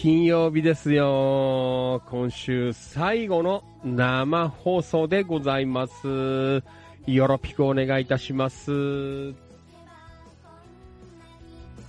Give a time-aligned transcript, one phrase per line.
[0.00, 2.04] 金曜日ですよ。
[2.08, 6.62] 今週最後の生放送でございます。
[7.08, 9.34] よろぴくお願いいたします。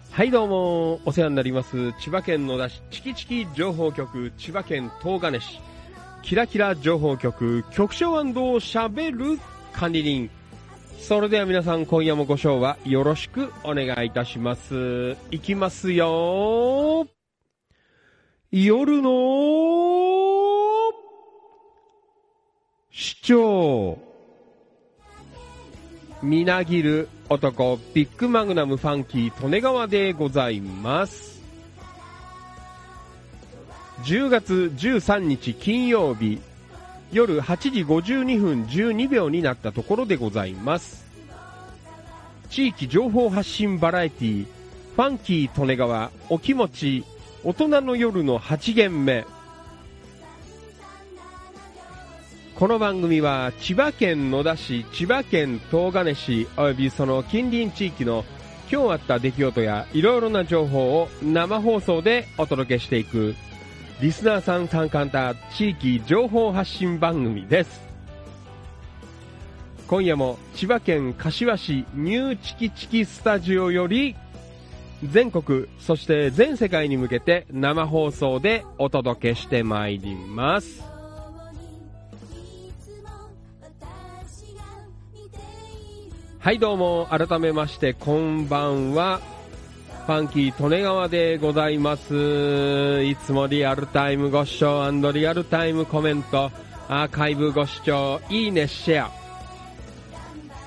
[0.10, 1.94] はい、どうも、お世話になります。
[2.00, 5.62] 千葉県野田市チキチキ情報局、千葉県東金市、
[6.24, 9.40] キラキラ情報局、局長しゃべる
[9.72, 10.32] 管理人。
[10.98, 15.16] それでは皆さん今夜もご賞はよろしくお願いいたします。
[15.30, 17.08] いきますよ
[18.52, 19.12] 夜の
[22.90, 24.00] 市長
[26.24, 31.44] みなぎる男ビッグマグナムファンキー利根川でございます。
[34.02, 36.42] 10月13日金曜日
[37.12, 41.06] 夜8時52分12秒になったところでございます。
[42.50, 44.48] 地域情報発信バラエティ
[44.96, 47.06] ファンキー利根川お気持ち
[47.42, 49.26] 大人の夜の8限目。
[52.54, 58.26] この番組は千葉県野田市、千葉県東金市及びその近隣地域の
[58.70, 63.36] 今日あった出来事やいろいろな情報を生放送でお届けしていく
[64.02, 67.82] リスナーさん参加型地域情報発信番組です。
[69.88, 74.18] 今夜も千葉県柏市ニューチキチキスタジオより
[75.04, 80.84] 全国、そして全世界に向けて生放送でお届けしてまいります。
[86.40, 89.22] はいどうも、改めましてこんばんは。
[90.06, 93.04] ファンキー利根川でございます。
[93.04, 96.52] いつもリアルタイムご視聴リアルタイムコメント、
[96.90, 99.12] アーカイブご視聴、いいね、シェア。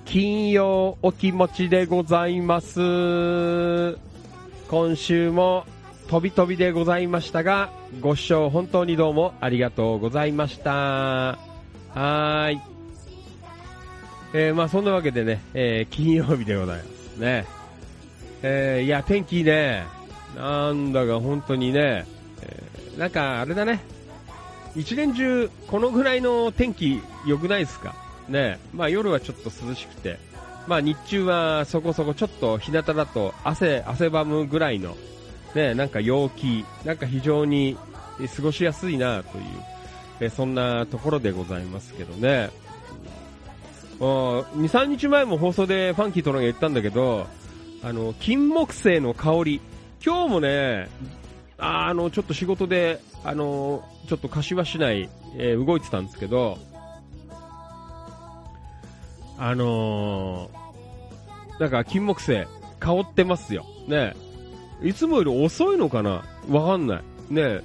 [0.09, 3.93] 金曜お気持ちでございます。
[4.67, 5.67] 今週も
[6.07, 7.69] 飛び飛びでございましたが、
[8.01, 11.37] ご視聴本当にどうもありがとうございました。
[11.93, 12.59] はい。
[14.33, 17.45] えー、まあそんなわけでね、えー、金曜日でございますね。
[18.41, 19.83] えー、いや、天気ね、
[20.35, 22.07] なんだか本当にね、
[22.41, 23.79] えーなんかあれだね、
[24.75, 28.08] 一年中このぐらいの天気良くないですか？
[28.29, 30.17] ね、まあ夜はちょっと涼しくて、
[30.67, 34.95] まあ日中はそこそこちょっと日向だと汗、汗ばむぐらいの、
[35.55, 37.77] ね、なんか陽気、なんか非常に
[38.35, 39.43] 過ごしやすいなという、
[40.21, 42.49] えそんなところでございますけどね。
[43.99, 47.27] 2、3日前も放送でファンキーとのが言ったんだけど、
[47.83, 49.61] あの、金木犀の香り、
[50.05, 50.89] 今日もね、
[51.57, 56.57] ああの、ちょっと仕事で、あの、ちょっと柏市内、えー動いてたんですけど、
[59.39, 62.47] あのーなんか金木犀、
[62.79, 63.65] 香ってますよ。
[63.87, 64.13] ね
[64.81, 66.23] いつもより遅いのかな？
[66.49, 67.03] わかんない。
[67.33, 67.61] ね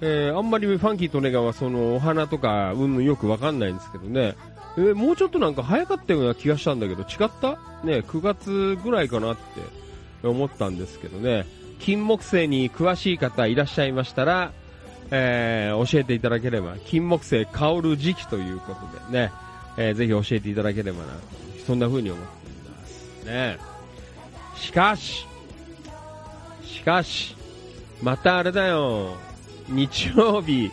[0.00, 4.34] えーあんまりファンキーとネガはそのお花とか、うんよくわかんないんですけどね。
[4.76, 7.52] えーもうちょっとなんか早かったような気がしたんだけど、違った？
[7.84, 11.46] ね9月ぐらいかなって思ったんですけどね。
[11.78, 14.52] 金木犀に詳しい方いらっしゃいましたら、
[15.10, 19.32] えー教えていただければ、金木犀香る時期ということでね、
[19.76, 21.12] えーぜひ教えていただければな、
[21.66, 23.24] そんな風に思っています。
[23.26, 23.58] ね
[24.56, 25.26] しかし、
[26.64, 27.36] しかし、
[28.02, 29.16] またあれだよ、
[29.68, 30.70] 日曜日、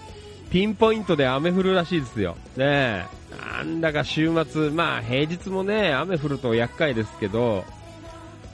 [0.49, 2.35] ピンポイントで雨降るらしいですよ。
[2.57, 3.05] ね。
[3.57, 7.63] なんだか週末、まあ平日もね、雨降ると厄介ですけど、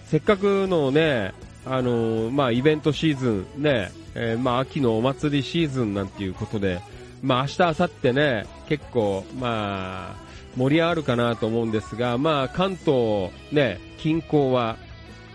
[0.08, 1.34] せっかくのね、
[1.66, 6.82] あのーまあイベントシーズン、ね、えーまあ秋のお祭りシーズンなんていうことで、
[7.24, 10.25] まあ明日、明後日ね、結構、まあ、
[10.58, 14.78] 盛り上がるかなと思うんですが、まあ関東、ね、近郊は、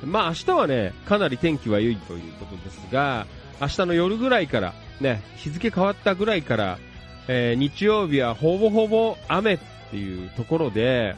[0.05, 3.27] まあ明日はね、かなり天気は良いということですが、
[3.61, 6.79] 明日の夜ぐらいから、ね、日付変わったぐらいから、
[7.29, 9.59] えー日曜日はほぼほぼ雨っ
[9.91, 11.15] ていうところで、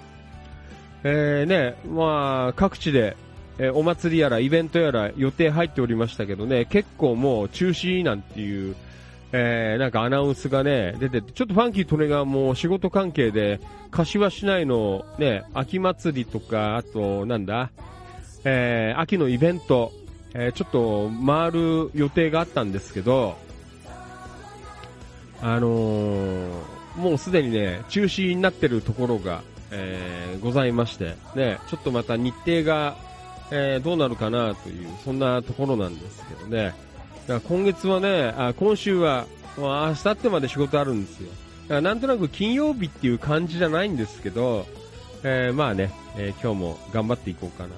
[1.04, 3.16] えーね、まあ各地で、
[3.58, 8.74] えーお祭りやらイベントやら予定入っておりましたけどね、結構もう中止なんていう、
[9.32, 17.70] えーなんかアナウンスがね、出てて、ちょっとファンキートレがもう仕事関係で、柏市内のね、秋祭りとか、あと、なんだ、
[18.44, 19.92] えー秋のイベント、
[20.34, 23.36] えーちょっと回る予定があったんですけど、
[25.40, 26.50] あのー
[26.96, 32.96] もうすでにね、中止になってるところが、えございまして、ね、ちょっとまた日程が、
[33.50, 36.74] えどうなるかなという、そんなところなんですけどね。
[37.26, 41.28] だから今月はね、あ今週は、まあ、明後日まで仕事あるんですよ。
[41.64, 44.66] だからなんとなく金曜日っていう感じじゃないんですけど、
[45.22, 47.70] えーまあね、えー今日も頑張っていこうかな。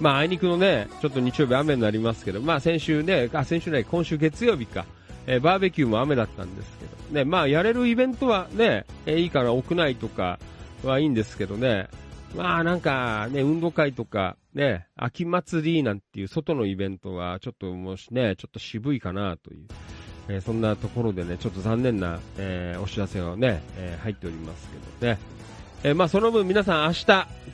[0.00, 4.84] まあ、あいにくのね、ちょっと日曜日雨になりますけど、まあ先週ね、あ、先週ね、今週月曜日か、
[5.26, 10.40] えーバーベキューも雨だったんですけど、ね、まあやれるイベントはね、えいいから屋内とか
[10.82, 11.88] はいいんですけどね、
[12.36, 19.66] まあなんかね、運動会とか、ね、秋祭りなんていう外のイベントはちょっともしね、ちょっと渋いかなという、
[20.28, 24.68] えーそんなところでね、ちょっと残念な、えーお知らせがね、えー入っております
[25.00, 25.18] けどね。
[25.84, 27.06] えまあその分皆さん明日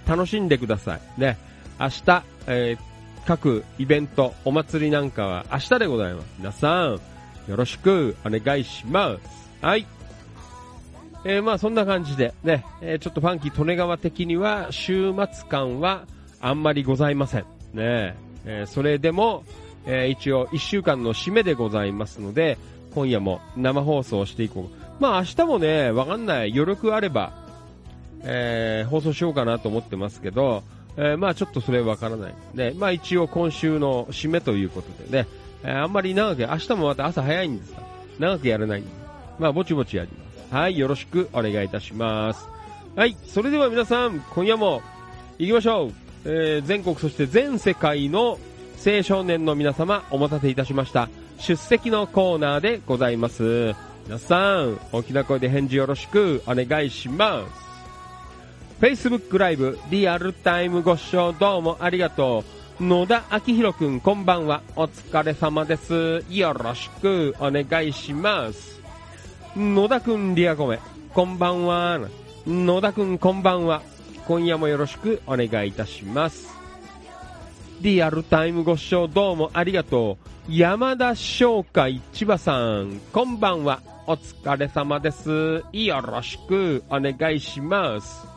[0.06, 1.20] 楽しんでください。
[1.20, 1.38] ね。
[1.80, 2.76] 明日、え
[3.26, 6.26] 各イベント、お祭りなんかは明日でございます。
[6.38, 7.00] 皆さん、
[7.48, 9.64] よろしくお願いします。
[9.64, 9.97] はい。
[11.24, 16.04] えーまあそんな感じでね、えーちょっとファンキー利根川的には週末感は
[16.40, 17.42] あんまりございません。
[17.74, 19.44] ねえーそれでも、
[19.86, 22.56] えー一応1週間の締めでございますので、
[22.94, 25.02] 今夜も生放送していこう。
[25.02, 26.52] まあ明日もね、わかんない。
[26.52, 27.32] 余力あれば、
[28.22, 30.62] えー放送しようかなと思ってますけど、
[30.96, 32.34] えまあちょっとそれわからない。
[32.54, 35.28] ね、まあ一応今週の締めということでね、
[35.64, 37.82] えあんまり長く、明日もまた朝早いんですが、
[38.18, 38.90] 長くやらないんで、
[39.38, 40.27] まあぼちぼちやります。
[40.50, 42.48] はい、よろしくお願いいたします。
[42.96, 44.82] はい、それでは皆さん、今夜も
[45.38, 45.92] 行きましょう。
[46.24, 48.38] えー全国そして全世界の
[48.84, 51.08] 青少年の皆様お待たせいたしました。
[51.38, 53.74] 出席のコーナーでございます。
[54.06, 57.68] 皆さん、大きな声で返事よろしくお願いします。
[58.80, 62.44] Facebook ライブリアルタイムご視聴どうもありがと
[62.80, 62.84] う。
[62.84, 64.62] 野田明宏くんこんばんは。
[64.76, 66.24] お疲れ様です。
[66.30, 68.77] よろしくお願いします。
[69.58, 70.78] 野田くんリアコメ、
[71.12, 71.98] こんばんは。
[72.46, 73.82] 野田くんこんばんは。
[74.28, 76.54] 今夜もよろしくお願いいたします。
[77.80, 80.16] リアルタイムご視聴どうもありがと
[80.48, 80.52] う。
[80.54, 83.82] 山田商会千葉さん、こんばんは。
[84.06, 85.64] お疲れ様です。
[85.72, 88.28] よろしくお願いします。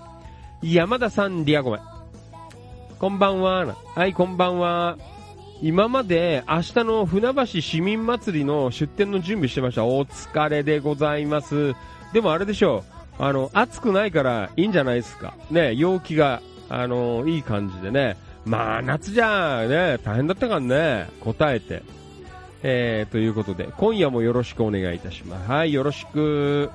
[0.64, 1.80] 山田さん、リアゴメ。
[2.98, 3.76] こんばんは。
[3.94, 4.98] はい、こんばんは。
[5.62, 9.86] 今まで明日の船橋市民祭りの出店の準備してました。
[9.86, 11.76] お疲れでございます。
[12.14, 12.84] でもあれでしょ
[13.20, 13.24] う。
[13.24, 15.36] あの、暑くないからいいんじゃないですか。
[15.52, 18.18] ね、陽気が、あの、いい感じでね。
[18.44, 21.84] まあ、夏じゃね、大変だったからね、答えて。
[22.64, 25.52] えー、ということで、今夜もよろしくお願いいたします。
[25.52, 26.72] はい、よろしく。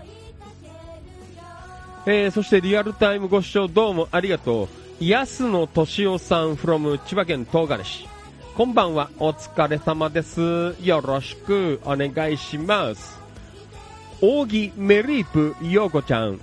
[2.07, 4.69] えー、そしてリアルタイムご視聴どうもありがと
[5.01, 5.05] う。
[5.05, 8.16] 安野敏夫さん from 千葉県東金市。
[8.57, 10.75] こんばんは、お疲れ様です。
[10.81, 13.21] よろしくお願いします。
[14.23, 16.41] 扇メリープ陽子ちゃん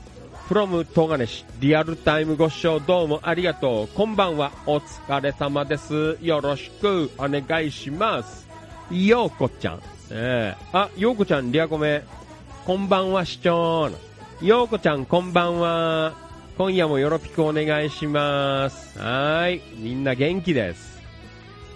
[0.47, 1.43] from 東金市。
[1.60, 3.88] リアルタイムご視聴どうもありがとう。
[3.95, 6.19] こんばんは、お疲れ様です。
[6.21, 8.47] よろしくお願いします。
[8.91, 9.82] 陽子ちゃん。
[10.12, 12.04] えー、あ、陽子ちゃん、リアコメ。
[12.63, 13.89] こんばんは、市長。
[14.39, 16.13] ようこちゃん、こんばんは。
[16.60, 18.99] 今夜もよろぴくお願いします。
[18.99, 19.63] はい。
[19.78, 20.92] みんな元気です。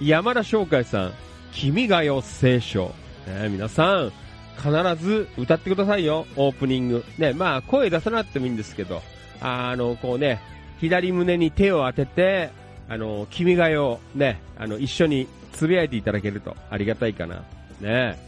[0.02, 1.14] 山田翔海さん、
[1.54, 2.94] 君が代聖書。
[3.26, 4.12] ね、皆さん、
[4.58, 7.04] 必ず歌ってくださいよ、オープニング。
[7.18, 9.02] ね、まあ、声出さなくてもいいんですけど、
[9.42, 10.40] あの、こうね、
[10.80, 12.50] 左胸に手を当てて、
[12.88, 17.44] あの、君が代、ね、あの、一緒につぶやいていただけるとありがたいかな。
[17.82, 18.20] ね。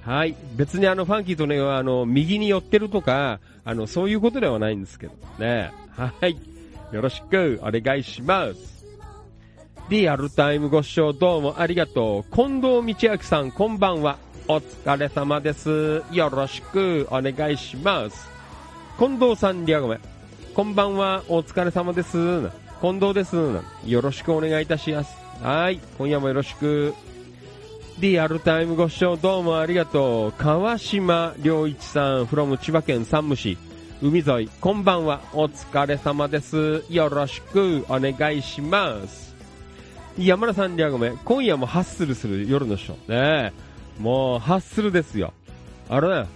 [0.00, 0.34] はい。
[0.56, 5.12] 別にあの、ファンキーとね、あの、右に寄ってるとか、あの、そういうことではないんですけど。
[5.38, 5.70] ね。
[5.96, 6.36] はい。
[6.92, 8.73] よろしくお願いします。
[9.90, 12.34] リアルタイムご視聴どうもありがとう。
[12.34, 14.16] 近藤道明さん、こんばんは。
[14.48, 16.02] お疲れ様です。
[16.10, 18.30] よろしくお願いします。
[18.98, 20.00] 近藤さん、リアゴメ。
[20.54, 21.22] こんばんは。
[21.28, 22.50] お疲れ様です。
[22.80, 23.36] 近藤です。
[23.84, 25.14] よろしくお願いいたします。
[25.42, 25.78] はい。
[25.98, 26.94] 今夜もよろしく。
[27.98, 30.32] リアルタイムご視聴どうもありがとう。
[30.32, 33.58] 川島良一さん、from 千葉県山武市。
[34.00, 35.20] 海沿い、こんばんは。
[35.34, 36.84] お疲れ様です。
[36.88, 39.23] よろしくお願いします。
[40.18, 41.12] 山田さん、リアゴメ。
[41.24, 43.42] 今夜もハッスルする夜のショー。
[43.44, 43.52] ね
[43.98, 44.02] え。
[44.02, 45.32] もう、ハッスルですよ。
[45.88, 46.26] あれだよ。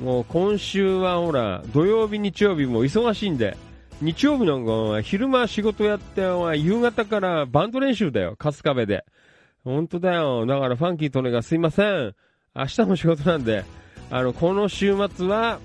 [0.00, 3.56] もう今週はほら、土曜日、日曜日も忙しいんで、
[4.00, 6.22] 日曜日なんか昼間仕事やって、
[6.56, 9.04] 夕方からバンド練習だよ、春日部で。
[9.64, 10.46] 本当だよ。
[10.46, 12.14] だからファンキーとねがすいません。
[12.54, 13.64] 明日も仕事なんで、
[14.10, 15.58] あの、この週末は、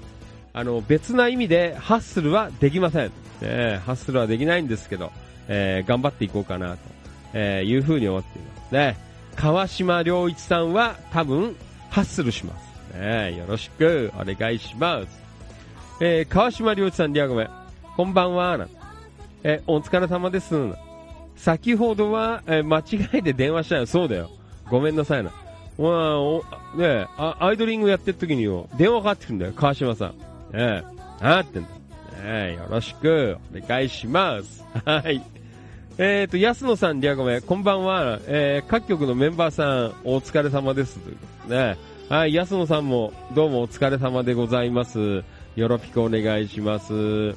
[0.54, 3.12] あの、別な意味でハッスルはできません。
[3.41, 5.12] えハッスルはできないんですけど、
[5.47, 6.78] えー頑張っていこうかなと、
[7.34, 8.72] えーいうふうに思っています。
[8.74, 8.98] ね。
[9.36, 11.56] 川島良一さんは多分、
[11.89, 12.98] ハッスルします。
[12.98, 15.08] ね、よろしくお願いします。
[16.02, 17.48] えー川島良一さん、リアゴメ。
[17.96, 18.58] こんばんは。
[18.58, 18.67] な
[19.44, 20.54] えーお疲れ様です。
[21.36, 23.86] 先ほどは、えー間違えて電話したよ。
[23.86, 24.30] そうだよ。
[24.70, 25.32] ごめんなさいな。
[25.78, 26.39] まあ、お、
[26.76, 30.10] ねえ、あアイドリングやってる時によ、電話かかってくるんだよ、川島さん。
[30.10, 30.13] ね
[30.54, 30.84] え、
[31.22, 31.70] あってんだ。
[31.70, 31.76] ね
[32.24, 34.63] え、よろしく、お願いします。
[34.86, 35.22] はい。
[35.97, 38.19] えっ、と、安野さん、リアゴメ、こんばんは。
[38.25, 40.97] えー各局のメンバーさん、お疲れ様です。
[40.99, 41.77] ということでね。
[42.08, 45.23] はい、安野さんも、どうもお疲れ様でございます。
[45.58, 47.36] よろぴくお願いします。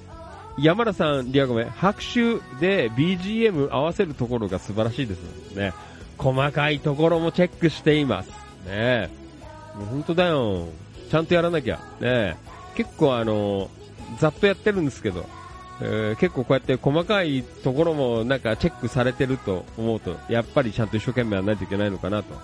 [0.56, 5.72] 山田さん、リアゴメ、拍手で BGM 合わせるところが素晴らしいですね。
[6.16, 8.30] 細かいところもチェックしています。
[8.66, 9.10] ね
[9.74, 10.68] もう本当だよ。
[11.10, 11.80] ちゃんとやらなきゃ。
[12.00, 12.36] ね
[12.76, 13.68] 結構あの、
[14.20, 15.26] ざっとやってるんですけど、
[15.80, 22.34] えー結構こうやって細かいところもなんかチェックされてると思うと、やっぱりちゃんと一生懸命やらないといけないのかなと、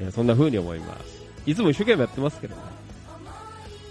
[0.00, 1.18] えーそんな風に思います。
[1.46, 2.62] いつも一生懸命やってますけどね。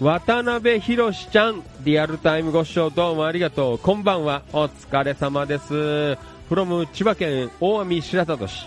[0.00, 3.78] 渡辺博ちゃん、リアルタイムご視聴どうもありがとう。
[3.78, 4.42] こんばんは。
[4.52, 5.74] お疲れ様です。
[6.48, 8.66] from 千葉県大網白里市。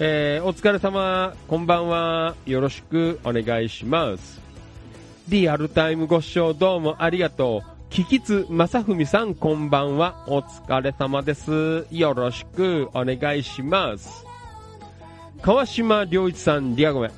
[0.00, 1.34] えーお疲れ様。
[1.46, 2.34] こんばんは。
[2.46, 4.40] よろしくお願いします。
[5.28, 7.73] リアルタイムご視聴どうもありがとう。
[7.94, 10.24] キキツ正文さんこんばんは。
[10.26, 11.86] お疲れ様です。
[11.92, 14.26] よろしくお願いします。
[15.40, 17.12] 川島良一さん、リアゴメ。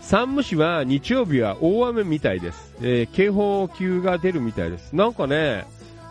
[0.00, 2.76] 山武市は日曜日は大雨みたいです。
[2.80, 4.94] えー警報級が出るみたいです。
[4.94, 5.64] なんかね、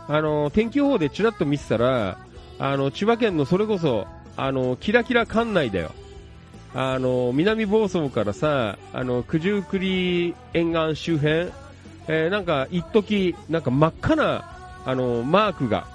[0.10, 2.18] あの、天気予報でちらっと見てたら、
[2.60, 4.06] あの、千葉県のそれこそ、
[4.36, 5.94] あの、キラキラ管内だよ。
[6.76, 11.52] あの、南房総からさ、あの、九十九里沿岸周辺、
[12.08, 15.86] えーなんか、一時なんか真っ赤な、あの、マークが、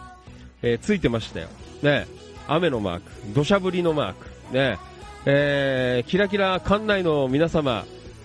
[0.62, 1.48] えーついてましたよ。
[1.82, 2.06] ね、
[2.48, 4.78] 雨のマーク、土砂降りのマーク、ね、
[5.26, 7.84] えーキラキラ館内の皆様、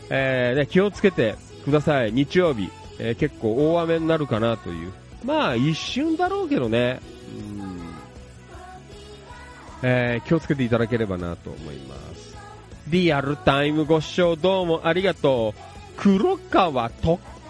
[0.09, 2.11] えーね、気をつけてください。
[2.13, 4.91] 日曜日、えー結構大雨になるかなという。
[5.25, 6.99] まあ、一瞬だろうけどね。
[7.35, 7.81] うん
[9.83, 12.37] えー気をつけていただければなと思います。
[12.87, 15.61] リアルタイムご視聴どうもありがとう。
[15.97, 16.89] 黒川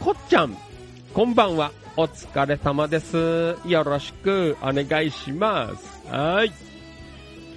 [0.03, 0.57] とっちゃん。
[1.13, 1.71] こんばんは。
[1.95, 3.55] お疲れ様です。
[3.67, 6.07] よろしくお願いします。
[6.07, 6.51] はい。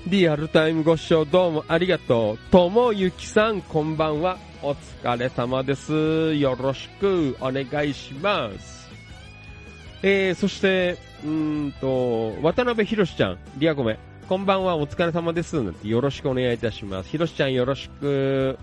[0.07, 2.39] リアルタイムご視聴どうもありがとう。
[2.51, 4.37] ともゆきさん、こんばんは。
[4.63, 6.35] お疲れ様です。
[6.35, 8.91] よろしくお願いします。
[10.03, 15.63] えー、そして、うんと、渡辺博ちゃん、リアコメ、こんばんは、お疲れ様です。
[15.63, 17.09] なんてよろしくお願いいたします。
[17.09, 18.59] 博ちゃんよろしく。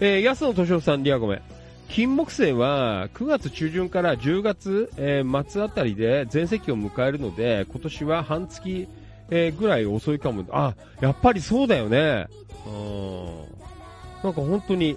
[0.00, 1.42] えー、安野敏夫さん、リアコメ、
[1.88, 8.88] 金木犀は9月中旬から10月、えー末あたりで全盛期を迎えるので、今年は半月、
[9.30, 10.44] えーぐらい遅いかも。
[10.50, 12.26] あ、やっぱりそうだよね。
[12.66, 13.44] うん。
[14.22, 14.96] なんか本当に、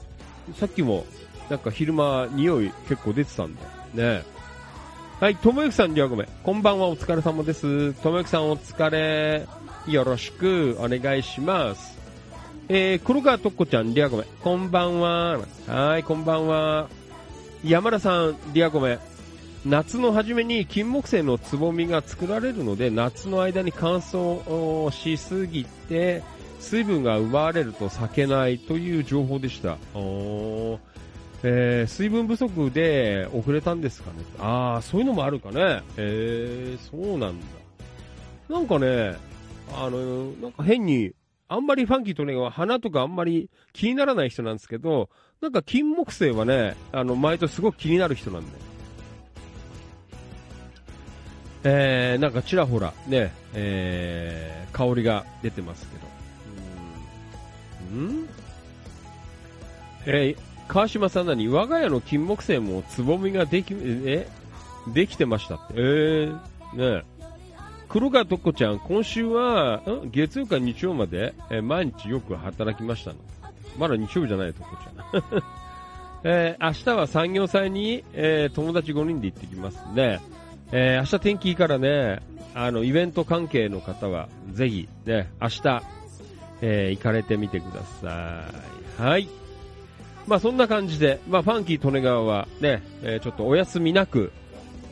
[0.56, 1.06] さっきも、
[1.50, 3.68] なんか昼間匂い結構出てたんだよ。
[4.20, 4.24] ね
[5.20, 6.28] はい、ともゆきさん、りょうごめん。
[6.44, 7.94] こんばんは、お疲れ様です。
[8.02, 9.46] ともゆきさん、お疲れ。
[9.88, 12.01] よろしくお願いします。
[12.70, 14.26] えー、黒川とっこちゃん、りゃごめん。
[14.42, 15.40] こんばんは。
[15.68, 16.90] はい、こんばんは。
[17.64, 19.00] 山田さん、りゃごめん。
[19.66, 26.24] 夏の初めに金木犀のつぼみが作られるので、夏の間に乾燥しすぎて、
[26.60, 29.78] 水分が奪われると咲けないという情報でした。
[29.94, 30.80] おー
[31.44, 34.18] えー水分不足で遅れたんですかね。
[34.40, 35.82] ああ、そういうのもあるかね。
[35.98, 37.46] えー、そうなんだ。
[38.50, 39.16] なんかね、
[39.74, 41.14] あの、なんか変に、
[41.52, 45.10] あんまりファンキーとね花とかあんまり気にならない人なんですけど、
[45.42, 48.54] なんか金木犀はね、あの、毎年すごく気になる人なんだよ。
[51.66, 56.02] えー、なんかちらほらね、えー、香りが出てますけど。
[57.92, 58.30] うん
[60.06, 60.38] えー、
[60.70, 64.26] 川島さんなに、我が家の金木犀もつぼみができ、え、
[64.94, 65.74] できてましたって。
[65.76, 67.04] えー、ね
[67.92, 73.18] 黒川とこちゃん、今週は、ん月曜から日曜まで、えー毎日よく働きましたの。
[73.78, 75.44] まだ日曜日じゃない、とこちゃん。
[76.24, 80.22] えー明日は産業祭に、えー友達5人で行ってきますね。
[80.72, 82.22] えー明日天気いいからね、
[82.56, 85.82] あの、イベント関係の方は、ぜひ、ね、明日、
[86.62, 88.46] え行かれてみてくださ
[89.00, 89.02] い。
[89.02, 89.28] はい。
[90.28, 94.32] まあそんな感じで、まあファンキー利根川はね、えちょっとお休みなく、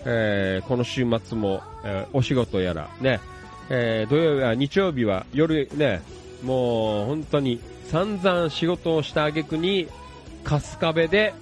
[0.04, 3.20] えこの週末も、えーお仕事やら、ね、
[3.70, 6.02] えー土曜日は、日曜日は夜ね、
[6.44, 9.88] もう本当に散々仕事をした挙句に、
[10.44, 11.34] 春日部で、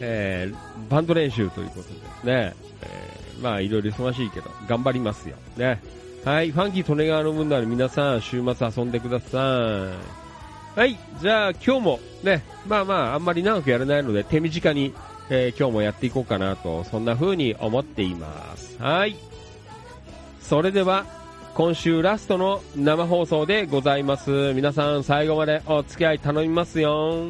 [0.00, 5.36] えーバンド練習ということでね、えーまあいろいろ忙しいけど、頑張りますよ。
[5.56, 5.80] ね。
[6.24, 9.88] はい、ファンキー利根川の分なら皆さん週末遊んでくださ
[10.76, 10.78] い。
[10.78, 14.92] はい、じゃあ今日もね、まあまああんまり長くやれないので手短に、
[15.30, 18.76] えー今日もやっていこうかなと、そんな風に思っています。
[18.78, 19.16] はい。
[20.50, 21.06] それでは、
[21.54, 24.52] 今週ラストの生放送でございます。
[24.52, 27.28] 皆さん最後までお付き合い頼みますよ。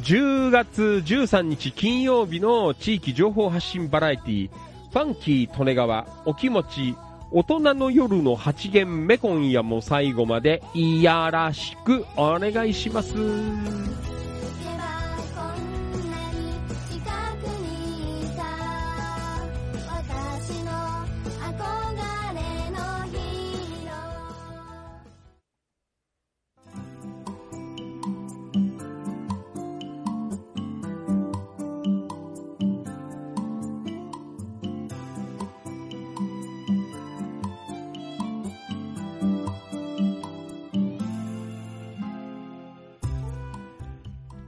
[0.00, 6.96] 10月13日金曜日の地域情報発信バラエティ、ファンキー利根川、お気持ち、
[7.30, 13.12] 大人の夜の8限目今夜も最後までいやらしくお願いします。「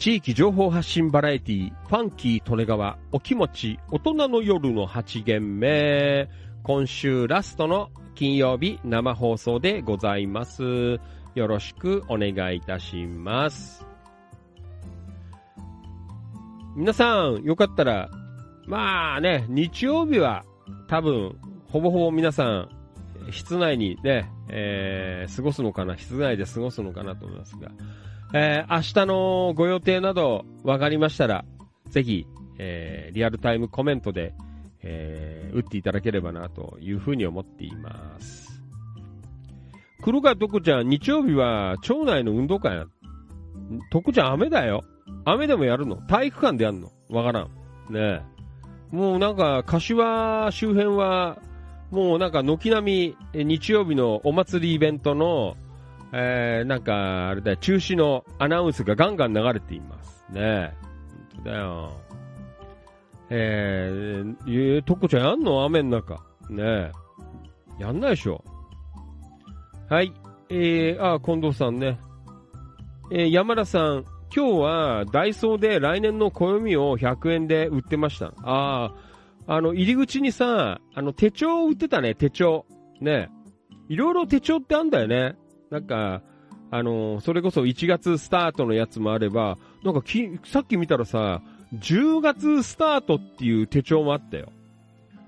[0.07, 6.29] 地域情報発信バラエティ、ファンキー利根川、お気持ち、大人の夜の8限目。
[6.63, 10.63] 今週ラストの金曜日生放送でございます。
[11.35, 13.85] よろしくお願いいたします。
[16.77, 18.09] 皆さん、よかったら、
[18.65, 20.45] まあね、日曜日は
[20.87, 22.69] 多分、ほぼほぼ皆さん、
[23.33, 27.73] 室内にね、えー、過ごすのかな、室内で過ごすのかなと思いますが、
[28.39, 31.47] えー明日のご予定など分かりましたら、
[31.89, 32.27] ぜひ、
[32.59, 34.35] えーリアルタイムコメントで、
[34.83, 38.63] えー打っていただければなというふうに思っています。
[40.03, 42.85] 黒川徳ちゃん、日曜日は町内の運動会や。
[43.91, 44.85] 徳ちゃん雨だよ。
[45.25, 45.97] 雨でもやるの？
[45.97, 46.91] 体育館でやるの？
[47.09, 47.45] わからん。
[47.89, 48.23] ねえ。
[48.91, 51.39] もうなんか、柏周辺は、
[51.91, 55.57] もうなんか軒並み日曜日のお祭りイベントの、
[56.13, 60.25] えー、なんか、あれだよ、中止のアナウンスがガンガン流れています。
[60.31, 60.73] ねえ。
[61.35, 61.93] 本当だよ。
[63.31, 66.15] えー、えー、とこちゃんやんの雨の中。
[66.49, 66.93] ねえ。
[67.79, 68.43] やんないでしょ。
[69.89, 70.13] はい。
[70.49, 71.99] えー、あ、近藤さんね。
[73.11, 78.33] えー、山田さん、今日はダイソーで来年の暦を100円で売ってました。
[78.43, 78.93] あ
[79.47, 82.67] あ、あの、入り口にさ、あの、手帳を売ってたね、手帳。
[83.01, 83.29] ね
[83.89, 85.37] いろいろ手帳ってあんだよね。
[85.71, 86.23] なんか、
[86.71, 91.43] あの、それこそ1月スタートのやつもあれば、なんかき、さっき見たらさ、
[91.75, 94.53] 10月スタートっていう手帳もあったよ。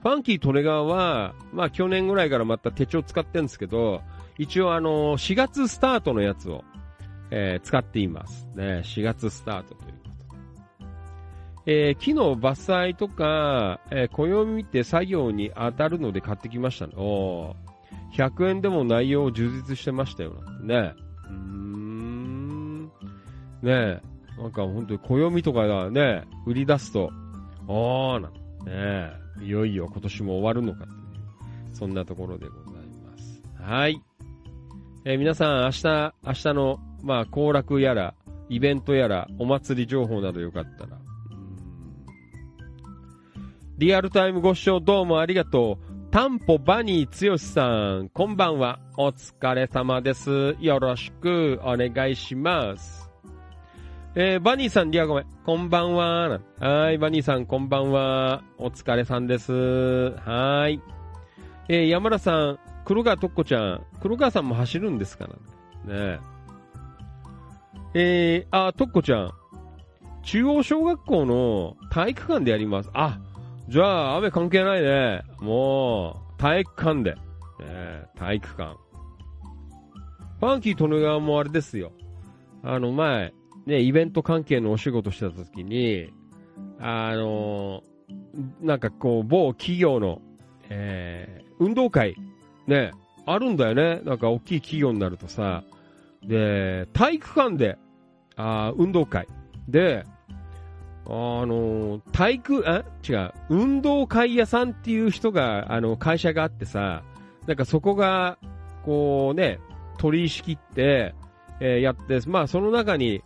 [0.02, 4.00] ファンキー・トレガーは、まあ去年ぐらいからまた手帳使ってるんですけど、
[4.38, 6.64] 一応あの、4月スタートのやつを、
[7.30, 8.46] えー使っています。
[8.54, 10.08] ね、4月スタートというこ
[11.58, 11.88] とで。
[11.90, 16.94] え木の伐採とか、え暦見て作業に当たるので買ってきましたね。
[16.96, 17.54] お
[18.14, 20.94] 100円でも内容を充実してましたよ、なんてね。
[21.24, 22.84] うーん。
[22.84, 22.90] ね
[23.62, 24.02] え。
[24.38, 27.10] なんか本当に暦とかがね、売り出すと、
[27.68, 28.38] あーなんね
[29.40, 29.44] え。
[29.44, 33.42] いよいよ今年も終わるのかという、そんなところでございます。
[33.62, 34.00] はい。
[35.04, 38.14] えー皆さん明日、明日の、まあ、行楽やら、
[38.48, 40.98] イベントやら、お祭り情報などよかったら、
[43.78, 45.87] リアルタイムご視聴どうもありがとう。
[46.10, 48.80] タンポバニーつよしさん、こんばんは。
[48.96, 50.56] お疲れ様です。
[50.58, 53.10] よろしくお願いします。
[54.14, 55.26] えー、バニーさん、リアごめん。
[55.44, 56.40] こんばんは。
[56.60, 58.42] はい、バニーさん、こんばんは。
[58.56, 59.52] お疲れさんです。
[59.52, 60.80] はい。
[61.68, 65.34] えー、山田さん、黒川とっこちゃん、黒川さんも走るんですかね。
[65.34, 65.38] ね
[65.92, 66.18] え。
[67.92, 69.32] えー、あ、とっこちゃん、
[70.22, 72.88] 中央小学校の体育館でやります。
[72.94, 73.18] あ、
[73.68, 75.22] じゃあ、雨関係ないね。
[75.40, 77.10] もう、体育館で。
[77.12, 77.20] ね、
[78.16, 78.76] 体育館。
[80.40, 81.92] ファンキー利根川もあれですよ。
[82.62, 83.34] あの、前、
[83.66, 86.10] ね、イベント関係のお仕事してた時に、
[86.80, 87.82] あの、
[88.62, 90.22] なんかこう、某企業の、
[90.70, 92.16] えー、運動会、
[92.66, 92.92] ね、
[93.26, 94.00] あるんだよね。
[94.02, 95.62] なんか大きい企業になるとさ。
[96.26, 97.76] で、体育館で、
[98.36, 99.26] あ運動会。
[99.68, 100.06] で、
[101.08, 107.02] あの、体育、あ違う、運動会屋さんっていう人が、あの、会社があってさ、
[107.46, 108.36] なんかそこが、
[108.84, 109.58] こうね、
[109.96, 111.14] 取り仕切って、
[111.60, 113.22] えーやって、まあその中に、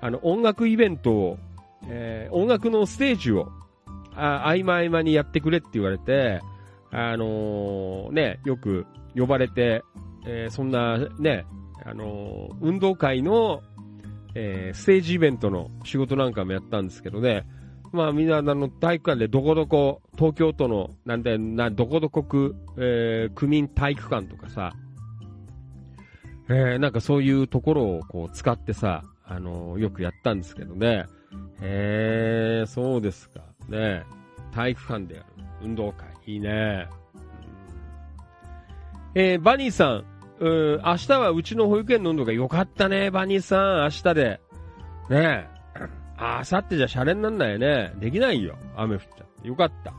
[0.00, 1.38] あの、音楽イベントを、
[1.88, 3.52] えー音楽のステージを、
[4.14, 6.40] あ合間合間にやってくれって言われて、
[6.90, 9.82] あのーね、よく呼ばれて、
[10.26, 11.44] えーそんなね、
[11.84, 13.62] あのー運動会の、
[14.38, 17.46] えーステージイベントの仕事なんかもやったんですけどね、
[17.92, 24.74] まあみんなあの体育館でどこどこ、東京都の、なんで、な、どこどこ区、えー区民体育館とかさ、
[26.50, 31.06] えーなんかそういうところをこう使ってさ、あのーよくやったんですけどね。
[31.62, 33.40] へえ、そうですか。
[33.68, 34.04] ね
[34.52, 35.26] 体育館でやる
[35.62, 36.06] 運動会。
[36.26, 36.88] いいね。
[39.14, 40.04] えーバニーさん、
[40.40, 44.40] うー明日はうちの保育園の運動会よかったね、バニーさん、明日で。
[45.10, 45.48] ねえ。
[46.18, 47.92] あさってじゃシャレになんないよね。
[48.00, 48.56] できないよ。
[48.76, 49.48] 雨降っちゃって。
[49.48, 49.92] よかった。
[49.92, 49.96] うん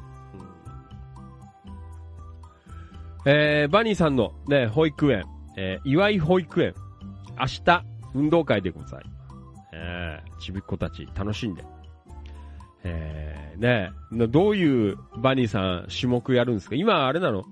[3.29, 5.25] えーバニーさんのね、保育園、
[5.57, 6.73] えー岩井保育園、
[7.39, 9.17] 明日、運動会でございます。
[9.73, 11.63] えーちびっ子たち、楽しんで。
[12.83, 16.75] えーねなどういうバニーさん種目やるんですか？
[16.75, 17.43] 今あれなの？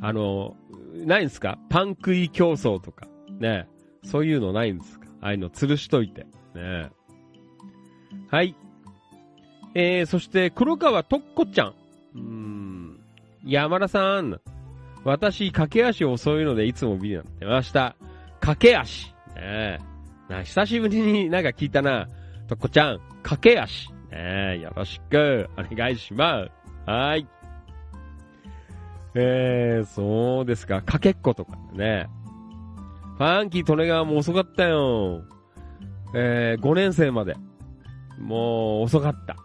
[0.00, 0.56] あの、
[0.92, 1.58] ないんですか？
[1.68, 3.06] パン食い競争とか。
[3.38, 3.66] ね
[4.02, 5.06] そういうのないんですか？
[5.20, 6.26] ああいうの吊るしといて。
[6.54, 6.90] ね
[8.28, 8.54] はい。
[9.74, 11.74] えー、そして、黒川とっこちゃん。
[12.14, 13.00] うーん。
[13.44, 14.40] 山田さん。
[15.04, 17.94] 私、駆け足遅いのでいつもビデオになってました。
[18.40, 19.14] 駆け足。
[19.36, 19.78] ね。
[20.28, 22.08] な、久しぶりになんか聞いたな。
[22.48, 23.92] とっこちゃん、駆け足。
[24.10, 26.46] ね、よろしく、お願いしま
[26.86, 26.90] す。
[26.90, 27.26] はい。
[29.14, 30.82] えー、そうですか。
[30.82, 32.08] かけっことかね。
[33.18, 35.24] ファンキー利根川も遅かったよ。
[36.14, 37.36] えー、5年生まで。
[38.18, 39.36] もう遅かった。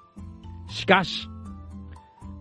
[0.70, 1.28] しかし、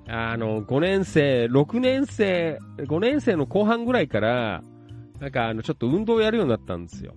[0.06, 4.62] あの、5年生、6年生、5年生の後半ぐらいから、
[5.20, 7.14] なんかあの、ちょっと運動やるようになったんですよ。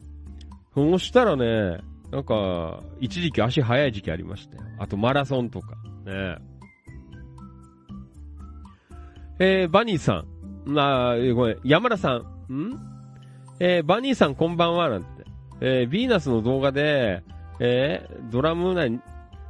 [0.73, 1.79] そうしたらね、
[2.11, 4.63] なんか、一時期足速い時期ありましたよ。
[4.79, 5.75] あとマラソンとか。
[6.05, 6.37] ね
[9.39, 10.25] えー、バニーさん。
[10.65, 12.15] まあ、ごめん、山田さ
[12.49, 12.53] ん。
[12.53, 12.79] ん？
[13.59, 15.07] えー、バニーさんこんばんは、なんて。
[15.61, 17.23] えー、ヴィーナスの動画で、
[17.59, 18.99] えー、ドラム何、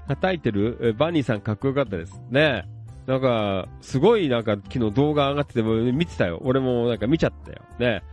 [0.07, 2.21] 叩いてる、えーバニーさんかっこよかったです。
[2.29, 2.65] ね
[3.05, 6.41] なんか、すごいなんか昨日動画上がってて見てたよ。
[6.43, 7.61] 俺もなんか見ちゃったよ。
[7.79, 8.03] ね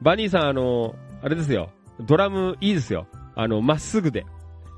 [0.00, 1.70] バニーさんあの、あれですよ。
[2.00, 3.06] ドラムいいですよ。
[3.36, 4.26] あの、まっすぐで。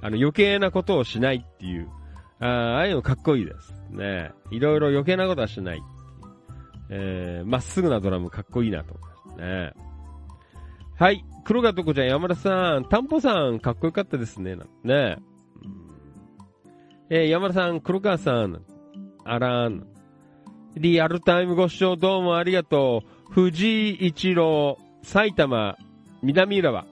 [0.02, 1.88] あの、余計なことをしないっていう。
[2.40, 3.72] あああいうのかっこいいです。
[3.90, 5.82] ねいろいろ余計なことはしない。
[6.90, 9.72] えー、まっすぐなドラムかっこいいなと思いましたね。
[10.96, 11.24] はい。
[11.44, 14.56] 黒川とこちゃん、山田さん、タンポさん、かっこよかったですね。
[14.56, 15.18] なね。
[17.10, 18.62] えー山田さん、黒川さん、
[19.24, 19.86] あらん。
[20.76, 23.32] リアルタイムご視聴どうもありがとう。
[23.32, 25.76] 藤井一郎、埼玉、
[26.22, 26.86] 南浦和。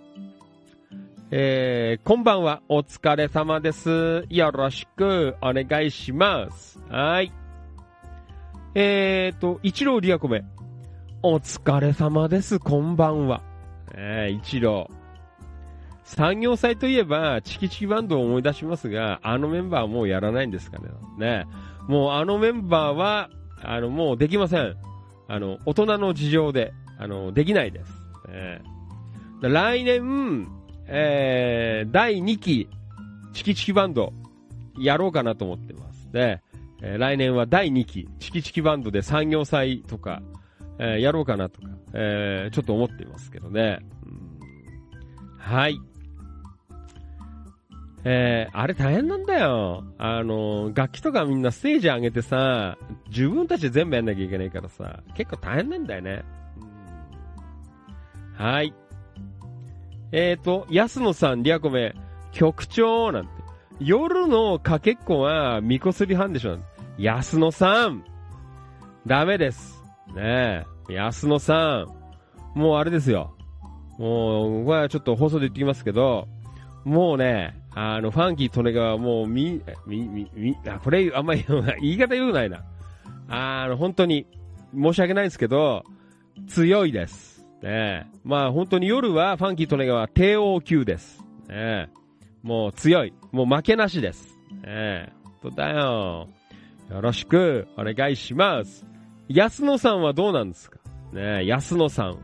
[1.30, 2.62] えー、こんばんは。
[2.68, 4.24] お疲れ様です。
[4.28, 6.78] よろしくお願いします。
[6.90, 7.32] はい。
[8.75, 10.45] えーと、一郎リアコメ。
[11.23, 12.59] お疲れ様です。
[12.59, 13.43] こんばんは。
[13.95, 14.89] えー、一郎。
[16.05, 20.89] 産業祭といえば、チキチキバンドを思い出しますが、あのメンバーはもうやらないんですかね。
[21.18, 21.47] ね。
[21.87, 23.29] もうあのメンバーは、
[23.61, 24.75] あの、もうできません。
[25.29, 27.93] あの、大人の事情で、あの、できないです。
[28.31, 28.62] ね
[29.43, 30.49] 来年、
[30.87, 32.70] えー、第2期、
[33.35, 34.14] チキチキバンド、
[34.79, 36.09] やろうかなと思ってます。
[36.14, 36.41] ね。
[36.83, 40.20] えー来年は第2期、チキチキバンドで産業祭とか、
[40.78, 43.78] えーやろうかなとか、えーちょっと思っていますけどね。
[44.07, 44.39] うん
[45.39, 45.78] はい。
[48.05, 49.85] えー、あれ大変なんだよ。
[49.97, 52.76] あの、楽器とかみんなステージ上げてさ、
[53.09, 56.24] 自分たちで全部やんなきゃいけないからさ、結構大変なんだよね。
[56.57, 58.74] うんはい。
[60.11, 61.95] えーと、安野さん、リアコメ、
[62.33, 63.30] 局長なんて。
[63.78, 66.59] 夜のかけっこは、みこすり班でしょ。
[66.99, 68.05] 安野さん
[69.07, 69.82] ダメです。
[70.14, 70.99] ねえ。
[70.99, 71.86] 安野さ
[72.55, 72.59] ん。
[72.59, 73.34] もうあれですよ。
[73.99, 76.28] もう、これはちょっと放送で言ってきますけど、
[76.84, 81.45] もうね、あの、ファンキートネガはもう、み、み、み、み、あ、これ、あんまり
[81.80, 82.62] 言い方言うないな。
[83.28, 84.26] あの、本当に、
[84.74, 85.84] 申し訳ないんですけど、
[86.49, 87.45] 強いです。
[87.62, 88.07] ねえ。
[88.24, 91.20] まあ本当に夜はファンキートネガは帝王級です。
[91.49, 91.88] ねえ。
[92.43, 93.14] もう強い。
[93.30, 94.36] もう負けなしです。
[94.51, 95.12] ねえ。
[95.43, 96.28] 本当だよ。
[96.93, 98.84] よろしくお願いします。
[99.26, 100.78] 安野さんはどうなんですか？
[101.14, 102.16] ねえ、安野さんは。
[102.16, 102.20] ね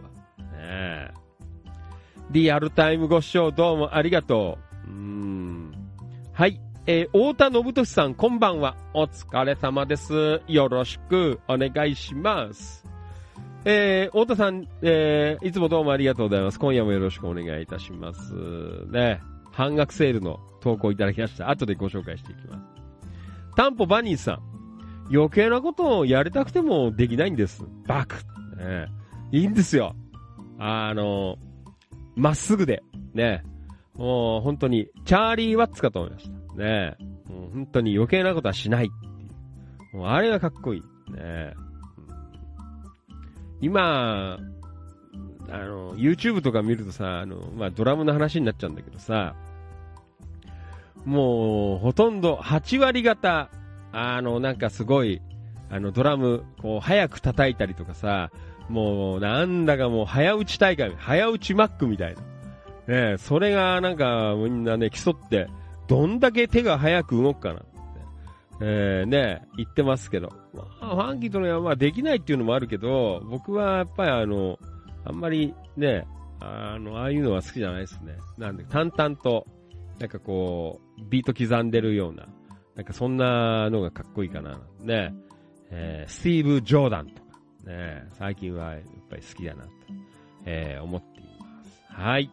[0.60, 1.10] え。
[2.30, 4.90] リアルタイムご視聴どうもありがとう。
[4.90, 5.72] うん。
[6.34, 6.60] はい。
[6.84, 8.76] えー、太田信俊さん、こんばんは。
[8.92, 10.42] お疲れ様です。
[10.46, 12.84] よろしくお願いします。
[13.64, 16.58] えー、太田さん、えー、いつもどうもありがとうございます。
[16.58, 18.34] 今夜もよろしくお願いいたします。
[18.90, 19.22] ね。
[19.50, 21.48] 半額セールの投稿いただきました。
[21.48, 22.64] 後でご紹介していきます。
[23.56, 24.57] タンポバニーさん。
[25.12, 27.64] 余計なことをやりたくてもできないんです。
[27.86, 28.16] バク。
[28.56, 28.86] ね、
[29.32, 29.94] いいんですよ。
[30.58, 31.36] あの、
[32.16, 32.82] まっすぐで。
[33.14, 33.42] ね。
[33.94, 36.54] もう本当に、チャーリー・ワッツかと思いました。
[36.54, 36.96] ね。
[37.28, 39.10] もう本当に余計なことはしないってい
[39.94, 39.96] う。
[39.96, 41.12] もうあれがかっこいい。
[41.12, 41.54] ね。
[43.60, 44.38] 今、
[45.50, 49.34] あの、YouTube とか見るとさ、あの、まあ、ドラムの話になっちゃうんだけどさ、
[51.04, 53.50] もう、ほとんど8割方、
[53.92, 55.20] あの、なんかすごい、
[55.70, 58.30] あの、ドラム、こう、早く叩いたりとかさ、
[58.68, 62.14] もう、なんだかもう、早打ち大会、早打ちマックみたい
[62.86, 63.12] な。
[63.12, 65.48] ねそれが、なんか、みんなね、競って、
[65.88, 67.68] どんだけ手が早く動くかなって、
[68.60, 70.32] えー、ね、言ってますけど。
[70.52, 74.58] まあ、ファンキーとのはまあできないっていうのもあるけど、僕はやっぱりあの、
[75.04, 76.06] あんまりね、
[76.40, 78.16] あの、ああいうのは好きじゃないですね。
[78.36, 79.46] なんで、淡々と、
[79.98, 82.26] なんかこう、ビート刻んでるような、
[82.78, 84.60] なんかそんなのがかっこいいかな。
[84.80, 85.12] ね、
[85.68, 89.70] えー、スティーブ・ジョーダンとか、ね、最近はやっぱり好きだなと、
[90.46, 91.92] えー、思っています。
[91.92, 92.30] はい。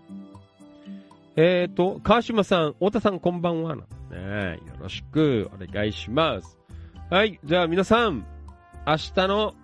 [1.36, 3.76] えーと、川島さん、太田さんこんばんは。
[3.76, 3.82] ね、
[4.68, 6.60] よろしくお願いします。
[7.10, 8.24] はい、じゃあ皆さん、
[8.86, 9.56] 明日の、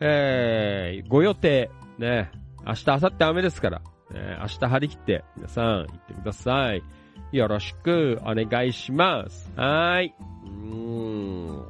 [0.00, 2.30] えー、ご予定、ね、
[2.66, 3.78] 明日、明後日雨ですから、
[4.10, 6.82] ね、明日張り切って皆さん行ってください。
[7.32, 9.50] よろしくお願いします。
[9.56, 10.14] はい。
[10.44, 11.62] うん。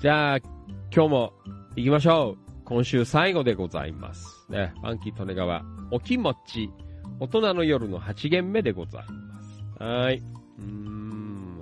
[0.00, 0.36] じゃあ、
[0.94, 1.32] 今日も
[1.74, 2.38] 行きましょう。
[2.66, 4.46] 今週最後でございます。
[4.50, 6.70] ね、ファンキー利根川、お気持ち、
[7.18, 9.82] 大人の夜の8限目でございます。
[9.82, 10.22] はい。
[10.58, 11.60] うん。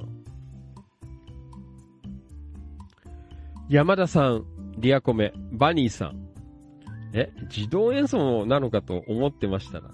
[3.69, 4.45] 山田さん、
[4.79, 6.27] リアコメ、バニーさん。
[7.13, 9.91] え、自動演奏なのかと思ってましたら、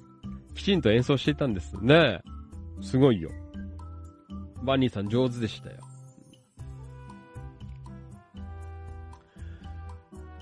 [0.55, 2.23] きちんと演奏していたんですねえ。
[2.81, 3.31] すごいよ。
[4.63, 5.77] バニーさん上手でしたよ。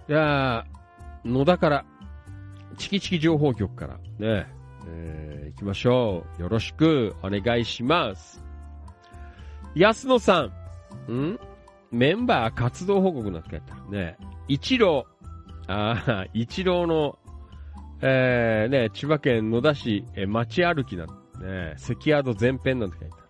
[0.09, 0.67] じゃあ、
[1.25, 1.85] 野田から、
[2.77, 4.47] チキチキ情報局からね、
[4.87, 6.43] えー行きましょう。
[6.43, 8.43] よろしくお願いします。
[9.75, 10.51] 安野さ
[11.09, 11.39] ん、ん？
[11.91, 14.17] メンバー活動報告なんて書いてあるね。
[14.49, 15.07] 一郎、
[15.67, 17.19] ああ、一郎の、
[18.03, 23.29] えー、ね、千葉県野田市、え街歩きなんね、関宿前編なんて書いてある。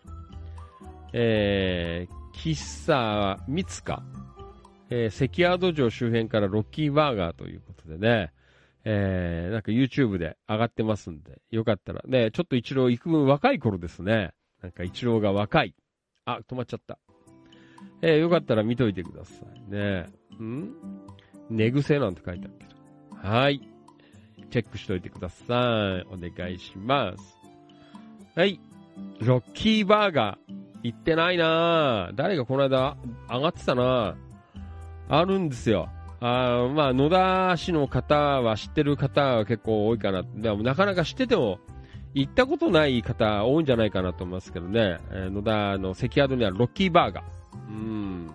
[1.13, 4.03] えー、喫茶三つか、
[4.91, 8.33] えー、関宿城周辺からロッキーバーガーということでね、
[8.85, 14.33] えー、なんか YouTube で上がってますんで、よかったら、ね、ちょっと一郎幾分若い頃ですね。
[14.63, 15.75] なんか一郎が若い。
[16.25, 16.99] あ、止まっちゃった。
[18.03, 20.07] えー、よかったら見といてくださいね。
[20.43, 20.71] ん？
[21.51, 22.65] 寝癖なんて書いてあるけ
[23.25, 23.29] ど。
[23.29, 23.61] はい。
[24.51, 26.07] チェックしといてください。
[26.13, 27.39] お願いします。
[28.37, 28.61] はい。
[29.21, 30.61] ロッキーバーガー。
[30.83, 32.97] 行ってないなぁ誰がこの間
[33.29, 34.17] 上がってたな
[35.09, 35.89] あるんですよ。
[36.21, 40.23] あまあ、野田市の方は知ってる方は結構多いかな。
[40.23, 41.59] でもなかなか知ってても、
[42.15, 44.99] 行ったことない方多いんじゃないかなと思いますけどね。
[45.11, 47.25] えー野田の関宿にあるロッキーバーガー。
[47.25, 48.35] うーん。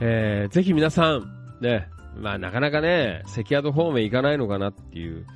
[0.00, 1.88] えー、ぜひ皆さん、ね、
[2.20, 5.26] まあなかなかね、関宿方面行かないのかなっていう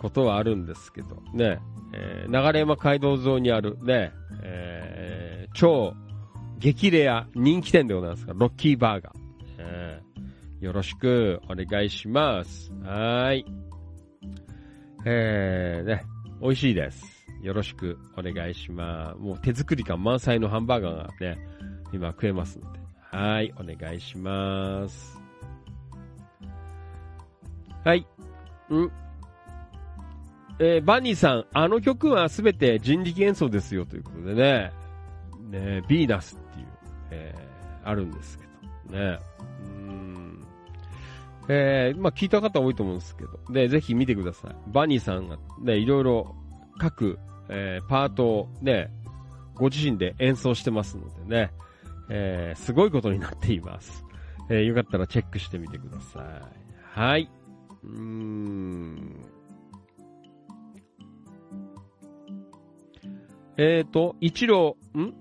[0.00, 1.58] ことはあるんですけど、ね、
[1.92, 4.12] えー流山街道沿いにあるね、
[4.42, 5.94] えー超
[6.58, 9.12] 激レア人気店でございますから、ロッキーバーガー。
[9.58, 10.06] えー
[10.60, 12.72] よろしくお願いします。
[12.82, 13.46] はーい。
[15.04, 16.04] えー、ね、
[16.40, 17.26] 美味しいです。
[17.42, 19.18] よろしくお願いします。
[19.18, 21.38] もう手作り感満載のハンバーガーがね、
[21.92, 22.80] 今食えますので。
[23.10, 25.15] はい、お願いします。
[27.86, 28.00] はい。
[28.00, 28.90] ん
[30.58, 34.72] えーバニーさん、あの曲はすべて人力演奏ですよということでね、
[35.50, 36.66] ね、ビーナスっていう、
[37.12, 38.44] えーあるんですけ
[38.92, 39.18] ど、ね。
[39.60, 40.46] うーん。
[41.48, 44.56] えーまあ聞いた方多いと思うんですけど、で、ぜひ見てください。
[44.72, 46.34] バニーさんがね、いろいろ
[46.80, 48.90] 各、えーパートをね、
[49.54, 51.52] ご自身で演奏してますのでね、
[52.10, 54.04] えーすごいことになっています。
[54.50, 57.00] えーよかったらチェックしてみてください。
[57.00, 57.30] はい。
[57.86, 59.26] うーん。
[63.58, 65.14] えーと、一郎、ん？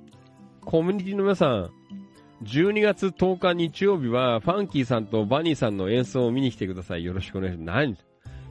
[0.66, 1.70] コミュニティの皆さん、
[2.44, 7.06] 12月10日日曜日は、ファンキーさんとバニーさんの演奏を見に来てください。
[7.06, 7.66] よろしくお願いします。
[7.66, 7.98] 何？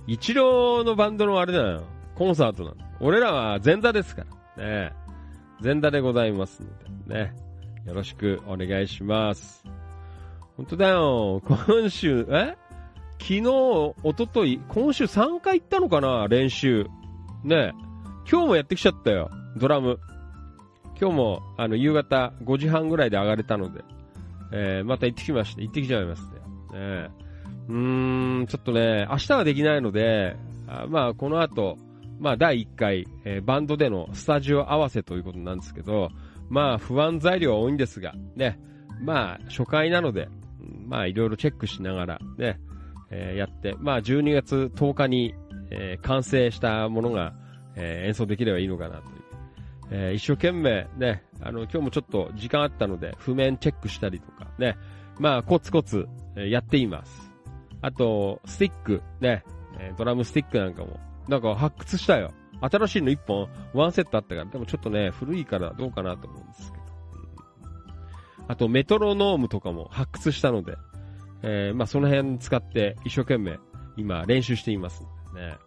[0.07, 1.85] 一郎のバンドのあれだよ。
[2.15, 2.77] コンサートなの。
[3.01, 4.25] 俺らは前座ですか
[4.57, 4.65] ら。
[4.65, 4.93] ね
[5.61, 6.69] 前座でございますの
[7.09, 7.35] で、ね。
[7.87, 9.65] よろしくお願いします。
[10.57, 11.43] 本当だよ。
[11.45, 12.57] 今週、え？
[13.21, 16.87] 昨日、一昨日今週3回行ったのかな練習。
[17.43, 17.73] ね
[18.31, 19.31] 今日もやってきちゃったよ。
[19.57, 19.99] ドラム。
[21.01, 23.83] 今日も、あの、夕方5時半ぐらいで上がれたので、
[24.53, 25.63] えー、また行ってきました。
[25.63, 27.03] 行ってきちゃいましたよ。
[27.05, 27.11] ね
[27.69, 30.37] うーん、ちょっとね、明日はできないので、
[30.67, 31.77] あまあ、この後、
[32.19, 36.11] まあ、第1回、えーバンドでのスタジオ合わせということなんですけど、
[36.49, 38.61] まあ、不安材料は多いんですが、ね、
[39.01, 40.29] まあ、初回なので、
[40.87, 42.61] まあ、いろいろチェックしながら、ね、
[43.17, 45.35] えーやって、まあ、12月10日に、
[45.71, 47.33] えー完成したものが、
[47.77, 49.03] えー演奏できればいいのかなという。
[49.91, 54.77] えー一生懸命ね、あの、今日もちょっと時間あったので、譜面チェックしたりとか、ね、
[55.21, 57.33] まあ、コツコツ、えやっています。
[57.81, 59.45] あと、スティック、ね、
[59.79, 60.99] えドラムスティックなんかも、
[61.29, 62.33] なんか発掘したよ。
[62.61, 66.85] 新しいの1本、ワンセットあったから、でもちょっとね、古いからどうかなと思うんですけど。
[68.49, 70.77] あと、メトロノームとかも発掘したので、
[71.47, 73.59] えーまあ、その辺使って一生懸命、
[73.99, 75.03] 今、練習しています
[75.35, 75.59] ね。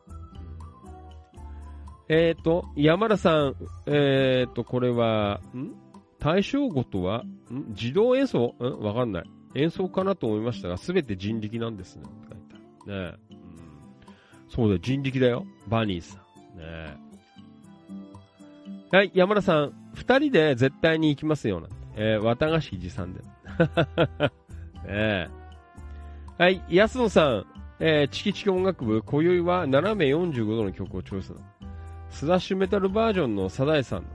[2.10, 3.56] えっ、と、山田さん、
[3.86, 5.74] えっ、と、これは、ん？
[6.20, 7.20] 対象語とは、
[7.52, 7.70] ん？
[7.70, 8.56] 自動演奏？
[8.60, 8.80] ん？
[8.80, 9.24] わかんない。
[9.54, 12.06] 演奏かなと思いましたが、すべて人力なんですね。
[12.28, 13.38] 書いてあるねうん
[14.50, 15.46] そうだよ、人力だよ。
[15.68, 16.18] バニーさ
[16.56, 16.58] ん。
[16.58, 16.98] ね
[18.92, 21.60] はい、山田さん、二人で絶対に行きますよ。
[21.60, 23.22] なんてえー、綿菓子持参で。
[23.22, 23.30] ね
[24.86, 25.28] え
[26.38, 27.46] はい、安野さん、
[27.80, 31.36] えー、チキチキ音楽部、今宵は斜め45度の曲をチョイスだ。
[32.12, 34.06] スラッシュメタルバージョンのサザエさん。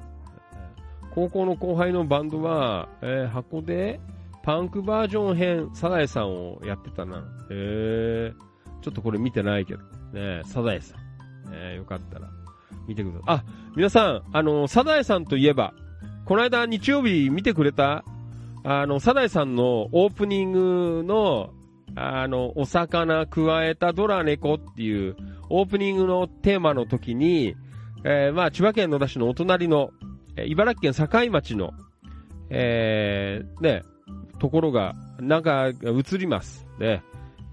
[1.13, 3.99] 高校の後輩のバンドは、えー箱で
[4.45, 7.19] パンクバージョン編サザエさんをやってたな。
[7.19, 8.33] へえ
[8.83, 9.83] ちょっとこれ見てないけど。
[10.13, 11.01] ねサザエさん。
[11.53, 12.29] えーよかったら
[12.87, 13.23] 見てください。
[13.27, 13.45] あ、
[13.75, 15.75] 皆さん、あの、サザエさんといえば、
[16.25, 18.05] この間日曜日見てくれた
[18.63, 21.51] あの、サザエさんのオープニングの、
[21.95, 25.17] あの、お魚くわえたドラ猫っていう
[25.51, 27.55] オープニングのテーマの時に、
[28.05, 29.91] えーまあ、千葉県野田市のお隣の、
[30.37, 31.73] え茨城県境町の、
[32.51, 33.83] えーね、
[34.39, 36.67] ところが、なんか、映ります。
[36.79, 37.03] ね。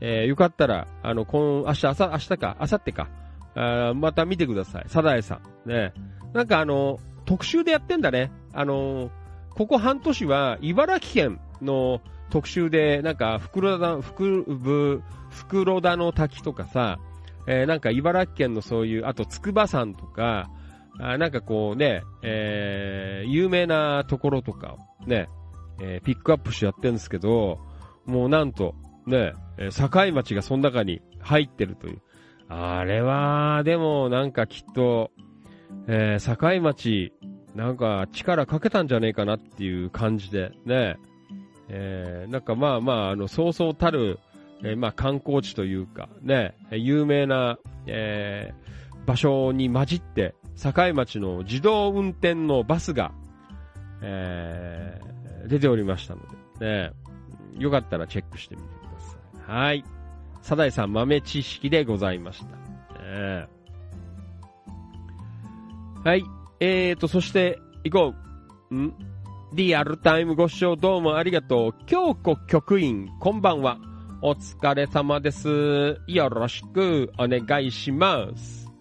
[0.01, 3.09] えーよかったら、あの、今、明日、朝、明日か、明後日か、
[3.55, 4.85] あまた見てください。
[4.87, 5.69] サザエさん。
[5.69, 5.93] ね。
[6.33, 8.31] なんかあの、特集でやってんだね。
[8.53, 9.11] あの、
[9.49, 16.99] ここ半年は、茨城県の特集で、なんか、袋田、袋ぶ、袋田の滝とかさ、
[17.47, 20.49] えーなんか茨城県のそういう、あと筑波山とか、
[20.99, 25.29] あなんかこうね、えー有名なところとかをね、
[25.81, 27.59] えーピックアップしてやってるんですけど、
[28.05, 28.75] もうなんと、
[29.07, 29.33] ね、
[29.75, 32.01] 境町がその中に入ってるという。
[32.49, 35.11] あれは、でもなんかきっと、
[35.87, 37.13] えー境町、
[37.55, 40.97] なんか力かけたんじゃねえかなっていう感じで、ね、
[41.69, 44.19] えーなんかまあまあ、あの、そうそうたる、
[44.63, 48.69] えーまあ観光地というか、ね、えー有名な、えー
[49.05, 53.11] 場所に混じって、境町の自動運転のバスが、
[54.01, 55.09] えー
[55.47, 56.21] 出ておりましたの
[56.59, 56.91] で、ね、
[57.57, 58.99] よかったらチェックしてみてくだ
[59.47, 59.57] さい。
[59.65, 59.83] はい。
[60.41, 62.45] サダイさん豆知識でございました。
[63.01, 63.47] ね
[66.03, 66.23] はい。
[66.59, 68.13] えーと、そして、行こ
[68.69, 68.75] う。
[68.75, 68.93] ん？
[69.51, 71.85] リアルタイムご視聴どうもありがとう。
[71.87, 73.79] 京子局員、こんばんは。
[74.21, 75.99] お疲れ様です。
[76.05, 78.71] よろしくお願いします。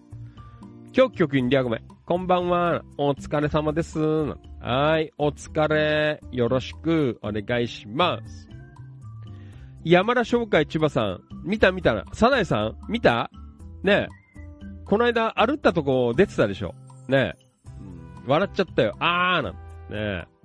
[0.93, 1.81] 京子局員、リアゴメ。
[2.05, 2.83] こんばんは。
[2.99, 3.99] お疲れ様です。
[3.99, 5.11] はい。
[5.17, 6.21] お疲れ。
[6.31, 8.47] よろしくお願いします。
[9.83, 11.21] 山田商会千葉さん。
[11.43, 12.05] 見た見たな。
[12.13, 13.31] サナエさん見た？
[13.81, 14.07] ねえ。
[14.85, 16.75] この間歩ったとこ出てたでしょ？
[17.07, 17.33] ね
[17.65, 18.95] うん笑っちゃったよ。
[18.99, 19.53] あーなん
[19.89, 20.38] ねう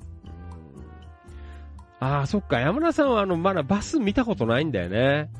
[2.04, 2.60] んあ、そっか。
[2.60, 5.30] 山田さんはあの、まだバス見たことないんだよね。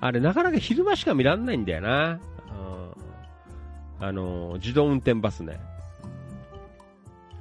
[0.00, 2.10] あれ、なかなか昼間しか見らんないんだよな。
[2.10, 2.18] うん
[4.04, 5.60] あの、自動運転バスね。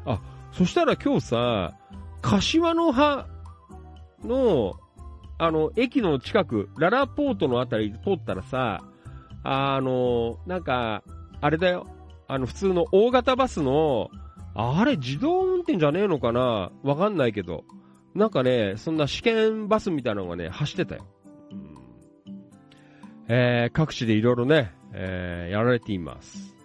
[0.06, 0.20] あ、
[0.52, 1.74] そしたら今日さ、
[2.22, 3.26] 柏の葉
[4.24, 4.76] の、
[5.40, 8.84] あの、駅の近く、ララポートのあたり通ったらさ、
[9.44, 11.04] あの、なんか、
[11.42, 11.88] あれだよ。
[12.28, 14.12] あの、普通の大型バスの、
[14.54, 16.72] あれ、自動運転じゃねえのかな？
[16.84, 17.64] わかんないけど。
[18.14, 21.06] なんかね、そんな試験バスみたいなのがね、走ってたよ。
[21.52, 21.78] うん
[23.28, 26.56] えー、各地でいろいろね、えー、やられています。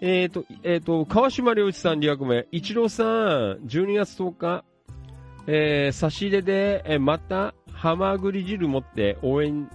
[0.00, 3.06] えーと、えーと、川島良一さん2役目、一郎さん、
[3.66, 4.64] 12月10日、
[5.46, 9.68] えー、差し入れで、えーまた、ハマグリ汁持って応援、ん？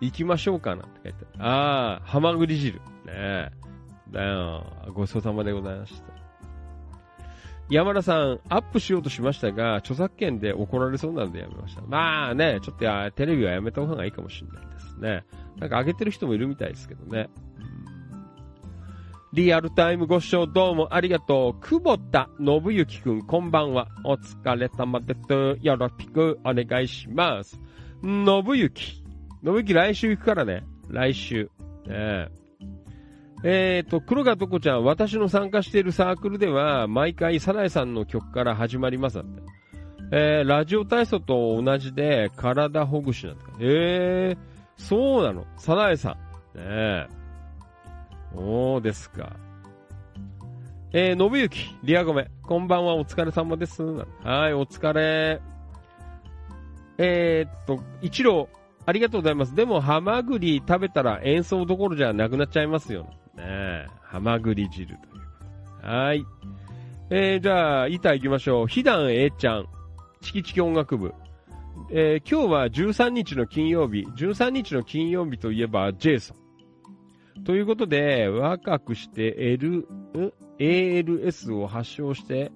[0.00, 1.44] 行きましょうかなって書いてある。
[1.44, 2.74] あー、ハマグリ汁。
[2.78, 3.50] ねえ。
[4.10, 4.64] だよ。
[4.92, 6.13] ごちそうさまでございました。
[7.70, 11.82] 山田さん、アップしようとしましたが、著作権で怒られそうなんでやめました。
[11.82, 15.24] まあね、ちょっとやテレビはやめた方がいいかもしれないですね。
[15.58, 17.30] なんか上げてる人もいるみたいですけどね。
[19.32, 21.60] リアルタイムご視聴どうもありがとう。
[21.60, 23.88] 久保田信之くん、こんばんは。
[24.04, 25.58] お疲れ様です。
[25.60, 27.58] よろしくお願いします。
[28.02, 29.02] 信之。
[29.42, 30.64] 信之来週行くからね。
[30.88, 31.50] 来週。
[31.86, 32.43] ねえ
[33.46, 39.42] えーと、黒川とこちゃん、私の参加しているサークルでは、毎回、サナエさんの曲から始まりますなんて。
[40.12, 43.42] えー、ラジオ体操と同じで、体ほぐしなんて。
[43.60, 45.44] えー、そうなの。
[45.58, 46.16] サナエさ
[46.54, 46.58] ん。
[46.58, 47.06] ねえ。
[48.34, 49.36] そうですか。
[50.94, 53.82] えー、信行、リアゴメ、こんばんは、お疲れ様です。
[53.82, 55.42] はい、お疲れ。
[56.96, 58.48] えー、っと、一郎、
[58.86, 59.54] ありがとうございます。
[59.54, 63.06] でも、ハマグリ食べたら演奏どころじゃなくなっちゃいますよ。
[63.36, 65.86] ねえ、ハマグリ汁という。
[65.86, 66.24] はい。
[67.10, 68.66] えー、じゃあ、板行きましょう。
[68.66, 69.66] ひだんえちゃん、
[70.20, 71.12] チキチキ音楽部。
[71.90, 74.06] えー、今日は13日の金曜日。
[74.16, 77.44] 13日の金曜日といえば、ジェイソン。
[77.44, 79.86] ということで、若くして L、
[80.58, 82.52] ALS を発症して、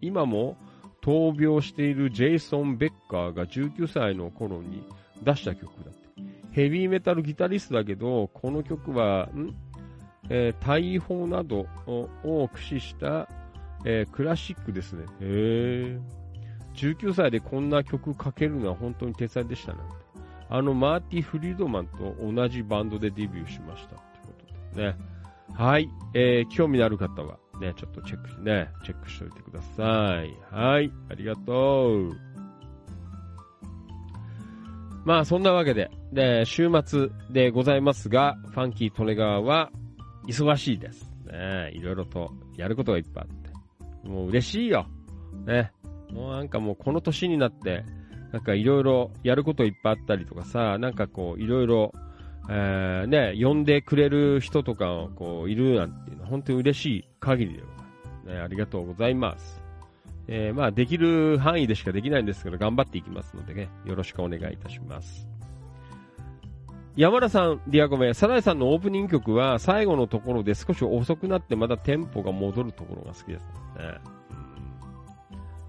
[0.00, 0.56] 今も
[1.02, 4.84] 闘病しているジェイソン・ベッカーが19歳の頃に
[5.22, 6.06] 出した曲だって。
[6.52, 9.54] ヘビーメタルギタリストだけど、この曲は、ん？
[10.28, 13.28] えー、大砲などを駆使した、
[13.84, 15.04] えークラシックですね。
[15.20, 16.00] へー。
[16.74, 19.78] 19歳でこんな曲書けるのは本当に天才でしたね。
[20.48, 23.96] あの、マーティ・フリードマンと同じバンドでデビューしました。
[23.96, 24.32] ってこ
[24.72, 24.96] とでね。
[25.54, 25.88] はい。
[26.14, 30.36] えー、興味のある方は、ね、ちょっとチェックし、ね、チェックしておいてください。
[30.50, 30.92] はい。
[31.10, 32.16] ありがとう。
[35.04, 39.70] まあ、そんなわけで、で、週末でございますが、ファンキー・トレガーは、
[40.26, 41.10] 忙しいです。
[41.26, 44.08] ね、いろいろとやることがいっぱいあって。
[44.08, 44.86] もう嬉しいよ。
[45.46, 45.72] ね。
[46.10, 47.84] もうなんかもうこの年になって、
[48.32, 51.92] なんかいろいろやることいっぱいあったりとかさ、なんかこういろいろ、
[52.48, 57.84] えー、ね、呼んでくれる人とかこういるなんていうのは本当に嬉しい限りでございま
[58.22, 58.28] す。
[58.28, 59.62] ね、ありがとうございます。
[60.28, 65.35] えー、まあできる範囲でしかできないんですけど頑張っていきますのでね、よろしくお願いいたします。
[66.96, 73.50] 山田さん、ディアゴメ、サライさんのオープニング曲は最後のところで少し遅くなってまたテンポが戻るところが好きですね。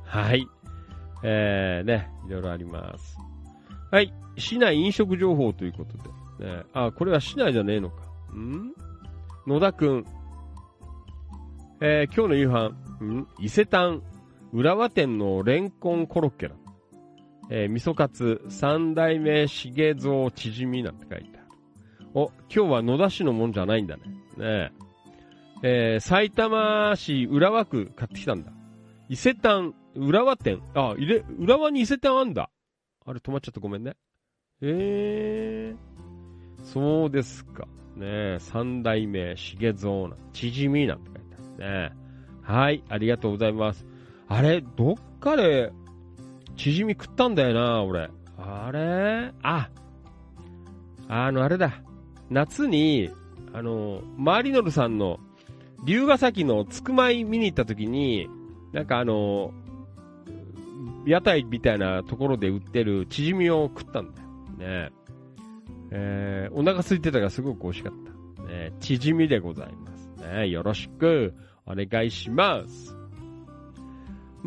[0.06, 0.48] はい。
[1.24, 3.18] えー、ね、いろいろあります。
[3.92, 4.14] はい。
[4.38, 5.98] 市内飲食情報ということ
[6.40, 6.50] で。
[6.50, 8.04] ね、あ、これは市内じゃねえのか。
[8.34, 8.72] ん？
[9.46, 10.06] 野田くん。
[11.82, 12.70] えー、今日の夕飯、
[13.04, 13.28] ん？
[13.40, 14.02] 伊勢丹、
[14.54, 16.56] 浦和店のレンコンコロッケだ。
[17.50, 21.48] えー、味噌カツ、三代目重蔵縮みなんて書いてある。
[22.14, 24.04] お、今日は野田市のもんじゃないんだね。
[24.38, 24.72] ね
[25.64, 28.52] えー、埼玉市浦和区買ってきたんだ。
[29.10, 30.62] 伊勢丹、浦和店。
[30.76, 32.50] あ、入れ、浦和に伊勢丹あんだ。
[33.06, 33.96] あれ止まっちゃったごめんね。
[34.62, 37.68] えー、そうですか。
[37.96, 41.96] ね、三代目重蔵な、縮みなんて書いてあるね。
[42.44, 43.86] はい、ありがとうございます。
[44.28, 45.72] あれ、どっかで、
[46.58, 48.10] 縮み食ったんだよな、俺。
[48.38, 49.32] あれ？
[49.44, 49.70] あ、
[51.08, 51.82] あの、あれだ。
[52.30, 53.10] 夏に、
[53.54, 55.20] あの、マリノルさんの、
[55.86, 58.28] 龍ヶ崎のつくまい見に行った時に、
[58.74, 59.54] なんかあの、
[61.06, 64.28] 屋台みたいなところで売ってるチヂミを食ったんだよ。
[64.58, 64.92] ね
[65.92, 67.94] えー、お腹空いてたからすごく美味しかっ
[68.38, 68.44] た。
[68.52, 70.10] ねチヂミでございます。
[70.30, 71.34] ねよろしく
[71.66, 72.97] お願いします。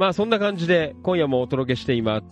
[0.00, 2.26] まあそんな感じで今夜もお届けしています。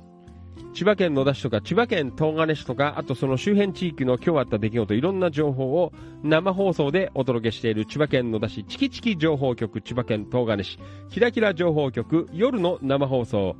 [0.72, 5.92] 千葉県野田市とか千葉県東金市とか、あとその周辺地域の今日あった出来事、いろんな情報を
[6.22, 10.78] 生放送でお届けしている千葉県野田市チキチキ情報局、千葉県東金市、
[11.10, 13.54] キラキラ情報局、夜の生放送、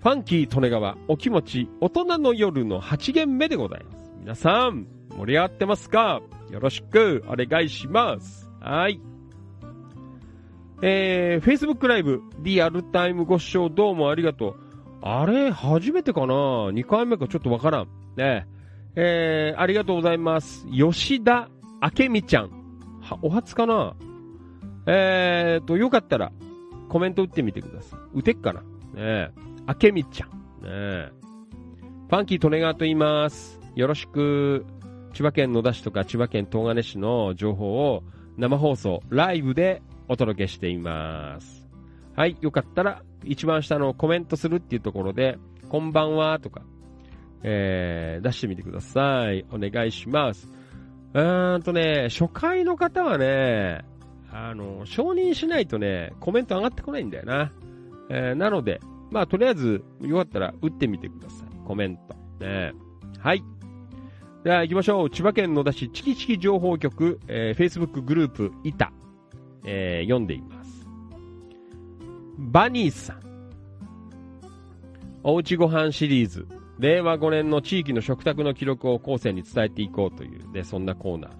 [0.00, 4.10] ファンキー利根川、お気持ち、大人の夜の8限目でございます。
[4.18, 6.22] 皆さん、盛り上がってますか？
[6.50, 8.48] よろしくお願いします。
[8.60, 8.98] はい。
[10.84, 14.56] えー、Facebook ライブ、リアルタイムご視聴どうもありがとう。
[15.00, 17.88] あれ、初めてかな ?2 回目かちょっとわからん。
[18.16, 18.48] ね
[18.96, 20.66] えー、ありがとうございます。
[20.66, 21.48] 吉田
[21.80, 22.50] 明美ちゃん。
[23.00, 23.94] は、お初かな？
[24.86, 26.32] えーと、よかったら、
[26.88, 28.18] コメント打ってみてください。
[28.18, 28.60] 打てっかな？
[28.62, 28.66] ね
[28.96, 29.30] え。
[29.84, 30.30] 明美ちゃん。
[30.30, 31.12] ねえ。
[32.10, 33.60] ファンキー利根川と言います。
[33.76, 34.66] よろしく。
[35.14, 38.02] 千葉県野田市とか千葉県東金市の情報を
[38.36, 39.80] 生放送、ライブで
[40.12, 41.66] お届けしています。
[42.14, 45.38] はい、よかったら、一番下のコメントするっていうところで、
[45.70, 46.60] こんばんはとか、
[47.42, 49.46] えー、出してみてください。
[49.50, 50.50] お願いします。
[51.14, 53.86] うーんとね、初回の方はね、
[54.30, 57.50] あの、承認しないとね、コメント上がってこないんだよな。
[58.10, 61.66] えー、なので、まあ、とりあえず、よかったら打ってみてください。
[61.66, 62.14] コメント。
[62.44, 62.72] ね、
[63.18, 63.42] はい。
[64.44, 65.10] では行きましょう。
[65.10, 68.92] 千葉県野田市チキチキ情報局、えー、Facebook グループ、いた、
[69.64, 70.86] えー、読んでいます。
[72.38, 73.20] バニーさん。
[75.22, 76.46] おうちご飯シリーズ。
[76.78, 81.30] 令和5年の地域の食卓の記録を後世に伝えていこうという、ね、そんなコーナー。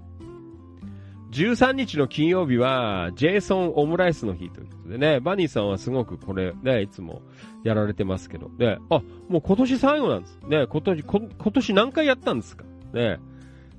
[1.33, 7.23] 13日の金曜日は、ジェイソンオムライスの日ということでね、バニーさんはすごくこれ、ね、いつも
[7.65, 10.39] やられてますけど、ね、あ、もう今年最後なんです。
[10.47, 12.65] ね、今年、今年何回やったんですか？
[12.93, 13.19] ね。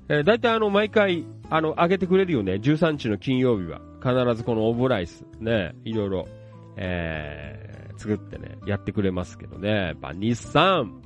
[0.08, 2.54] えー、大体あの、毎回、あの、上げてくれるよね。
[2.54, 3.80] 13日の金曜日は。
[4.04, 6.28] 必ずこのオムライス、ね、いろいろ、
[6.76, 9.94] えー、作ってね、やってくれますけどね。
[9.98, 11.00] バニーさん。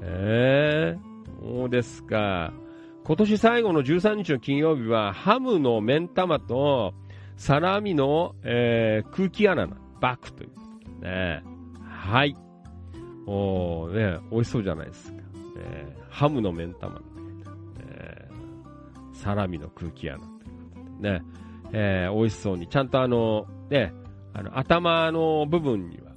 [0.00, 2.54] えー、そうですか。
[3.04, 6.94] 今年最後の13日の金曜日は、ハムの目ん玉と、
[7.36, 11.42] サラミの、えー、空気穴のバックというね。
[11.84, 12.34] はい。
[13.26, 15.18] おー、ね、美味しそうじゃないですか。
[15.58, 16.98] えー、ハムの目ん玉、
[17.80, 20.40] えー、サラミの空気穴というこ
[20.96, 21.22] とでね。
[21.72, 23.92] えー、美味しそうに、ちゃんとあの、ね、
[24.32, 26.12] あの、頭の部分には、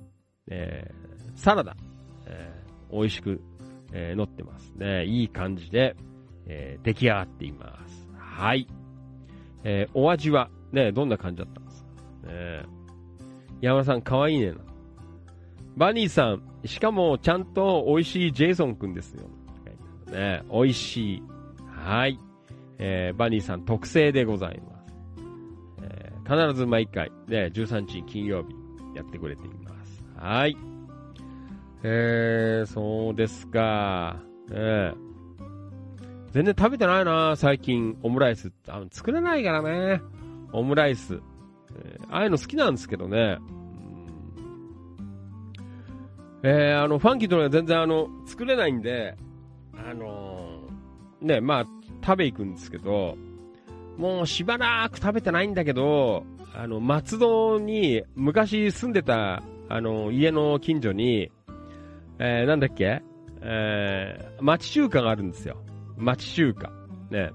[0.47, 1.75] えー、サラダ、
[2.25, 3.41] えー、美味しく、
[3.91, 5.05] えー、乗ってますね。
[5.05, 5.95] いい感じで、
[6.45, 8.07] えー、出来上がっています。
[8.17, 8.67] はい。
[9.63, 11.89] えー、お味は、ね、どんな感じだったんですか？
[12.31, 12.63] ね
[13.61, 14.57] 山田さん、かわいいねな。
[15.75, 19.27] バニーさん、しかも、ちゃんと美味しいジェイソンくんですよ。
[20.11, 21.23] ね、美味しい。
[21.67, 22.19] はい。
[22.77, 24.78] えー、バニーさん特製でございます。
[26.30, 28.55] 必ず毎回、ね、13日金曜日
[28.95, 30.03] やってくれています。
[30.15, 30.55] はい。
[31.82, 34.21] えー、そうですか。
[34.51, 34.95] えー、
[36.32, 38.51] 全然食べてないな、最近、オムライス。
[38.67, 40.01] あの作れないからね。
[40.53, 41.19] オムライス。
[41.75, 43.39] えー、ああいうの好きなんですけどね。
[46.43, 49.17] えー、あの、ファンキーとのは全然あの、作れないんで、
[49.73, 51.65] あのー、ね、まあ、
[52.05, 53.17] 食べ行くんですけど、
[53.99, 56.23] もうしばらく食べてないんだけど、
[56.55, 61.29] あの、松戸に昔住んでた、あの、家の近所に、
[62.17, 63.01] えー、なんだっけ
[63.41, 65.57] えー、町中華があるんですよ。
[65.97, 66.71] 町中華。
[67.11, 67.31] ね。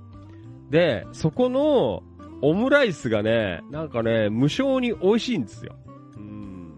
[0.71, 2.03] で、そこの
[2.41, 5.77] オムライスがね、なんかね、無償に美味しいんですよ。
[6.17, 6.73] うん。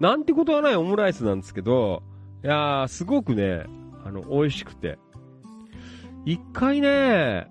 [0.00, 2.02] なんてことはないオムライスなんですけど、
[2.42, 3.66] いやー、すごくね、
[4.02, 4.98] あの、美味しくて。
[6.24, 7.50] 一回ね、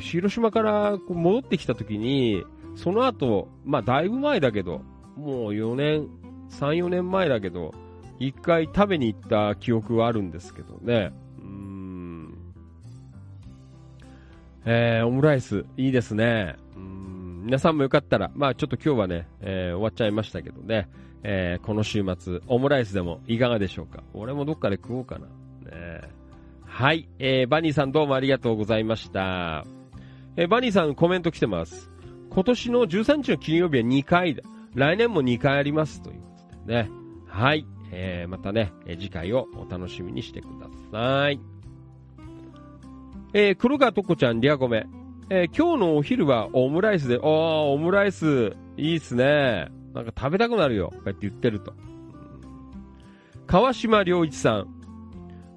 [0.00, 2.44] 広島から戻ってきた時に、
[2.76, 4.82] その後、まあだいぶ前だけど、
[5.16, 6.08] もう4年、
[6.50, 7.72] 3、4年前だけど、
[8.18, 11.12] 一回食べに行った記憶はあるんですけどね。
[11.38, 12.34] うん。
[14.64, 16.56] えー、オムライス、いいですね。
[17.44, 20.88] 皆さんもよかったら、まあちょっと今日はね、えー、終わっちゃいましたけどね。
[21.22, 24.02] えー、この週末、オムライスでもいかがでしょうか。
[24.14, 25.26] 俺もどっかで食おうかな。
[25.70, 26.00] ね
[26.74, 27.08] はい。
[27.20, 29.64] えー、バニーさんどうもありがとうございました。
[30.36, 31.88] えー、バニーさんコメント来てます。
[32.30, 34.42] 今年の13日の金曜日は2回だ。
[34.74, 36.02] 来年も2回あります。
[36.02, 36.90] ということでね。
[37.28, 37.64] はい。
[37.92, 41.38] えー、またね、次回をお楽しみにしてください。
[43.34, 44.88] えー、黒川とこちゃん、リアコメ。
[45.30, 47.22] えー、今日のお昼はオムライスで、あー、
[47.72, 49.68] オムライス、いいっすね。
[49.94, 50.88] なんか食べたくなるよ。
[50.92, 51.72] こうやって言ってると。
[53.46, 54.73] 川島良一さん。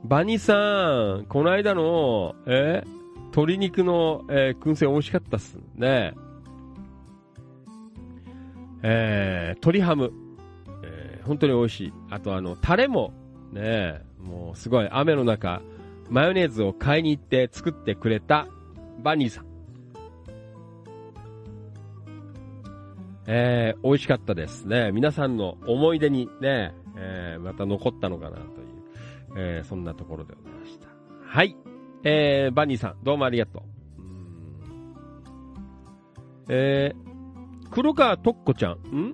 [0.07, 0.53] バニさ
[1.19, 2.81] ん、この間の、え
[3.31, 6.13] 鶏肉の、えー、燻製美味しかったっすね。
[8.83, 10.13] えー、鶏ハム。
[10.83, 11.93] えー、本当に美味しい。
[12.09, 13.11] あとあの、タレも、
[13.51, 15.61] ね、もうすごい雨の中、
[16.09, 18.47] マヨネーズを買いに行って作ってくれた
[19.03, 19.45] バニーさん。
[23.25, 24.93] えー、美味しかったですね。
[24.93, 28.47] 皆さんの思い出にね、えー、また残ったのかなという、
[29.39, 30.87] えー、そんなところでございました。
[31.21, 31.55] はい。
[32.03, 33.63] えー、バニーさん、どうもありがとう。
[34.01, 34.15] うん
[36.49, 39.13] えー、黒川とっこちゃん、ん？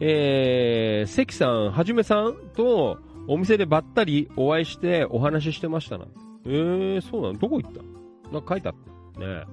[0.00, 6.06] えー、関さん、はじめさんとお店でばったりお会いしてお話ししてましたな。
[6.44, 7.38] えー、そうなの？
[7.38, 7.82] どこ行った？
[8.32, 8.74] なんか書いてあっ
[9.14, 9.20] た。
[9.20, 9.44] ね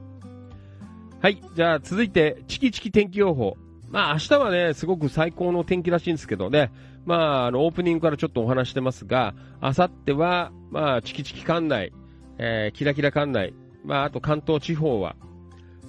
[1.21, 1.41] はい。
[1.55, 3.55] じゃあ続いて、チキチキ天気予報。
[3.89, 6.71] まあ明日はね、すごく最高の天気らしいんですけどね。
[7.05, 11.91] まあ、あの、オープニングからちょっとお話してますが、明後日は、まあ、チキチキ館内、
[12.37, 15.15] えー、キラキラ館内、まあ、あと関東地方は、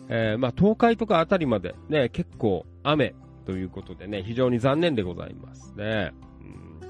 [0.09, 3.15] えー、まあ、東海とかあたりまでね、結構雨
[3.47, 6.13] ということでね、非常に残念でございますね。
[6.41, 6.81] うん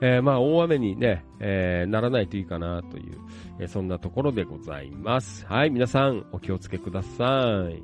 [0.00, 3.18] えー、まあ、大雨にね、えー、ならないといいかなという、
[3.60, 5.46] え、そんなところでございます。
[5.46, 7.82] はい、皆さん、お気をつけください。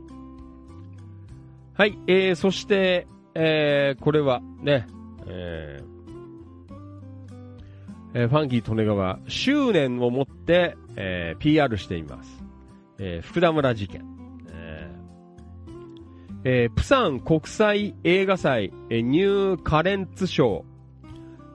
[1.75, 4.87] はい、えー、そして、えー、これはね、
[5.27, 6.01] えー。
[8.13, 12.43] ファンキー利根川、執念を持って、えー PR しています。
[12.99, 14.05] えー福田村事件。
[14.51, 16.41] えー。
[16.45, 20.65] えープサン国際映画祭、えーニューカレンツ賞、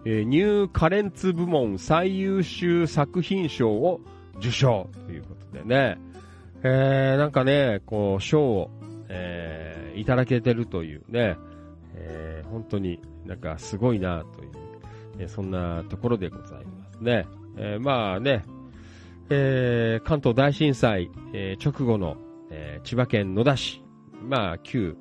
[0.06, 4.00] えーニューカレンツ部門最優秀作品賞を
[4.38, 5.98] 受賞ということでね、
[6.64, 8.70] えーなんかね、こう、賞を、
[9.10, 11.38] えーいただけてるというね、
[11.96, 14.52] えー本当になんかすごいなという、
[15.20, 17.28] えそんなところでございますね。
[17.58, 18.44] えーまあね、
[19.30, 22.18] えー関東大震災、えー直後の、
[22.52, 23.84] え千葉県野田市、
[24.22, 24.96] まあ旧、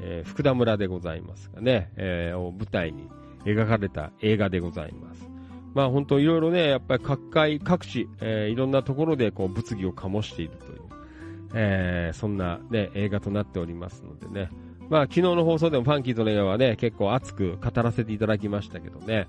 [0.00, 3.08] え福田村でございますがね、えーを舞台に
[3.44, 5.28] 描かれた映画でございます。
[5.74, 10.80] まあ本当いろいろね、やっぱり各界、各地、えいろんなところでこう物議を醸しているという、
[11.54, 14.50] えそんなね、映画となっておりますのでね。
[14.92, 19.26] まあ昨日の放送でもファンキーとの映画はね、結構熱く語らせていただきましたけどね。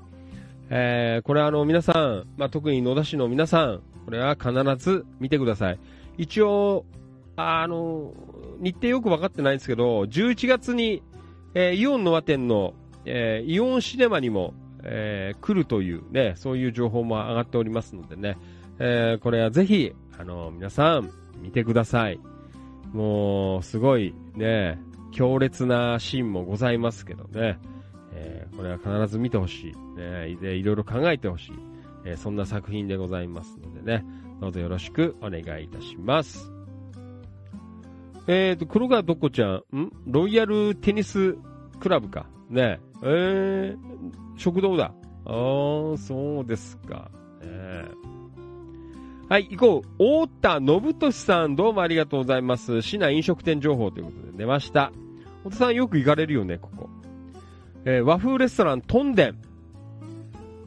[0.69, 5.79] えーこれはあの皆さん、まあ特に野田市の皆さん、これは必ず見てください。
[6.17, 6.83] 一応、
[7.37, 8.11] あの、
[8.59, 11.01] 日程よく分かってないんですけど、11月に、
[11.53, 12.73] えーイオンノア店の、
[13.05, 14.53] えーイオンシネマにも、
[14.83, 18.37] えー来るというね、そういう情報も上がっておりますのでね、
[18.79, 21.09] えこれはぜひ、あの、皆さん、
[21.41, 22.19] 見てください。
[22.91, 24.77] もう、すごいね、
[25.13, 27.59] 強烈なシーンもございますけどね、
[28.13, 29.99] えーこれは必ず見てほしい。
[29.99, 31.51] ね、で、いろいろ考えてほしい。
[32.05, 34.05] えーそんな作品でございますのでね、
[34.41, 36.51] どうぞよろしくお願いいたします。
[38.27, 39.91] えーと、黒川どこちゃん、ん？
[40.07, 41.35] ロイヤルテニス
[41.79, 42.25] クラブか？
[42.49, 43.77] ねえー、
[44.37, 44.93] 食堂だ。
[45.25, 47.09] あー、そうですか。
[47.41, 48.03] えー
[49.29, 49.89] はい、行こう。
[49.97, 52.81] 大田信俊さん、どうもありがとうございます。
[52.81, 54.91] 市内飲食店情報ということで出ました。
[55.43, 56.89] 小田さんよく行かれるよね、ここ。
[57.85, 59.37] えー和風レストラントンデン。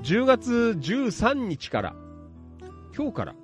[0.02, 1.96] 10月13日から、
[2.96, 3.34] 今日から、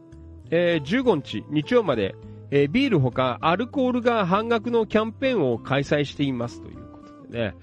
[0.51, 2.15] えー15日、日曜まで、
[2.51, 7.55] えービールほかアルコールが半額のキャンペーンを開催していますということでね。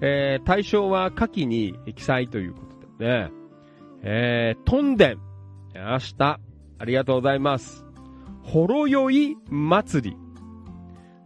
[0.00, 2.60] えー対象は下記に記載というこ
[2.98, 3.30] とでね。
[4.02, 5.18] えー、トンデン。
[5.74, 6.40] 明日、
[6.78, 7.84] ありがとうございます。
[8.42, 10.25] ほろ酔い祭り。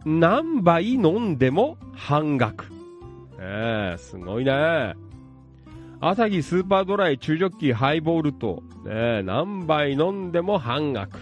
[0.05, 2.65] 何杯飲んでも半額。
[3.39, 4.95] ええすごいね。
[5.99, 11.19] 朝日スーパードライ中ジョッキハイボールと、ね、何杯飲んでも半額。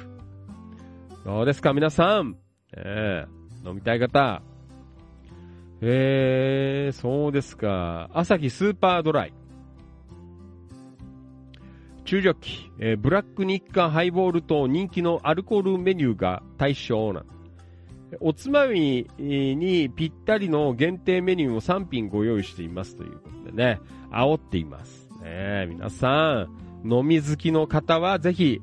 [1.25, 2.37] どうですか皆さん。
[2.75, 4.41] ええ飲みたい方。
[5.81, 8.09] ええそうですか。
[8.13, 9.33] 朝日スーパードライ。
[12.05, 17.38] 中ジョッキ、えーブラック日課ハイボールと人気のアルコールメニューが対象なん
[18.19, 23.79] おつまみにぴったりの限定メニューを3品ご用意していますということでね、
[24.11, 25.09] 煽っています。
[25.21, 26.47] ね、皆さ
[26.83, 28.61] ん、飲み好きの方はぜひ、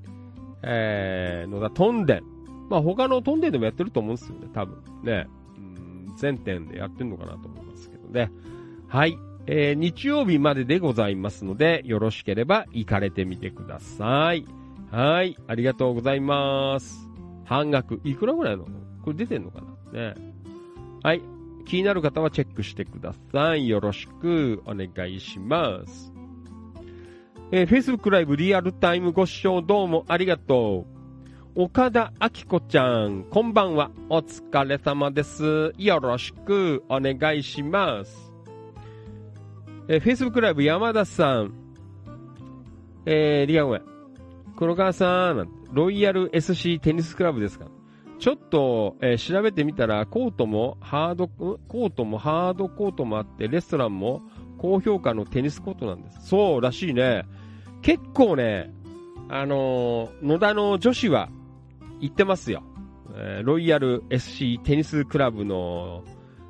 [0.62, 2.22] えー、野田トンデン。
[2.68, 4.82] まあ他のトンデンでもやってると思うんですよね、多分。
[5.04, 5.28] ね。
[5.56, 8.32] うん全店でやってるのかなと思いますけどね。
[8.88, 9.16] はい。
[9.46, 14.44] えー日曜日まででございますので、よろしければ行かれてみてください。
[14.90, 15.36] はい。
[15.46, 17.08] ありがとうございます。
[17.44, 18.00] 半額。
[18.02, 18.85] いくらぐらいなの？
[19.06, 19.60] これ出てんのか
[19.92, 20.14] な？
[20.14, 20.14] ね。
[21.04, 21.22] はい。
[21.64, 23.68] 気になる方はチェックしてください。
[23.68, 26.12] よろしくお願いします。
[27.52, 30.86] えー、Facebook ライブリアルタイムご視聴どうもありがと
[31.54, 31.62] う。
[31.62, 33.92] 岡田明子ちゃん、こんばんは。
[34.08, 35.72] お疲れ様です。
[35.78, 38.32] よろしくお願いします。
[39.86, 41.52] えー、Facebook ライブ山田さん、
[43.06, 43.82] えー、リアごめん。
[44.56, 47.66] 黒川さん、ロイヤル SC テニスクラブですか？
[48.18, 54.22] ちょっと、えー調べてみたら、コートもハード、コートもハードコートもあって、レストランも
[54.58, 56.28] 高評価のテニスコートなんです。
[56.28, 57.24] そうらしいね。
[57.82, 58.72] 結構ね、
[59.28, 61.28] あのー野田の女子は
[62.00, 62.62] 行ってますよ。
[63.14, 66.02] えーロイヤル SC テニスクラブの、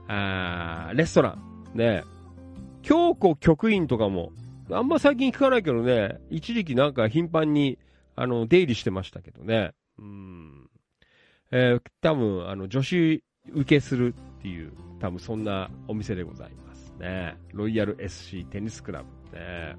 [0.08, 1.76] あレストラン。
[1.76, 2.04] ね。
[2.82, 4.30] 京子局員とかも、
[4.70, 7.78] あんま最近聞かないけどね、一時期なんか頻繁に、
[8.14, 9.72] あの、出入りしてましたけどね。
[9.98, 10.65] うん。
[11.50, 13.22] えー多分、あの、女子
[13.52, 17.36] 受けするっていう、多分そんなお店でございますね。
[17.52, 19.76] ロイヤル SC テニスクラブね。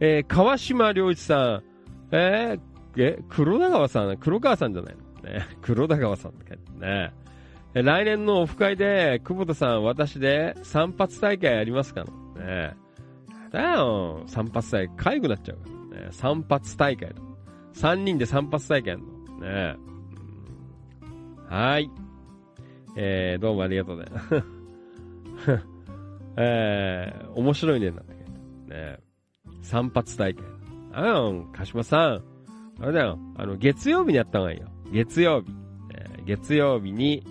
[0.00, 1.62] えー川島良一さん、
[2.12, 2.60] えー
[2.98, 5.30] え、黒田川さん、黒川さんじゃないの？
[5.30, 5.46] ね。
[5.60, 6.72] 黒田川さんって書いてあ
[7.74, 7.82] るね。
[7.82, 12.04] 来年のオフ会で、久保田さん、私で散髪大会やりますか
[12.36, 12.42] の？
[12.42, 12.74] ね。
[13.50, 16.08] だよ、散髪大会、痒くなっちゃうからね。
[16.12, 17.14] 散髪大会だ。
[17.74, 19.02] 3人で散髪大会やる
[19.40, 19.46] の？
[19.46, 19.76] ね。
[21.48, 21.88] はい。
[22.96, 24.06] えー、どうもありがとうね。
[26.36, 28.98] えー、面白いね、なんて書いてあるね。
[29.62, 30.44] 散髪大会。
[30.92, 32.22] あよ、鹿島さん。
[32.80, 34.66] あれだよ、あの、月曜日にやった方がいいよ。
[34.92, 35.52] 月曜日。
[35.94, 37.22] え月曜日に、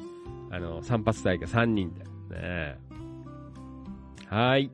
[0.50, 2.06] あの、散髪大会3人で。
[2.36, 2.78] ね
[4.28, 4.72] はい。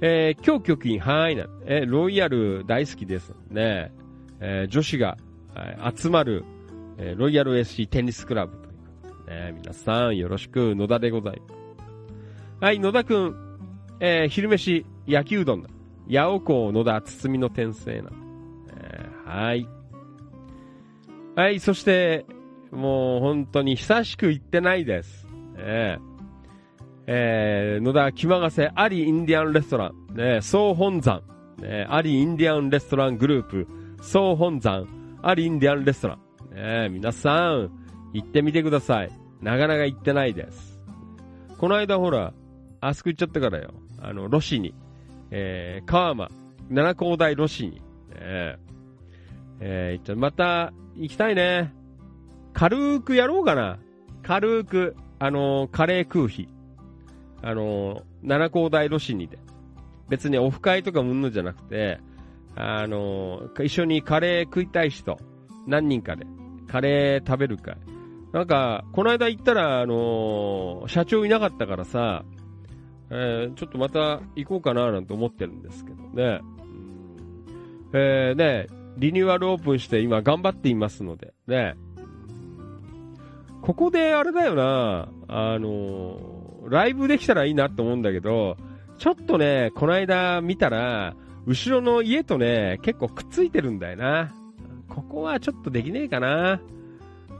[0.00, 1.46] えー、今日局員、はいな。
[1.66, 3.34] えロイヤル大好きです。
[3.50, 3.92] ね
[4.40, 5.18] えー女子が、
[5.54, 6.44] はい集まる、
[6.98, 8.72] えーロイヤル SC テニスクラブという
[9.02, 9.52] ことでね。
[9.56, 11.54] 皆さん、よろしく、野田でございます。
[12.60, 13.58] はい、野田くん、
[14.00, 15.68] えー昼飯、焼きうどんだ。
[16.10, 18.10] 八尾港野田包みの転生な。
[18.76, 19.68] えーはい。
[21.36, 22.26] はい、そして、
[22.72, 25.26] もう本当に久しく行ってないです。
[25.56, 26.08] えー
[27.10, 31.22] えー野田気まがせアリインディアンレストラン、ね、総本山、
[31.58, 33.66] ね、アリインディアンレストラングループ、
[34.02, 34.86] 総本山、
[35.22, 36.18] アリインディアンレストラン、
[36.58, 37.70] ね、皆さん、
[38.12, 39.10] 行ってみてください。
[39.40, 40.80] なかなか行ってないです。
[41.56, 42.34] この間ほら、
[42.80, 43.72] あそこ行っちゃったからよ。
[44.00, 44.74] あの、ロシに、
[45.30, 46.30] えー、川間、
[46.68, 48.58] 七高台ロシに、ね、
[49.60, 51.72] えー、行っちゃまた、行きたいね。
[52.52, 53.78] 軽くやろうかな。
[54.22, 56.48] 軽く、あのーカレー空飛。
[57.40, 59.38] あのー七高台ロシにで。
[60.08, 62.00] 別にオフ会とかうんぬんじゃなくて、
[62.56, 65.18] あのー一緒にカレー食いたい人、
[65.68, 66.26] 何人かで、
[66.68, 67.76] カレー食べる会。
[68.32, 72.24] なんか、この間行ったら、あのー社長いなかったからさ、
[73.10, 76.40] えーちょっとまた行こうかななんて思ってるんですけどね。
[76.42, 78.66] うんえーね、
[78.98, 81.74] リニューアルオープンして今頑張っていますので、ね。
[83.62, 86.38] ここであれだよな、あのー
[86.68, 88.58] ライブできたらいいなって思うんだけど、
[88.98, 91.14] ちょっとね、この間見たら、
[91.46, 94.34] 後ろの家とね、結構くっついてるんだよな。
[94.88, 96.60] ここはちょっとできねえかな。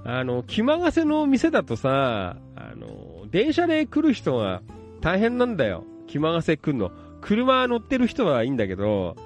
[0.04, 4.62] あの、気まがせの店だとさ、あの、電車で来る人は
[5.00, 5.84] 大変なんだよ。
[6.06, 6.90] 気まがせ来るの。
[7.20, 9.16] 車乗ってる人はいいんだけど、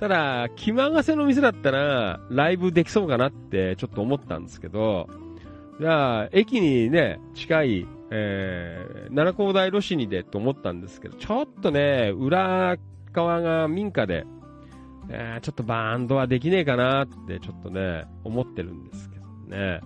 [0.00, 5.08] ただ、気まがせの店だったら、ライブできそうかなってちょっと思ったんですけど、
[5.80, 12.76] じゃあ、駅にね、近い、えー、奈良高台路市にでと思ったんですけど、ちょっとね、裏
[13.12, 14.24] 側が民家で、
[15.08, 19.24] えーちょっとバンドはできねえかなってちょっとね、思ってるんですけど
[19.56, 19.80] ね。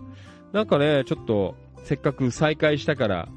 [0.52, 1.54] なんかね、ちょっと、
[1.84, 3.28] せっかく再開したから、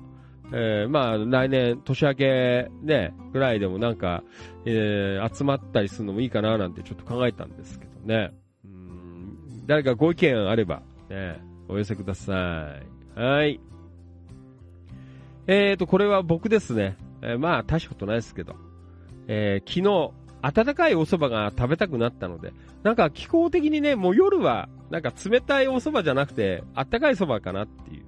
[0.52, 4.24] えーまあ来年年明けね、ぐらいでもなんか、
[4.66, 8.32] えー集まったりするのもいいかななんてちょっと考えたんですけどね。
[8.66, 12.68] うん誰かご意見あれば、ね、お寄せくださ
[13.16, 13.20] い。
[13.20, 13.60] はい。
[15.46, 16.96] えーと、これは僕ですね。
[17.22, 18.56] えーまあ、大したことないですけど。
[19.28, 20.12] えー昨日、
[20.42, 28.04] 温かいお蕎麦が食べたくなったので、なんか気候的にね、もう夜は、なんか冷たいお蕎麦じゃなくて、あったかい蕎麦かなっていう。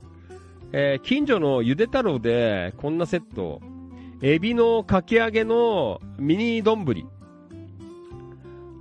[0.74, 3.62] えー近所のゆで太郎で、こんなセット、
[4.22, 6.86] エビのかき揚げのミニ丼。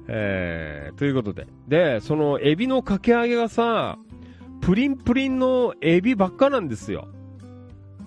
[0.07, 1.47] えー、ということで。
[1.69, 3.97] で、そのエビのかき揚げがさ、
[4.61, 7.09] プリンプリンのエビばっかなんですよ。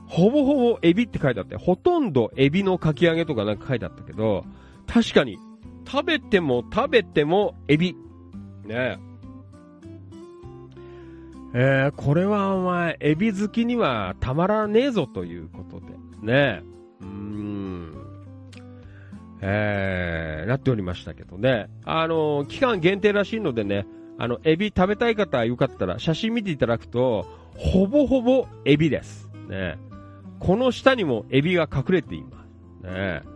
[0.08, 4.46] ほぼほぼエビって書いてあって、ほとんどエビのかき揚げとかなんか書いてあったけど、
[4.88, 5.38] 確かに、
[5.86, 7.96] 食べても食べてもエビ。
[8.66, 8.98] ねえ。
[11.56, 15.94] えー、これはお前、エビ好きにはたまらねえぞということで。
[16.22, 16.64] ね
[17.02, 17.94] うん。
[19.42, 21.70] えー、なっておりましたけどね。
[21.86, 23.86] あの、期間限定らしいのでね、
[24.18, 29.30] あの、エビ食べたい方よかったら写真見ていただくと、ほぼほぼエビです。
[29.48, 29.78] ね。
[30.40, 32.44] この下にもエビが隠れていま
[32.82, 32.88] す。
[32.88, 33.33] ね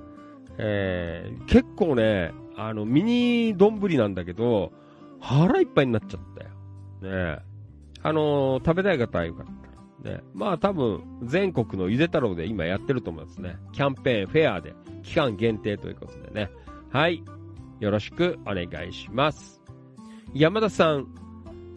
[0.57, 4.71] ー結構ね、あの、ミニ丼なんだけど、
[5.19, 7.35] 腹いっぱいになっちゃったよ。
[7.35, 7.39] ね
[8.03, 9.45] あのー食べたい方はよかっ
[10.03, 10.17] たら。
[10.17, 10.23] ね。
[10.33, 13.57] まあ多分、全国のゆで太郎で今やってると思いますね。
[13.73, 16.49] キャンペーン、フェアで、期間限定ということでね。
[16.89, 17.23] はい。
[17.79, 19.61] よろしくお願いします。
[20.33, 21.07] 山田さん、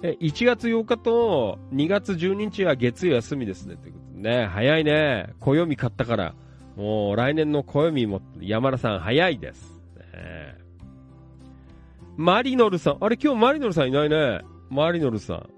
[0.03, 3.76] え、1月8日と2月12日は月曜休みですね。
[3.76, 4.47] ということでね。
[4.47, 5.35] 早いね。
[5.41, 6.35] 暦買ったから。
[6.77, 9.81] もう来年の暦も山田さん早いです。
[9.97, 10.57] ね
[12.16, 12.97] マリノルさん。
[13.01, 14.41] あれ今日マリノルさんいないね。
[14.68, 15.49] マリノルさん。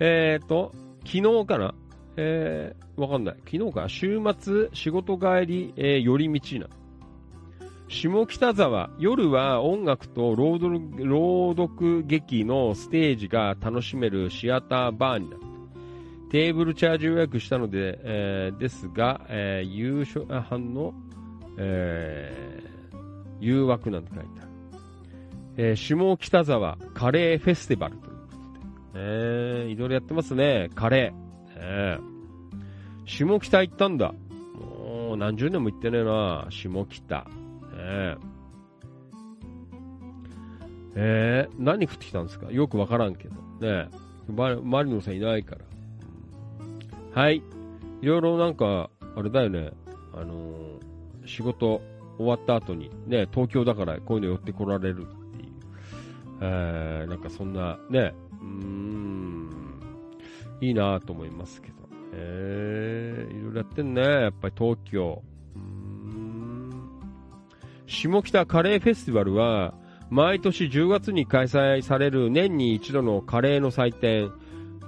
[0.00, 0.72] えーと、
[1.04, 1.74] 昨日かな？
[2.16, 3.36] えー、わかんない。
[3.50, 3.88] 昨日か。
[3.88, 6.66] 週末、仕事帰り、えー、寄り道な。
[7.88, 10.58] 下北沢、夜は音楽と朗
[11.54, 15.51] 読劇のステージが楽しめるシアターバーになった。
[16.32, 20.94] テーブルチャージ予約したので、えーですが、えー、優勝班の、
[21.58, 22.72] えー
[23.38, 24.48] 誘惑なんて書いてある。
[25.58, 28.38] えー下北沢カレーフェスティバルということで。
[28.94, 30.70] えー、いろいろやってますね。
[30.74, 31.52] カレー。
[31.56, 32.12] えー
[33.04, 34.14] 下北行ったんだ。
[34.58, 36.46] もう何十年も行ってねえな。
[36.48, 37.26] 下北。
[37.74, 38.26] えー
[40.94, 42.50] えー何食ってきたんですか？
[42.50, 43.34] よくわからんけど。
[43.60, 43.90] ね
[44.28, 45.60] マリノさんいないから。
[47.14, 47.42] はい。
[48.00, 49.70] いろいろなんか、あれだよね。
[50.14, 50.92] あのー
[51.26, 51.80] 仕事
[52.18, 55.04] 終わった後に、ね、東京だからこういうの寄ってこられるっ
[55.36, 55.52] ていう。
[56.40, 59.80] えー、なんかそんな、ね、うーん、
[60.60, 61.74] いいなと思いますけど。
[62.14, 64.02] えー、いろいろやってんね。
[64.02, 65.22] やっぱり東京。
[67.86, 69.74] 下北カレーフェスティバルは、
[70.10, 74.30] 毎年10月に開催される年に一度のカレーの祭典。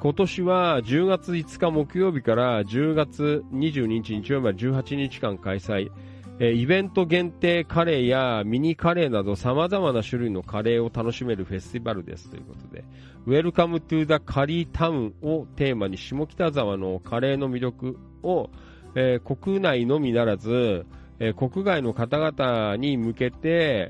[0.04, 5.90] 今年は10月5日木曜日から10月22日日曜日まで18日間開催。
[6.38, 12.84] えイベント限定カレーやミニカレーなど様々な種類のカレーを楽しめるフェスティバルですということで、
[13.26, 18.50] Welcome to the カリータウンをテーマに下北沢のカレーの魅力を、
[18.94, 20.84] えー国内のみならず、
[21.18, 23.38] えー国外の方々に向けて、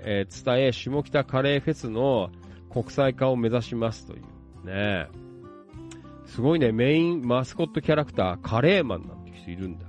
[0.05, 2.31] えー伝え、下北カレーフェスの
[2.73, 4.21] 国際化を目指しますとい
[4.63, 5.24] うね。
[6.35, 9.87] すごいね、メインマスコットキャラクター、カレーマンなんて人いるんだ。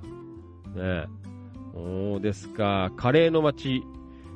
[0.75, 1.07] ね
[1.73, 2.91] おーですか。
[2.95, 3.81] カレーの街、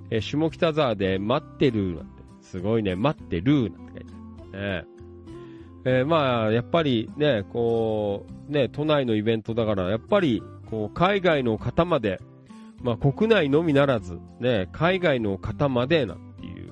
[0.10, 2.24] え下北沢で待ってるなんて。
[2.42, 4.14] すごいね、待ってるなんて書いて
[4.54, 4.82] ある。
[4.82, 4.86] ね
[5.86, 10.42] えーまあ、やっぱりね、こう、ね、都内のイベントだから、やっぱり、
[10.72, 12.20] こう、海外の方まで、
[12.82, 16.72] まあ、国内のみならず、ね、海外の方までなんていう、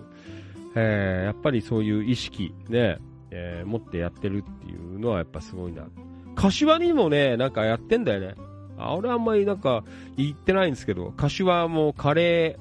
[0.73, 2.97] えーやっぱりそういう意識、ね、
[3.31, 5.87] えー持ってやってるっていうのはやっぱすごいな。
[6.35, 8.35] 柏にもね、なんかやってんだよね。
[8.77, 9.83] あ俺あんまりなんか
[10.17, 12.59] 行ってないんですけど、柏もカレ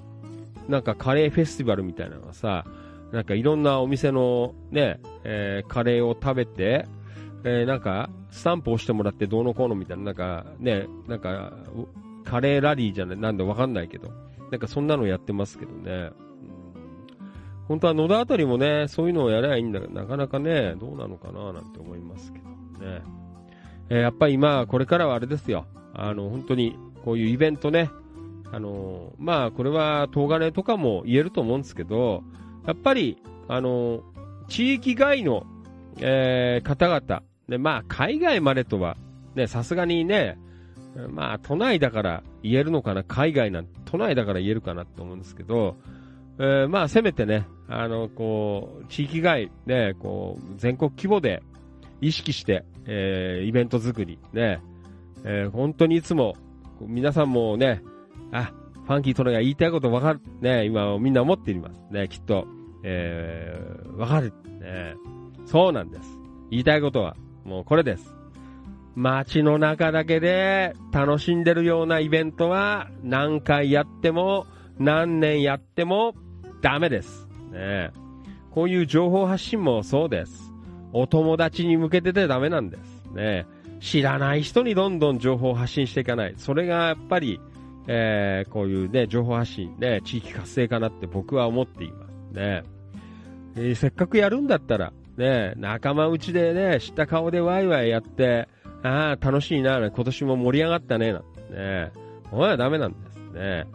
[0.67, 2.65] ー、なんかカレーフェスティバルみたいなのがさ、
[3.13, 6.87] なんかいろんなお店のね、えーカレーを食べて、
[7.45, 11.53] えーなんかスタンプ押してもらってどうのこうのみたいな、なんかね、なんか
[12.25, 14.11] カレーラリーじゃない、なんでわかんないけど、
[14.51, 16.11] なんかそんなのやってますけどね。
[17.69, 22.45] 本当は野田あたりもね、そういうのをやればいいんだけど、なかなかね、どうなのかななんて思いますけど
[22.85, 23.03] ね。
[23.89, 25.67] えーやっぱり今、これからはあれですよ。
[25.95, 27.91] あの、本当に、こういうイベントね。
[28.53, 32.23] あの、まあ、これは、東金とかも言えると思うんですけど、
[32.67, 33.17] やっぱり、
[33.49, 34.03] あの、
[34.49, 35.47] 地域外の、
[36.01, 38.97] え方々、ね、まあ、海外までとは、
[39.35, 40.39] ね、さすがにね、
[41.11, 45.77] まあ、都内だから言えるのかな、海外なん都内だから言えるかなと思うんですけど、
[46.39, 51.43] えーまあ、せめてね、あの、こう、地域外、ね、こう、全国規模で
[52.01, 54.61] 意識して、えーイベント作り、ね、
[55.25, 56.35] えー本当にいつも、
[56.81, 57.83] 皆さんもね、
[58.33, 58.53] あ、
[58.87, 61.81] ファンキートネが言いたいことわかる、ね、今みんな思っています。
[61.91, 62.47] ね、きっと、
[62.85, 64.95] えーわかる、ね。
[65.47, 66.09] そうなんです。
[66.51, 68.15] 言いたいことは、もうこれです。
[68.95, 74.47] 街の中だけで楽しんでるようなイベントは何回やっても
[74.79, 76.15] 何年やっても
[76.63, 77.26] ダメです。
[77.57, 77.91] ね、
[78.51, 80.53] こういう情報発信もそうです。
[80.93, 83.07] お友達に向けててダメなんです。
[83.15, 83.47] ね、
[83.81, 86.35] 知らない人にどんどん情報を発信していかない。
[86.37, 87.41] それがやっぱり、
[87.87, 92.35] えーこういうね、情報発信、ね、地域活性化なって僕は思っています。
[92.35, 92.63] ね、
[93.57, 98.49] えーせっかくやるんだったら、ね、仲間内でね、知った顔でワイワイやって、
[98.83, 101.93] ああ、楽しいな、今年も盛り上がったね、なんてね。
[102.31, 103.67] これはダメなんですね。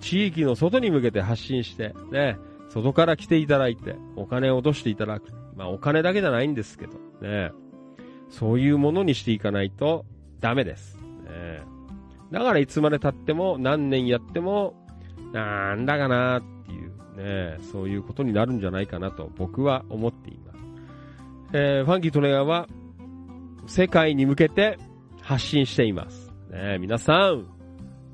[0.00, 2.36] 地域の外に向けて発信して、ね、
[2.70, 5.32] 外から来ていただいて、お金を落としていただく。
[5.56, 7.50] まあお金だけじゃないんですけど、ね。
[8.30, 10.06] そういうものにしていかないと
[10.38, 10.96] ダメです。
[10.96, 11.62] ね、
[12.30, 14.74] だからいつまで経っても、何年やっても、
[15.32, 20.58] なんだかなっていうね、そういうことになるんじゃないかなと僕は思っています。
[21.52, 22.68] えー、ファンキートネガーは、
[23.66, 24.78] 世界に向けて
[25.20, 26.32] 発信しています。
[26.50, 27.46] ね、皆さん、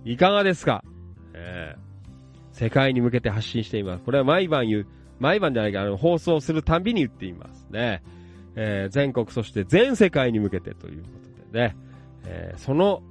[0.05, 0.83] いかがですか、
[1.35, 1.86] えー
[2.57, 4.03] 世界に向けて発信しています。
[4.03, 4.87] これは毎晩言う、
[5.21, 8.03] 毎晩じゃないか、あの、放送するたんびに言っていますね。
[8.55, 11.11] えー全国、そして全世界に向けてというこ
[11.51, 11.77] とでね、
[12.25, 13.03] えーその、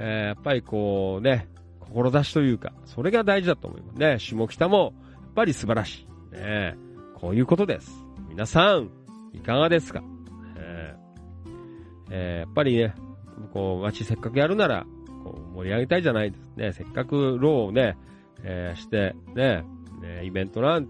[0.00, 1.46] えーやっぱりこうね、
[1.80, 4.18] 志というか、それが大事だと思いますね。
[4.18, 6.34] 下北も、やっぱり素晴らしい。
[6.34, 6.74] ね、
[7.14, 8.04] こういうことです。
[8.28, 8.90] 皆さん、
[9.32, 10.02] いかがですか、
[10.56, 10.96] え
[12.10, 12.92] えーやっぱりね、
[13.52, 14.84] こう、街せっかくやるなら、
[15.22, 16.72] こう盛り上げたいじゃないですね。
[16.72, 17.96] せっかくローをね、
[18.44, 19.64] えーして、ね、
[20.00, 20.88] ねイベントなん、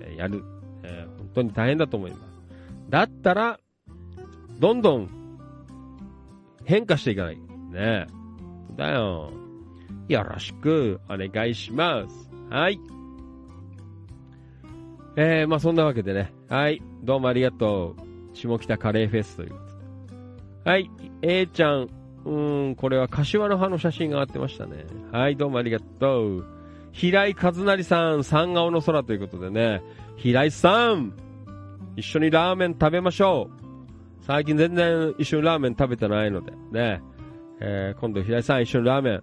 [0.00, 0.42] えやる、
[0.82, 2.22] えー本当に大変だと思います。
[2.88, 3.60] だったら、
[4.58, 5.08] どんどん
[6.64, 7.38] 変化していかない。
[7.70, 8.06] ね
[8.76, 9.32] だよ。
[10.08, 12.30] よろしくお願いします。
[12.50, 12.80] はい。
[15.16, 16.32] えー、まあそんなわけでね。
[16.48, 16.82] はい。
[17.02, 17.96] どうもありがと
[18.32, 18.36] う。
[18.36, 20.70] 下北カレーフェスということで。
[20.70, 20.90] はい。
[21.22, 21.88] A ちゃん。
[22.24, 24.84] うーん、これは柏の葉の写真が上がってましたね。
[25.12, 26.59] はい、どうもありがとう。
[26.92, 29.82] 平井和成さん、三顔の空ということでね。
[30.16, 31.12] 平井さん、
[31.96, 34.24] 一緒にラーメン食べましょう。
[34.24, 37.02] 最近全然一緒にラーメン食べてないので、ね。
[37.60, 39.22] えー今度平井さん一緒にラーメン、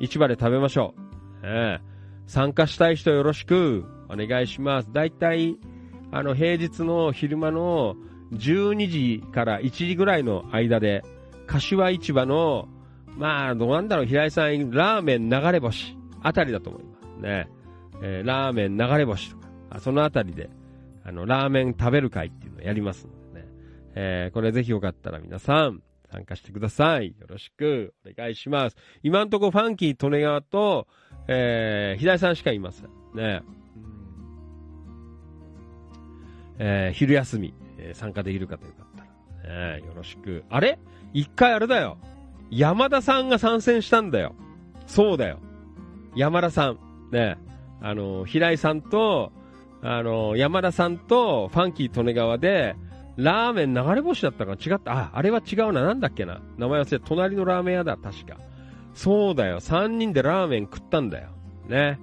[0.00, 1.00] 市場で食べましょう。
[1.42, 1.94] えー
[2.26, 4.92] 参加したい人よろしくお願いします。
[4.92, 5.58] だいたい、
[6.10, 7.96] あの、平日の昼間の
[8.32, 11.02] 12時から1時ぐらいの間で、
[11.46, 12.68] 柏市場の、
[13.16, 17.48] まあ、どうなんだろう、平井さん、ラーメン流れ星あたりだと思いますね。
[18.02, 20.50] えーラーメン流れ星とか、あそのあたりで、
[21.04, 23.46] あの、ラーメン食べる会っていうのをやりますのでね。
[23.94, 27.14] えーこれぜひよかったら皆さん、参加してください。
[27.18, 28.76] よろしくお願いします。
[29.02, 30.86] 今んとこファンキー・利根川と、
[31.28, 32.88] えー、平井さんしかいません。
[33.14, 33.42] ね。
[36.58, 38.86] えー昼休み、えー参加できる方よかっ
[39.42, 40.44] たら、ね、よろしく。
[40.50, 40.78] あれ？
[41.12, 41.98] 一回あれだよ。
[42.50, 44.34] 山田さんが参戦したんだよ。
[44.86, 45.38] そうだよ。
[46.16, 46.78] 山田さん。
[47.10, 47.36] ね。
[47.80, 49.32] あの、平井さんと、
[49.82, 52.76] あの、山田さんとファンキー利根川で、
[53.16, 54.92] ラーメン流れ星だったか違った。
[54.92, 55.82] あ、あれは違うな。
[55.84, 56.40] なんだっけな？
[56.56, 58.36] 名前忘れ、隣のラーメン屋だ、確か。
[58.94, 59.60] そうだよ。
[59.60, 61.30] 3人でラーメン食ったんだよ。
[61.68, 61.98] ね。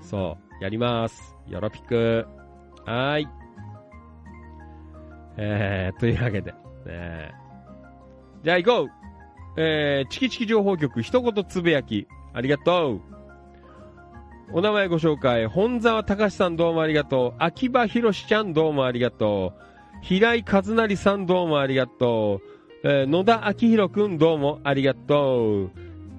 [0.00, 0.64] そう。
[0.64, 1.36] やります。
[1.48, 2.26] よろぴく。
[2.84, 3.28] はーい。
[5.36, 6.52] えー、というわけで。
[6.86, 7.32] ね、
[8.42, 8.90] じゃあ行こう。
[9.56, 12.06] えー、チキチキ情報局、一言つぶやき。
[12.32, 13.00] ありがとう。
[14.52, 15.46] お名前ご紹介。
[15.46, 17.42] 本沢隆さんどうもありがとう。
[17.42, 19.60] 秋葉博士ちゃんどうもありがとう。
[20.02, 22.40] 平井和成さんどうもありがと
[22.82, 22.88] う。
[22.88, 25.70] えー野田明宏くんどうもありがとう。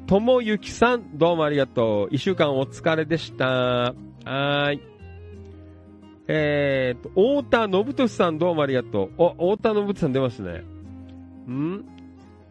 [0.08, 2.16] ともゆきさんどうもありがとう。
[2.16, 3.94] 一週間お疲れでした。
[4.24, 4.80] はい。
[6.30, 9.12] えーと、太田信俊さんどうもありがとう。
[9.18, 10.64] お、太田信俊さん出ますね。
[11.50, 11.84] ん？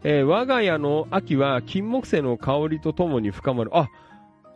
[0.05, 3.70] えー我が家の秋は金木犀の香りとともに深まる。
[3.73, 3.89] あ、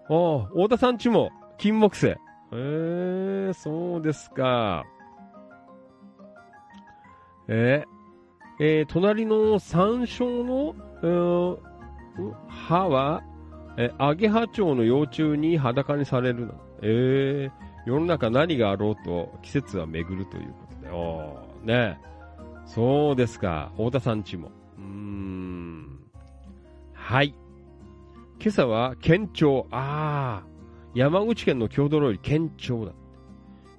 [0.09, 2.17] ああ、太田さんちも金木犀。
[2.53, 4.85] えー、そうですか。
[7.49, 7.95] えー
[8.61, 11.59] えー隣の山椒の、えー
[12.47, 13.25] 葉は、
[13.77, 16.55] えー、アゲハチョウの幼虫に裸にされるの。
[16.81, 20.91] えー、世の中何があろうと季節は巡るということで。
[20.93, 21.99] おね
[22.67, 23.73] そうですか。
[23.77, 24.53] 太田さんちも。
[24.79, 26.01] うーん。
[26.93, 27.35] はい。
[28.45, 29.67] 今朝は県庁。
[29.71, 30.47] ああ。
[30.95, 32.93] 山口県の郷土料理県庁だ。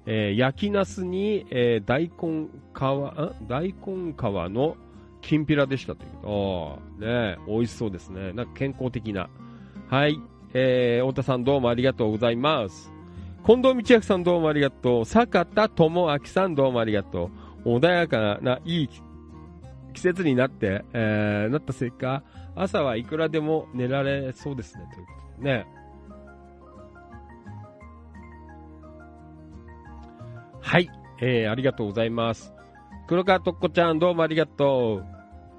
[0.06, 4.76] えー焼きナスに、えー大根皮、大根皮の
[5.20, 6.10] きんぴらでしたという。
[6.24, 8.32] ああ、ね美味しそうですね。
[8.32, 9.30] なんか健康的な。
[9.88, 10.18] はい。
[10.52, 12.90] えー、太田さんどうもありがとうございます。
[13.46, 15.04] 近藤道明さんどうもありがとう。
[15.04, 17.30] 坂田智明さんどうもありがと
[17.64, 17.78] う。
[17.78, 18.88] 穏やかな、いい
[19.94, 22.24] 季節になって、えー、なったせいか、
[22.56, 24.84] 朝はいくらでも寝られそうですね。
[24.92, 25.66] ということでね。
[30.62, 30.90] はい。
[31.20, 32.54] えー、ありがとうございます。
[33.06, 35.06] 黒川とっこちゃん、どうもありがとう。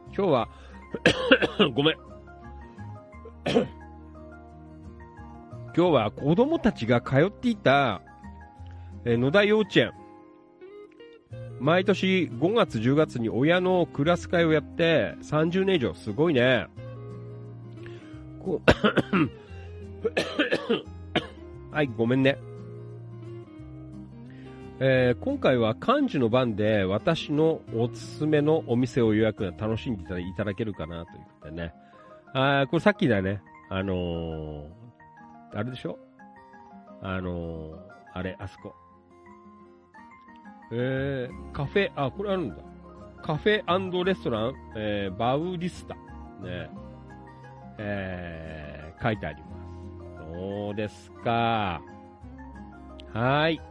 [0.08, 0.50] 今日は、
[1.76, 1.98] ごめん。
[5.78, 8.02] 今日は子供たちが通っていた、
[9.06, 9.94] えー野田幼稚園。
[11.60, 16.68] 毎年5月10月に親のクラス会をやって30年以上、すごいね。
[18.48, 18.72] こう
[21.76, 22.38] はい、ごめんね。
[24.80, 31.74] えー今回は漢字の番で私のおすすめのお店を予約が楽しんでいただけるかなということでね。
[32.34, 33.42] あこれさっきだね。
[33.70, 34.70] あのー、
[35.54, 36.00] あれでしょ？
[37.02, 37.76] あのー、
[38.14, 38.74] あれ、あそこ。
[40.72, 42.56] えー、カフェ、あ、これあるんだ。
[43.22, 45.96] カフェレストラン、えー、バウリスタ。
[46.46, 46.70] ね。
[47.78, 50.34] えー、書いてあります。
[50.34, 51.82] そうですか？
[53.14, 53.62] はい。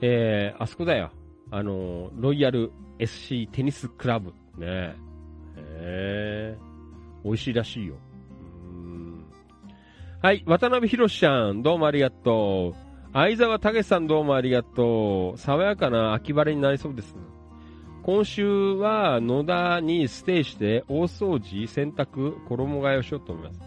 [0.00, 1.10] えー、あそこだよ。
[1.50, 4.30] あの、ロイヤル SC テニスクラブ。
[4.56, 4.94] ね。
[5.56, 7.94] えー、美味しいらしいよ。
[10.22, 13.14] はい、渡辺博ちゃん、どうもありがとう。
[13.14, 15.38] 相沢武さんどうもありがとう。
[15.38, 17.16] 爽やかな秋晴れになりそうです。
[18.02, 23.60] 今週は野田にステイして大掃除、洗濯、衣替えをしようと思います。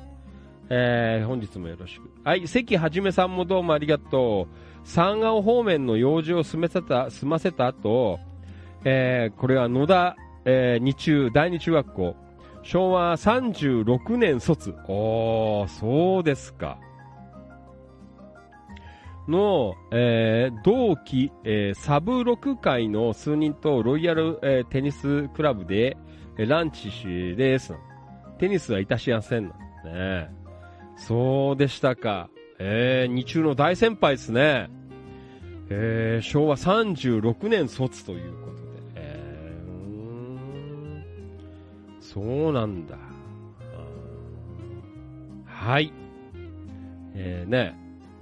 [0.70, 2.10] えー、本日もよろしく。
[2.24, 4.88] はい、関はじめさんもどうもありがとう。
[4.88, 8.20] 三河方面の用事を済ませた、済ませた後、
[8.84, 10.16] えー、これは野田、
[10.46, 12.16] えー、日中、第二中学校。
[12.64, 14.74] 昭和36年卒。
[14.88, 16.80] おー、そうですか。
[19.28, 25.98] の、えー、同期、えー、サブ6回の数人とロイヤル、えー、テニスクラブで、
[26.38, 27.74] えー、ランチしです。
[28.38, 29.54] テニスはいたしやせんの。
[29.86, 30.30] ね
[30.98, 32.30] そうでしたか。
[32.60, 34.70] えー、日中の大先輩ですね。
[35.70, 38.62] えー、昭和36年卒ということで。
[38.96, 41.04] えー、うん
[42.02, 42.98] そうなんだ。
[45.46, 45.94] はい。
[47.16, 47.76] えー、ね、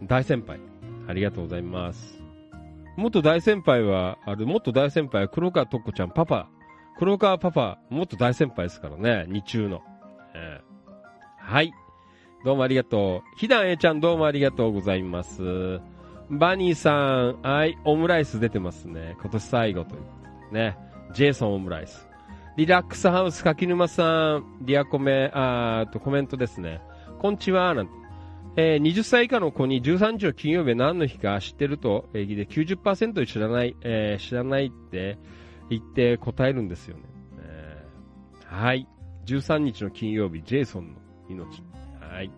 [0.03, 0.59] 大先輩。
[1.11, 2.21] ありがとうございます。
[2.97, 6.49] 元大先輩は、あれ、元大先輩は黒川とっこちゃんパパ。
[6.97, 9.81] 黒川パパ、元大先輩ですからね、日中の。
[10.33, 10.71] えー
[11.43, 11.73] はい。
[12.45, 13.37] どうもありがとう。
[13.37, 15.81] ひだんえちゃんどうもありがとうございます。
[16.29, 19.17] バニーさん、はい、オムライス出てますね。
[19.19, 20.01] 今年最後という
[20.49, 20.77] とね。
[21.13, 22.07] ジェイソンオムライス。
[22.55, 26.79] リラックスハウス柿沼さん、リアコメ、あーっとコメントですね。
[27.19, 28.00] こんちは、なんて。
[28.57, 35.17] えー20歳以下の子に13日の金曜日何の日か知ってると、えー聞いて90%知らない、えー知らないって
[35.69, 37.03] 言って答えるんですよね。
[37.39, 38.87] えーはい。
[39.25, 40.95] 13日の金曜日、ジェイソンの
[41.29, 41.63] 命。
[42.01, 42.25] はい。
[42.25, 42.29] い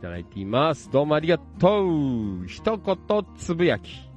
[0.00, 0.90] ただいています。
[0.90, 2.46] どうもありがとう。
[2.46, 2.96] 一言
[3.36, 4.08] つぶやき。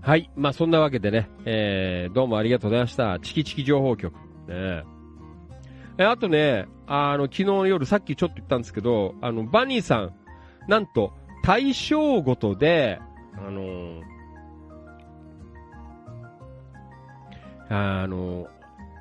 [0.00, 0.30] はい。
[0.34, 3.18] まあ、そんなわけでね、えー、どうもありがとうございました。
[3.20, 4.14] チキチキ情報局。
[4.14, 4.84] ねえ、
[5.98, 10.14] えあとね、あの、昨日の夜、さっきちょっと言ったんですけど、あの、バニーさん、
[10.68, 11.12] なんと、
[11.42, 13.00] 対象ごとで、
[13.36, 14.12] あのー
[17.74, 18.48] あの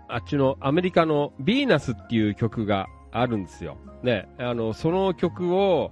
[0.07, 3.77] あっちのアメリカのビーナスっていう曲があるんですよ。
[4.01, 5.91] ね、あの、その曲を、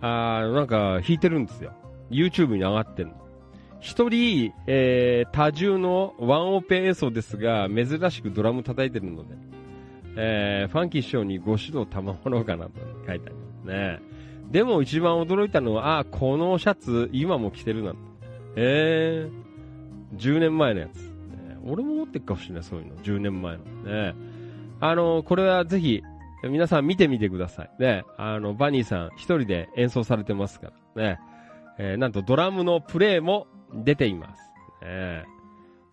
[0.00, 1.72] あなんか弾いてるんですよ。
[2.10, 3.14] YouTube に上がってんの。
[3.80, 9.34] 一人、えー、多重のワンオペ演奏ですが、珍しくドラム叩いてるので、
[10.16, 12.72] えー、ファンキー師匠にご指導賜ろうかなと
[13.06, 14.00] 書いてありますね。
[14.50, 17.98] でも一番驚いたのは、あ、このシャツ、今も着てるなんて。
[18.56, 21.12] えー、10年前のやつ。
[21.66, 22.96] 俺も持ってるかもしれない、そういうの。
[22.96, 23.64] 10年前の。
[23.84, 24.14] ね
[24.80, 26.02] あの、これはぜひ、
[26.42, 27.70] 皆さん見てみてください。
[27.78, 31.02] ねあの、バニーさん一人で演奏されてますから。
[31.02, 31.18] ね
[31.78, 34.42] えーなんとドラムのプレイも出ています。
[34.82, 35.24] ね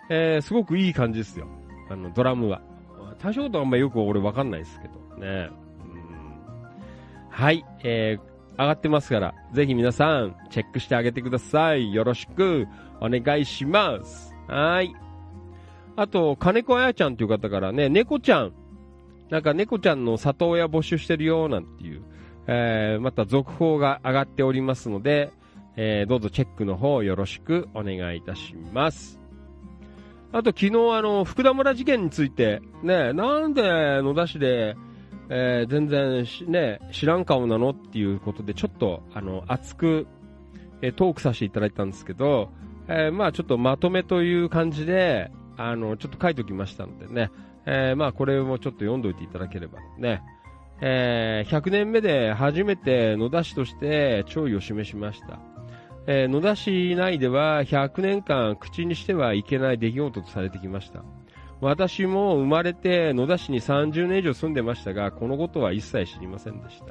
[0.10, 1.48] えーすごくいい感じですよ。
[1.89, 2.61] あの、ドラムは。
[3.22, 4.93] 多少とはあんまよく俺わかんないですけど。
[5.26, 5.49] ね
[5.85, 6.11] うん
[7.30, 11.93] はい、えー上がってますから、ぜひ皆さん、チェックしてあげてください。
[11.93, 12.68] よろしく、
[12.99, 14.35] お願いします。
[14.48, 14.93] はい。
[15.95, 18.53] あと、金子彩ちゃんという方からね、猫ちゃん、
[19.30, 22.03] なんか猫ちゃんの里親募集してるよ、なんていう、
[22.48, 25.31] えー、また続報が上がっておりますので、
[25.76, 29.20] えー、どうぞチェックの方よろしくお願いいたします。
[30.33, 34.75] あと昨日あの、福田村事件について、ね、なんで野田市で、
[35.29, 40.07] えー全然ね、知らん顔なのっていうことで、ちょっと、あの、熱く、
[40.81, 42.49] えートークさせていただいたんですけど、
[42.87, 47.31] えーまあちょっとまとめという感じで、あの、ちょっと書いておきましたのでね、
[47.65, 50.21] えーまあこれもちょっと読んどいていただければね、
[50.81, 55.39] えー100年目で初めて野田市として弔意を示しました。
[56.07, 61.03] えー野田市内では100年間口にしてはいけない出来事とされてきました。
[61.61, 66.85] 私も生まれて野田市に30年以上住んでましたが、このことは一切知りませんでした。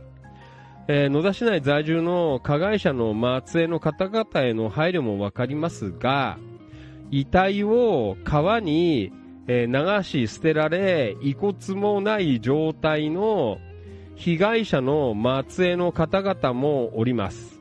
[0.86, 3.14] えー野田市内在住の加害者の
[3.44, 6.38] 末裔の方々への配慮もわかりますが、
[7.10, 9.12] 遺体を川に、
[9.48, 9.66] 流
[10.04, 13.58] し捨てられ、遺骨もない状態の
[14.14, 15.16] 被害者の
[15.48, 17.59] 末裔の方々もおります。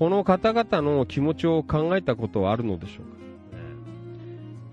[0.00, 3.10] この方々の気持ちを考えたことはあるのでしょうか、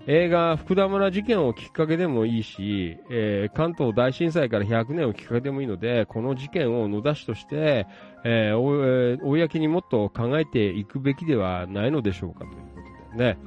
[0.06, 7.86] 映画、福田村事件をきっかけでもいいし、えー関東大震災から100年をきっかけでもいいので、この事件を野田市として、
[8.24, 12.46] えー公にもっと考えていくべきではないのでしょうか？
[12.46, 12.80] というこ
[13.12, 13.38] とでね。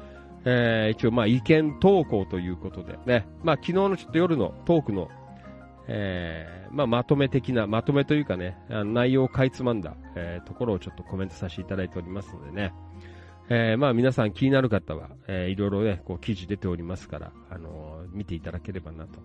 [0.46, 3.28] えー一応、まあ、意見投稿ということでね。
[3.44, 5.10] まあ、昨日のちょっと夜のトークの、
[5.88, 12.74] えーまあ、まとめ的な、まとめというかね、内容をかいつまんだ、えーところをちょっとコメントさせていただいておりますのでね。
[13.50, 19.20] えーまあ皆さん気になる方は、えーいろいろね、こう記事出ておりますから、あのー見ていただければなと、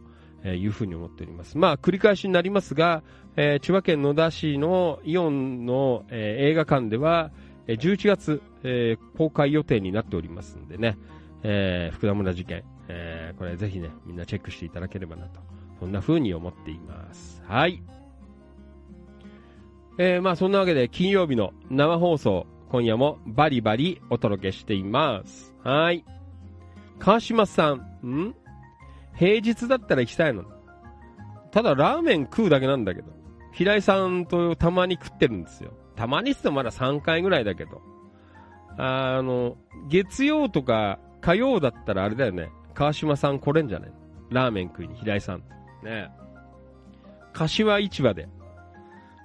[0.48, 1.58] いうふうに思っております。
[1.58, 3.02] まあ繰り返しになりますが、
[3.36, 7.30] え千葉県野田市のイオンの、え映画館では、
[7.66, 10.98] え11月、え公開予定になっておりますんでね、
[11.42, 15.40] え福田村事件、えこれぜひね、みんなチェックしていただければなと、
[15.78, 17.42] そんな風に思っています。
[17.46, 17.82] はい。
[19.98, 25.54] えーまあそんなわけで金曜日の生放送、今夜もバリバリお届けしています。
[25.62, 26.04] はい。
[26.98, 27.76] 川島さん、
[28.06, 28.34] ん？
[29.14, 30.44] 平日だったら行きたいの？
[31.50, 33.14] ただラーメン食うだけなんだけど。
[33.52, 35.72] 平井さんとたまに食ってるんですよ。
[35.94, 37.80] たまにっつってもまだ3回ぐらいだけど。
[38.76, 39.56] あの、
[39.88, 42.50] 月曜とか火曜だったらあれだよね。
[42.74, 43.92] 川島さん来れんじゃない？
[44.28, 45.42] ラーメン食いに平井さん。
[45.82, 46.10] ね
[47.32, 48.28] 柏市場で。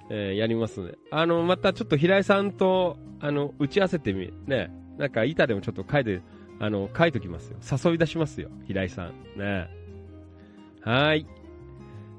[0.10, 0.94] えーやりますね。
[1.10, 6.22] あの、またちょっと平井さんと、あの、打ち合わせてみ、ね、なんか板でもちょっと書いて、
[6.60, 7.58] あの、書いときますよ。
[7.90, 9.14] 誘い出しますよ、平井さん。
[9.40, 9.70] ね。
[10.82, 11.26] はい。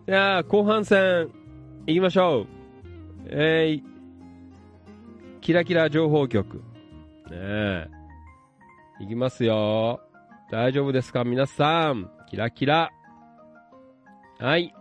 [0.06, 1.28] じゃあ、後半戦、
[1.86, 2.46] 行きましょう。
[3.26, 3.82] えー、
[5.42, 6.56] キラキラ情報局。
[6.56, 6.62] ね
[7.32, 7.86] え。
[9.00, 10.00] 行きますよ。
[10.50, 11.24] 大丈夫ですか？
[11.24, 12.10] 皆さん。
[12.30, 12.90] キラキラ。
[14.43, 14.74] はい。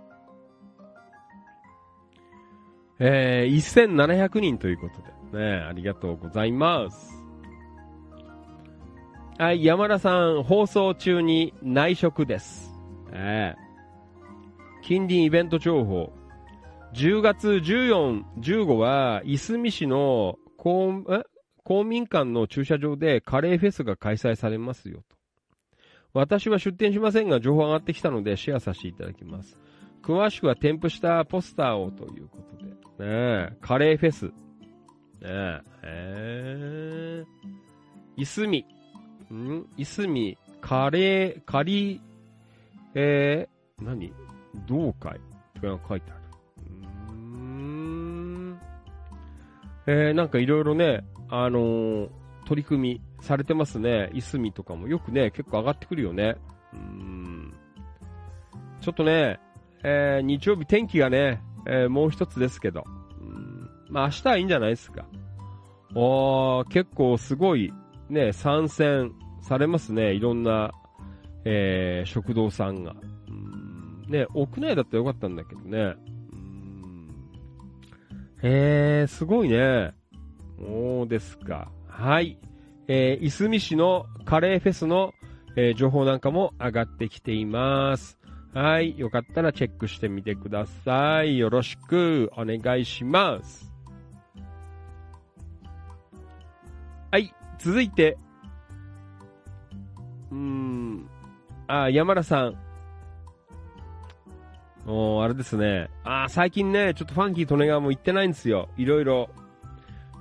[2.98, 7.24] えー、1700人ということで、ね、ありがとうございます。
[9.38, 12.74] はい、山田さん、放送中に内職です。
[13.12, 13.72] えー
[14.84, 16.12] 近隣イベント情報。
[16.96, 21.24] 10月14、15は、いすみ市の公え？
[21.64, 25.21] 公民館の駐車場でカレーフェスが開催されますよと。
[26.14, 29.58] 私は出店しませんが、情報上がってきたのでシェアさせていただきます。
[30.04, 32.72] 詳しくは添付したポスターをということで。
[32.72, 32.76] ね
[33.52, 34.26] え、カレーフェス。
[34.26, 34.32] ね
[35.22, 38.66] え、えー、いすみ。
[39.32, 39.66] ん？
[39.78, 42.02] いすみ、カレー、カリ、
[42.94, 44.12] えー、何？
[44.68, 45.20] 同会
[45.62, 46.22] とか書いてある。
[47.10, 48.60] うーん。
[49.88, 52.10] えー、なんかいろいろね、あのー
[52.44, 54.10] 取り組みされてますね。
[54.14, 56.36] いすみとかもよくね、結構上がってくるよね。
[56.74, 57.54] うん。
[58.82, 59.40] ちょっとね、
[59.84, 62.84] えー日曜日天気がね、えーもう一つですけど。
[63.22, 65.06] うんまあ明日はいいんじゃないですか。
[65.94, 67.72] おー、結構すごい、
[68.10, 70.14] ね、参戦されますね。
[70.14, 70.72] いろんな、
[71.46, 72.96] えー食堂さんが。
[73.28, 75.96] うんね、屋内だったらよかったんだけどね。
[76.34, 77.08] うん
[78.42, 79.94] えー、すごいね。
[80.60, 81.72] そうですか。
[81.88, 82.38] はい。
[82.94, 85.14] えー、いすみ市のカレーフェスの、
[85.56, 88.18] えー情報なんかも上がってきています。
[88.54, 89.00] はい。
[89.00, 91.38] よかったらチェックしてみてください。
[91.38, 93.72] よろしくお願いします。
[97.12, 97.34] はい。
[97.60, 98.18] 続いて。
[100.30, 101.10] うーん。
[101.68, 102.58] あ、山田さん。
[104.86, 105.90] おあれですね。
[106.04, 108.68] あ最近ね、ちょっとファンキー利根川も行ってないんですよ。
[108.76, 109.30] いろいろ。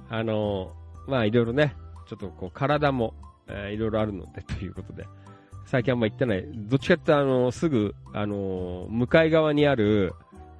[0.09, 1.75] あのーまあいろいろね、
[2.11, 3.15] ちょっとこう体も、
[3.47, 5.07] えーいろいろあるので ということで。
[5.66, 6.45] 最近あんま行ってない。
[6.53, 10.12] どっちかってあのすぐ、あの向かい側にある、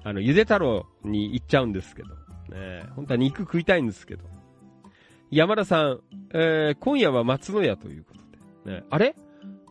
[0.05, 2.09] あの、ゆで太郎に行っちゃうんですけど。
[2.55, 4.23] ね、本当は肉食いたいんですけど。
[5.29, 5.99] 山田さん、
[6.33, 8.13] えー今夜は松の屋というこ
[8.63, 8.75] とで。
[8.75, 9.15] ね、あれ？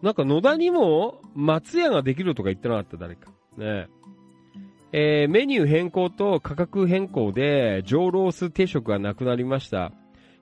[0.02, 2.96] なんか野田にも松屋ができるとか言ってなかった？
[2.98, 3.30] 誰か。
[3.56, 3.88] ね
[4.92, 9.92] えーメニュー変更と価格変更で上ロース定食がなくなりました。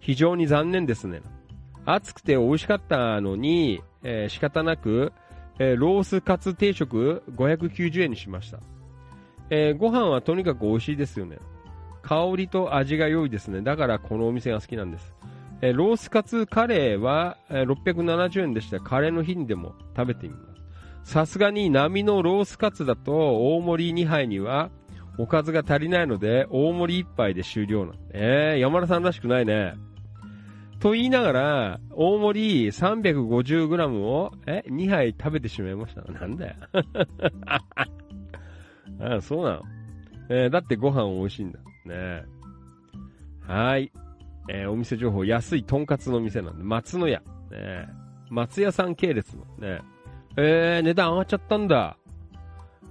[0.00, 1.22] 非常に残念ですね。
[1.84, 5.12] 暑くて美味しかったのに、えー仕方なく、
[5.58, 8.58] えーロースカツ定食590円にしました。
[9.50, 11.38] えーご飯はとにかく美味しいですよね。
[12.02, 13.60] 香りと味が良いですね。
[13.62, 15.14] だからこのお店が好きなんです。
[15.60, 18.80] えーロースカツカレーは、えー670円でした。
[18.80, 20.40] カレーの日にでも食べてみま
[21.04, 21.12] す。
[21.12, 24.70] さすがに波のロースカツだと大盛り2杯には
[25.16, 27.98] おかずが足りないので大盛り1杯で終了なんで。
[28.12, 29.74] えー、山田さんらしくないね。
[30.80, 36.02] と言いながら、大盛り 350g を、え、2杯食べてしまいました。
[36.02, 36.54] なんだよ。
[39.00, 39.62] ああそうなの。
[40.30, 41.58] えーだってご飯美味しいんだ。
[41.86, 42.24] ね
[43.46, 43.90] はい。
[44.48, 47.20] えーお店情報、安いとんかつの店なんで、松の屋。
[47.50, 47.88] ね
[48.30, 49.80] 松屋さん系列のね、
[50.36, 51.96] えー、値段上がっちゃったんだ。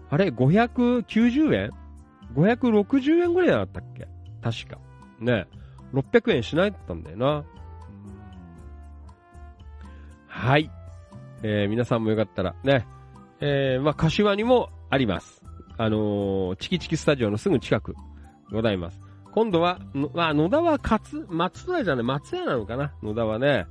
[0.10, 1.72] あれ、590円
[2.36, 4.08] ?560 円ぐらいだったっけ？
[4.42, 4.80] 確か。
[5.20, 5.48] ね。
[5.94, 7.46] 600円しないだったんだよな。
[10.38, 10.70] はい。
[11.42, 12.86] えー、皆さんもよかったらね。
[13.42, 15.42] えー、まあ、柏にもあります。
[15.80, 17.96] あのーチキチキスタジオのすぐ近く
[18.52, 19.00] ございます。
[19.32, 22.94] 今度は、のまあ、野田は勝、松屋じゃない、松屋なのかな？
[23.02, 23.66] 野田はね。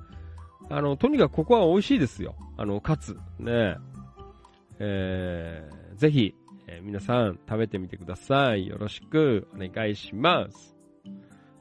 [0.69, 2.35] あの、とにかくここは美味しいですよ。
[2.57, 3.17] あの、カツ。
[3.39, 3.77] ね。
[4.81, 6.35] えー、ぜひ、
[6.67, 8.67] えー皆さん食べてみてください。
[8.67, 10.77] よろしくお願いします。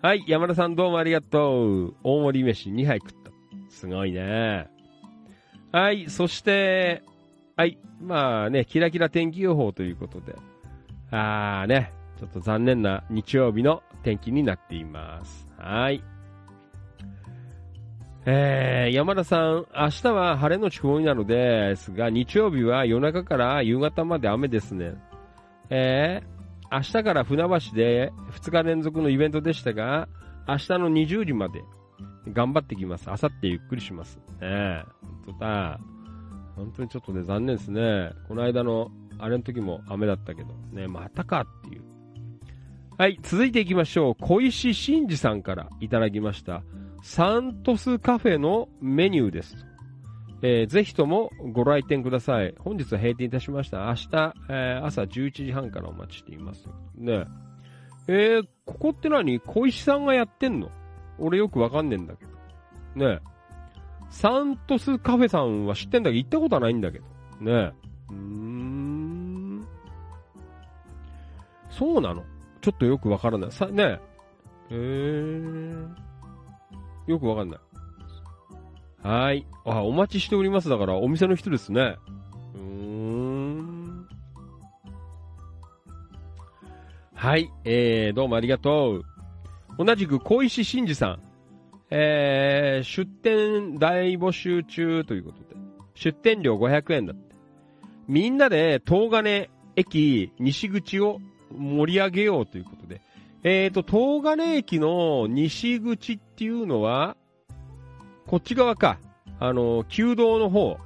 [0.01, 1.95] はい、山田さんどうもありがとう。
[2.03, 3.31] 大盛り飯2杯食った。
[3.69, 4.74] すごいね。
[5.75, 7.03] はい、そして、
[7.57, 10.33] はい、まあね、キラキラ天気予報ということで、
[11.11, 15.49] あーね、ちょっと残念な日曜日の天気になっています。
[15.57, 16.01] はい。
[18.25, 24.93] えー、山田さん、明日は晴れのち曇りなのですが、日曜日は夜中から夕方まで雨ですね。
[25.69, 30.07] えー、明日から船橋で2日連続のイベントでしたが、
[30.47, 31.65] 明日の20時まで
[32.33, 33.07] 頑張ってきます。
[33.07, 34.17] 明後日ゆっくりします。
[34.17, 35.79] ねえ、本当だ。
[36.55, 38.11] 本当にちょっとね、残念ですね。
[38.27, 41.83] この間の、あれの時も雨だったけど、ね、またかっていう。
[42.97, 44.15] はい、続いていきましょう。
[44.19, 46.63] 小石真二さんからいただきました。
[47.03, 49.55] サントスカフェのメニューです。
[50.41, 52.55] えーぜひともご来店ください。
[52.59, 53.87] 本日は閉店いたしました。
[53.87, 56.67] 明日、えー朝11時半からお待ちしています。
[56.95, 57.25] ね
[58.07, 59.39] えー、ここって何？
[59.39, 60.69] 小石さんがやってんの？
[61.19, 62.31] 俺よくわかんねえんだけど。
[63.07, 63.21] ねえ。
[64.09, 67.05] サントスカフェさんは知ってんだけど、行ったことはないんだけど。
[67.41, 67.73] ねえ。
[68.09, 69.67] うーん。
[71.69, 72.23] そうなの？
[72.61, 73.51] ちょっとよくわからない。
[73.51, 73.99] さ、ねえ。
[74.71, 75.87] へー。
[77.07, 77.59] よくわかんない。
[79.03, 79.45] はい。
[79.65, 80.69] あ、お待ちしております。
[80.69, 81.97] だから、お店の人ですね。
[82.55, 84.07] うーん。
[87.13, 87.51] はい。
[87.65, 89.01] えー、どうもありがとう。
[89.77, 91.19] 同じく、小石真二さん。
[91.91, 95.55] えー、出店大募集中ということで。
[95.93, 97.35] 出店料500円だって。
[98.07, 101.19] みんなで、東金駅西口を
[101.51, 103.01] 盛り上げようということで。
[103.43, 107.15] えーと、東金駅の西口っていうのは、
[108.27, 108.99] こっち側か。
[109.39, 110.77] あの、旧道の方。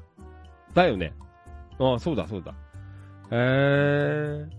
[0.73, 1.13] だよね。
[1.79, 2.53] ああ、そうだ、そうだ。
[3.31, 4.49] えー。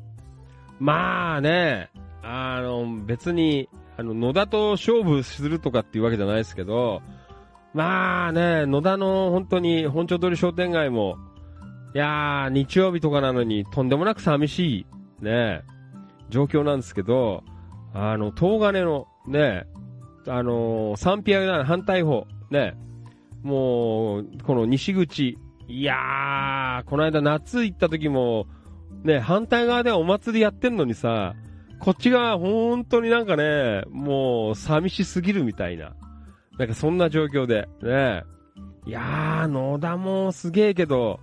[0.79, 1.91] まあね、
[2.23, 3.69] あの、別に、
[4.01, 7.03] あの、野田と勝負するとかっていうわけじゃないですけど、
[7.75, 11.19] まあね、野田の本当に本町通り商店街も、
[11.95, 14.87] いやー、日曜日とかなのにとんでもなく寂し
[15.21, 15.65] い、ね、
[16.31, 17.45] 状況なんですけど、
[17.93, 19.67] あの、東金の、ね、
[20.27, 22.79] あのー、サンピアが反対方、ね、
[23.43, 25.37] もう、この西口、
[25.69, 28.47] いやー、この間夏行った時も、
[29.05, 31.35] ね、反対側ではお祭りやってんのにさ、
[31.81, 35.95] こっち側本当になんかね、もう寂しすぎるみたいな。
[36.59, 38.23] なんかそんな状況で、ね。
[38.87, 41.21] いやー、野田もすげえけど、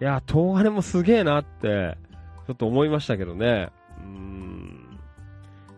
[0.00, 1.96] いやー、東金もすげえなって、
[2.48, 3.70] ちょっと思いましたけどね。
[4.00, 4.98] うん。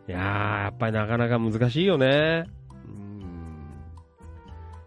[0.08, 2.44] いやー、やっぱりなかなか難しいよね。
[2.86, 3.24] うん。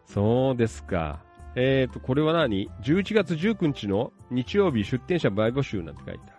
[0.08, 1.20] そうですか。
[1.54, 6.37] えーと、これは何 ?11 月19日の日曜日出店者売募集なんて書いてある。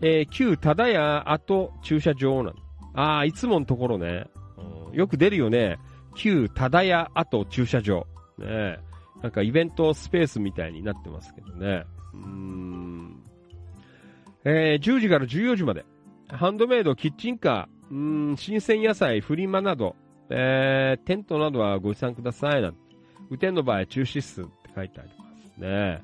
[0.00, 2.56] えー、旧忠屋跡駐車場なの。
[2.94, 4.26] ああ、いつものところね。
[4.58, 5.78] うんよく出るよね。
[6.14, 8.06] 旧忠屋跡駐車場。
[8.38, 8.78] ね
[9.22, 11.84] なんかイベントスペースみたいになってますけどね。
[12.14, 13.22] うーん。
[14.44, 15.84] えー、10時から14時まで。
[16.28, 19.94] ハンドメイド、キッチンカー、うん、新鮮野菜、フリマなど、
[20.28, 22.62] えー、テントなどはご持参ください。
[22.62, 22.86] なんて。
[23.28, 25.24] 雨天の場合、中止っすって書いてありま
[25.54, 26.02] すね。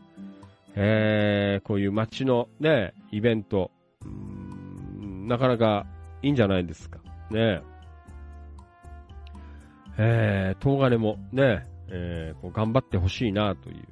[0.74, 3.70] えー、こういう街のね、イベント、
[5.26, 5.86] なかなか
[6.22, 6.98] いいんじゃないですか。
[7.30, 7.62] ね
[9.98, 13.84] えー、東金もね、えー、こう頑張ってほしいなという、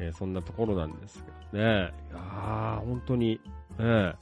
[0.00, 1.92] えーそんなところなんですけどね。
[2.10, 3.40] いや、本当に、
[3.78, 4.14] ね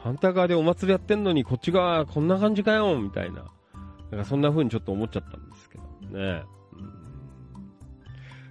[0.00, 3.46] 反対側でお祭りやってんのにこっち側こんな感じかよ、みたいな。
[4.10, 6.42] なんかそんな風にちょっと思っちゃったんですけどね。
[6.72, 6.98] うん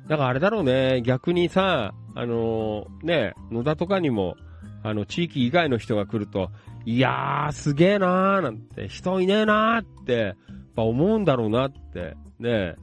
[0.07, 4.37] だからあれだろうね、逆にさ、あのーね、野田とかにも、
[4.83, 6.51] あの、地域以外の人が来ると、
[6.85, 10.35] いやー、すげえなーなんて、人いねえなーって、やっ
[10.75, 12.75] ぱ思うんだろうなって、ね、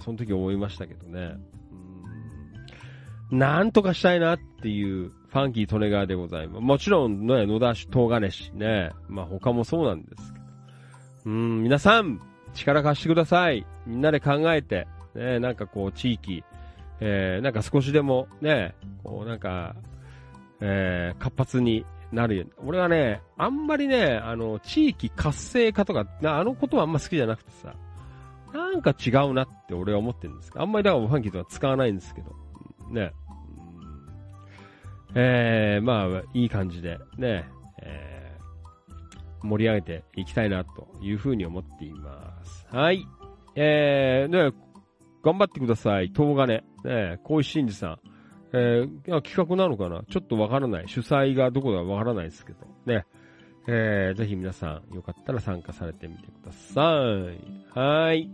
[0.00, 1.20] その時思いましたけどね。
[1.20, 1.50] うん
[3.30, 6.60] なんとかしたいなっていう、ファンキー利根川でございます。
[6.60, 10.44] もちろん、ね、野田市、東金市ね、まあ他もそうなんですけど。
[11.26, 12.20] うん、皆さん、
[12.54, 13.64] 力貸してください。
[13.86, 16.42] みんなで考えて、ね、なんかこう、地域、
[16.98, 18.74] えー、なんか少しでもね、
[19.04, 19.76] こうなんか、
[20.60, 22.52] えー、活発になるように。
[22.66, 27.74] 俺はね、あんまりね、あの、地域活性化とか、なあのことはあんま好きじゃなくてさ、
[28.52, 32.34] なんか違うなって俺は思ってるんですあんまりだからファンキーとは使わないんですけど、
[32.90, 33.12] ね。
[35.14, 37.48] えー、まあ、いい感じで、ね、
[37.82, 42.66] えー、盛り上げていきたいなというふうに思っています。
[42.70, 43.06] はい。
[43.56, 44.56] えー、ね、
[45.22, 46.12] 頑張ってください。
[46.14, 46.62] 東金。
[46.84, 47.98] ね、小石真二さん。
[48.52, 50.02] えー、企画なのかな？
[50.10, 50.88] ちょっとわからない。
[50.88, 52.66] 主催がどこだかわからないですけど。
[52.86, 53.06] ね。
[53.66, 57.04] えー、ぜひ皆さん、よかったら参加されてみてくださ
[57.74, 57.78] い。
[57.78, 58.30] はい。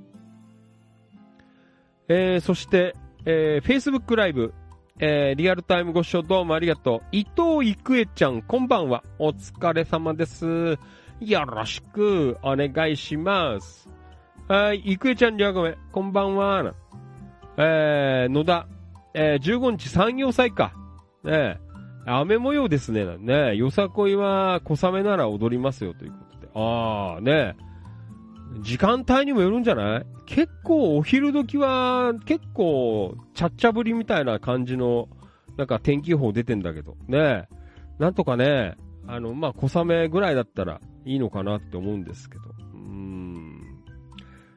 [2.09, 2.95] えー、そして、
[3.25, 4.55] えー、Facebook ライブ、
[5.01, 7.07] えー、リアルタイムご視聴どうもありがとう。
[7.11, 9.03] 伊藤郁恵ちゃん、こんばんは。
[9.19, 10.79] お疲れ様です。
[11.21, 13.89] よろしくお願いします。
[14.49, 15.77] はい、郁恵ちゃん、じゃあごめん。
[15.91, 16.73] こんばんは。
[17.59, 18.69] えー、野田、
[19.19, 20.75] えー、15日産業祭か。
[21.25, 21.59] ね、
[22.05, 23.05] 雨模様ですね。
[23.19, 26.49] ねよさこいは小雨なら踊りますよということで。
[26.55, 27.57] あー、ね
[28.61, 30.07] 時間帯にもよるんじゃない？
[30.27, 35.09] 結構お昼時は結構ちゃっちゃぶりみたいな感じの
[35.57, 36.97] なんか天気予報出てんだけど。
[37.09, 37.49] ね
[37.99, 38.77] なんとかね、
[39.07, 42.43] あの、まあ、小雨ぐらいだったらいいのかなって思うんですけど。
[42.75, 43.63] うーん。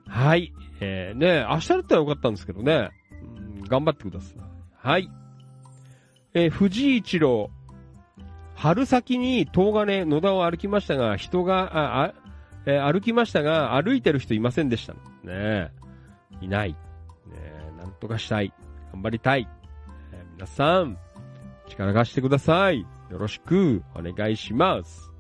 [0.06, 0.52] はい。
[0.81, 2.90] えー、ね明日だったらよかったんですけどね。
[3.69, 4.48] 頑張ってください。
[4.81, 5.10] はい。
[6.34, 7.49] え藤井一郎。
[8.56, 12.14] 春先に東金野田を歩きましたが、人が、あ、あ、
[12.65, 14.93] え歩きましたが、歩いてる人いませんでした。
[14.93, 15.72] ねえ
[16.41, 16.72] いない。
[16.72, 16.77] ね
[17.35, 18.53] えなんとかしたい。
[18.93, 19.47] 頑張りたい。
[20.14, 20.97] え皆さん、
[21.68, 22.85] 力貸してください。
[23.10, 25.11] よろしくお願いします。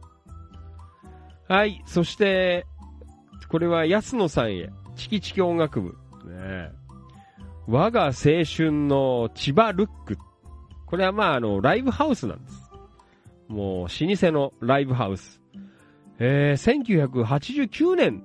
[1.47, 1.81] はい。
[1.85, 2.65] そして、
[3.49, 4.69] これは安野さんへ。
[4.95, 5.89] チキチキ音楽部。
[5.89, 5.95] ね
[6.29, 6.78] え
[7.71, 10.17] 我が青春の千葉ルック。
[10.87, 12.71] これはまあ、あの、ライブハウスなんです。
[13.47, 15.39] もう、老舗のライブハウス。
[16.17, 18.23] えー、1989年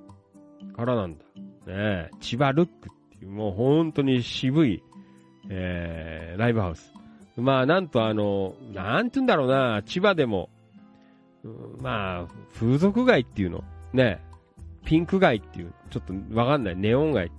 [0.75, 1.23] からなんだ。
[1.67, 4.83] ね千葉ルックっていう、もう本当に渋い、
[5.49, 6.91] えー、ライブハウス。
[7.37, 10.49] まあ、なんとあの、なんて言うんだろうな、千葉でも、
[11.79, 13.63] まあ、風俗街っていうの。
[13.93, 14.19] ね
[14.85, 16.75] ピンク街っていう、ちょっとわかんない。
[16.75, 17.31] ネオン街。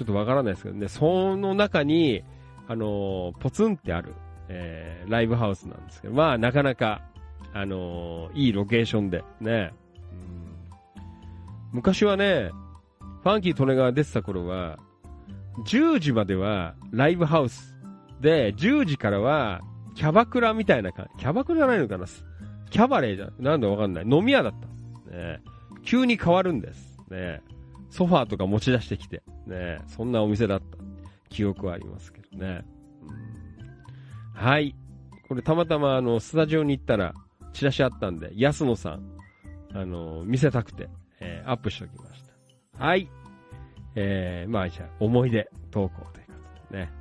[0.00, 2.24] ちょっとわからないですけどね、その中に、
[2.68, 4.14] あのーポツンってある、
[4.48, 7.02] えーライブハウスなんですけど、まあ、なかなか、
[7.52, 9.74] あのーいいロケーションで、ね。
[10.14, 10.56] うん
[11.72, 12.50] 昔はね、
[13.22, 14.78] ファンキー・トネが出てた頃は、
[15.66, 17.78] 10時まではライブハウス。
[18.22, 19.60] で、10時からは、
[19.94, 21.18] キャバクラみたいな感じ。
[21.18, 22.06] キャバクラじゃないのかな？
[22.70, 23.34] キャバレーじゃん。
[23.38, 24.04] なんだわかんない。
[24.08, 24.54] 飲み屋だっ
[25.10, 25.14] た。
[25.14, 25.42] ね。
[25.84, 26.98] 急に変わるんです。
[27.10, 27.42] ね。
[27.90, 29.22] ソファーとか持ち出してきて。
[29.46, 29.80] ね。
[29.88, 30.78] そんなお店だった。
[31.28, 32.64] 記憶はありますけどね。
[34.34, 34.74] はい。
[35.28, 37.14] これたまたまあの、スタジオに行ったら、
[37.52, 39.02] チラシあったんで、安野さん、
[39.72, 40.88] あの、見せたくて、
[41.20, 42.24] えーアップしておきまし
[42.78, 42.84] た。
[42.84, 43.08] はい。
[43.94, 46.32] えー、まあじゃあ、思い出投稿というこ
[46.68, 46.92] とでね。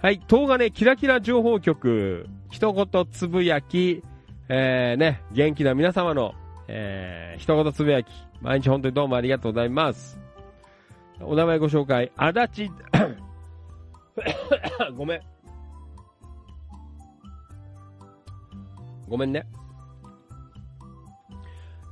[0.00, 4.02] はい、東金キラキラ情報局、一言つぶやき、
[4.48, 6.34] えー、ね、元気な皆様の、
[6.68, 8.06] えー、一言つぶやき、
[8.40, 10.18] 毎日本当にどうもありがとうございます。
[11.20, 12.70] お名前ご紹介、足立、
[14.96, 15.20] ごめん。
[19.08, 19.46] ごめんね。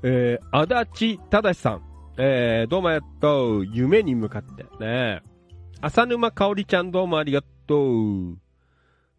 [0.03, 1.83] えー、足立正さん。
[2.19, 3.67] えー、どうもありがとう。
[3.67, 4.65] 夢に向かって。
[4.79, 5.23] ね
[5.81, 8.39] 浅沼かおりちゃんどうもありがとう。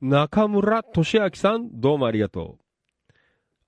[0.02, 2.67] 中村俊明さんどうもありがとう。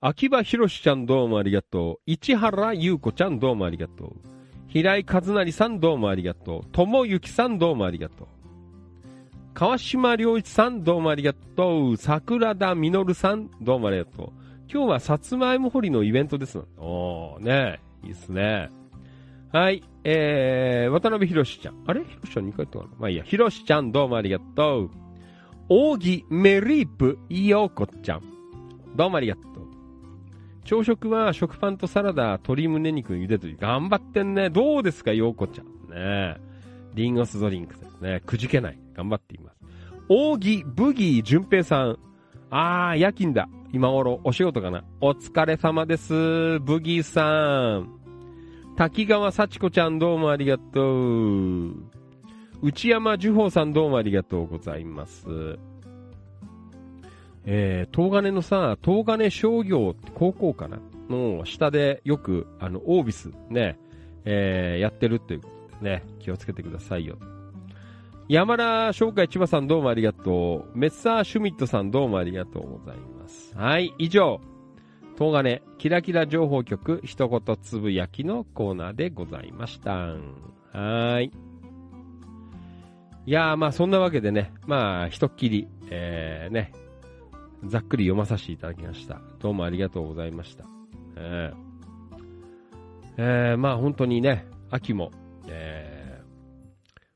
[0.02, 2.10] 秋葉博士ちゃんどうもありがとう。
[2.10, 4.12] 市原優子ちゃんどうもありがとう。
[4.66, 6.68] 平井和成さんどうもありがとう。
[6.72, 8.26] 友幸さんどうもありがとう。
[9.52, 11.96] 川島良一さんどうもありがとう。
[11.98, 14.32] 桜田実さんどうもありがとう。
[14.72, 16.56] 今日はさつまいも掘りのイベントです。
[16.78, 18.70] おー、ねいいっすね。
[19.52, 21.84] はい、えー、渡辺博士ちゃん。
[21.86, 22.04] あれ？
[22.04, 23.24] 博士ちゃん2回言ったかなまあいいや。
[23.24, 24.90] 博士ちゃんどうもありがとう。
[25.68, 28.22] 扇メリープよこちゃん。
[28.96, 29.49] どうもありがとう。
[30.64, 33.46] 朝食は食パンとサラダ、鶏胸肉茹でと。
[33.58, 34.50] 頑張ってんね。
[34.50, 35.66] どうですか、ようこちゃん。
[35.90, 36.36] ね
[36.94, 38.22] リンゴスドリンクですね。
[38.26, 38.78] くじけない。
[38.94, 39.56] 頑張っています。
[40.08, 41.98] 扇ブギー淳平さん。
[42.50, 43.48] あー、夜勤だ。
[43.72, 44.82] 今頃、お仕事かな。
[45.00, 46.58] お疲れ様です。
[46.60, 48.00] ブギーさん。
[48.76, 51.74] 滝川幸子ちゃんどうもありがとう。
[52.62, 55.58] 内山樹宝さんどうもありがとうございます。
[57.46, 63.78] えー、東金のさ、東金商業高校かなの下でよく、あの、オービスね、
[64.24, 67.18] えー、やってるっていうね、気をつけてくださいよ。
[68.28, 70.78] 山田商会千葉さんどうもありがとう。
[70.78, 73.56] メッサーシュミットさんどうもありがとうございます。
[73.56, 74.40] はい、以上。
[75.18, 80.14] 東金、キラキラ情報局、一言つぶやきのコーナーでございました。
[80.72, 81.32] はい。
[83.26, 86.72] いやー、まあそんなわけでね、まあ、ひとっきり、えー、ね、
[87.64, 89.20] ざっくり読まさせていただきました。
[89.38, 90.64] どうもありがとうございました。
[91.16, 91.56] えー、
[93.18, 95.10] えー、まあ本当にね、秋も、
[95.46, 96.22] え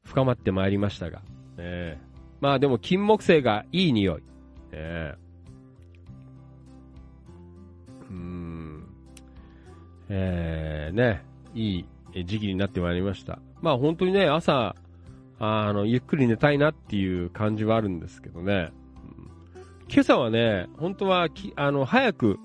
[0.04, 1.22] ー、深まってまいりましたが、
[1.56, 2.04] えー、
[2.40, 4.22] まあでも金木犀がいい匂い。
[4.72, 8.84] えー、うーん、
[10.10, 13.38] えー、ね、いい時期になってまいりました。
[13.62, 14.76] まあ本当にね、朝、
[15.38, 18.72] あの、ゆっくり寝たいなっていう感じはあるんですけどね。
[19.88, 22.38] 今朝はね、本当はき、あの、早く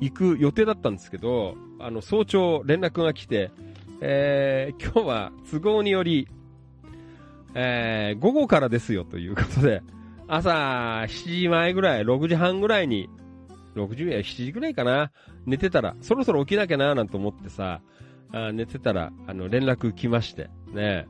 [0.00, 3.50] 行く予定だったんですけど、あの、早朝連絡が来て、
[4.00, 6.28] えー、今日は都合により、
[7.54, 9.82] えー、午後からですよということで、
[10.28, 13.08] 朝7時前ぐらい、6時半ぐらいに、
[13.74, 15.12] 6時や7時ぐらいかな、
[15.46, 17.80] 寝てたら、そろそろ起きなきゃななんて思ってさ、
[18.32, 21.06] あ寝てたら、あの、連絡来まして、ね。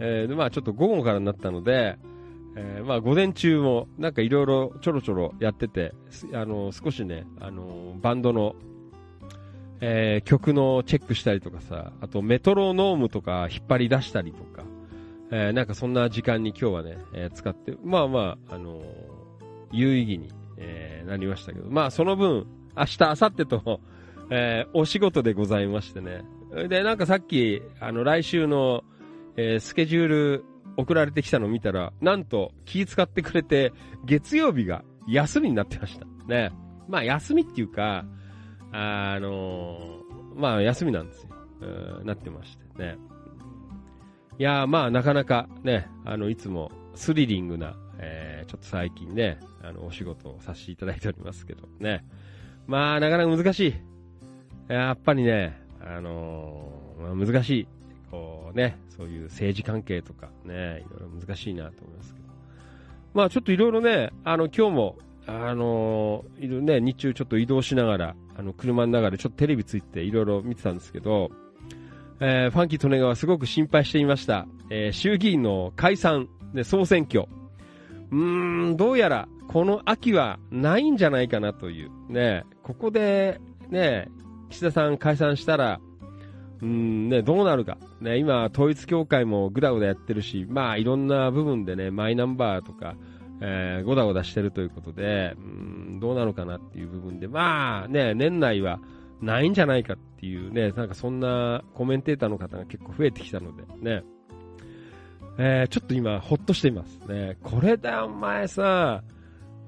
[0.00, 1.96] えー、で、まあちょっと午後からになったので、
[2.60, 5.94] えーまあ午前中もなんかいろいろちょろちょろやってて、
[6.34, 8.56] あの、少しね、あの、バンドの、
[9.80, 14.64] えー曲のチェックしたりとかさ、あとメトロノームとか引っ張り出したりとか、
[15.30, 18.82] えーなんかそんな時間に今日はね、え使って、まあまあ、あの
[19.70, 23.80] 有意義に、えなりましたけど、まあその分、明日、明後日と、
[24.30, 26.24] えーお仕事でございましてね。
[26.68, 28.82] で、なんかさっき、あの、来週の、
[29.36, 30.44] えスケジュール
[30.78, 33.72] 送られてきたのを見たら、なんと気使ってくれて、
[34.04, 36.06] 月曜日が休みになってました。
[36.28, 36.52] ね。
[36.88, 38.06] まあ休みっていうか、
[38.70, 41.30] あのーまあ休みなんですよ。
[41.62, 42.96] うんなってましてね。
[44.38, 52.04] いやまあなかなかね、あの、いつもスリリングな、えーちょっと最近ね、あの、お仕事をさせていただいておりますけどね。
[52.68, 53.74] まあなかなか難しい。
[54.72, 57.68] やっぱりね、あのーまあ難しい。
[58.10, 62.28] こうね、そういう政治関係とかね、いろいろ難しいなと思いますけど。
[63.14, 71.30] まあちょっといろいろね、あの今日も、あのいろね、日中ちょっと移動しながら、あの車の中でちょっとテレビついていろいろ見てたんですけど、
[72.20, 74.46] えーファンキー利根川はすごく心配していました。
[74.70, 77.28] えー衆議院の解散、で、総選挙。
[78.10, 81.90] うーん、どうやら、この秋はないんじゃないかなという。
[82.08, 83.40] ね、ここで、
[83.70, 84.08] ね、
[84.50, 85.80] 岸田さん解散したら、
[86.62, 87.78] うん、ね、どうなるか。
[88.00, 92.96] ね、今、統一協会もぐだぐだやってるし、まあ、いろんな部分でね、マイナンバーとか、
[93.40, 98.80] えー、ごだごだしてるということで、うん、どうなのかなっていう部分で、まあ、ね、年内は
[99.20, 104.04] ないんじゃないかっていうね、なんかそんなコメンテーターの方が結構増えてきたので、ね、
[105.38, 106.98] えー、ちょっと今、ほっとしています。
[107.08, 109.02] ね、これだ、お前さ、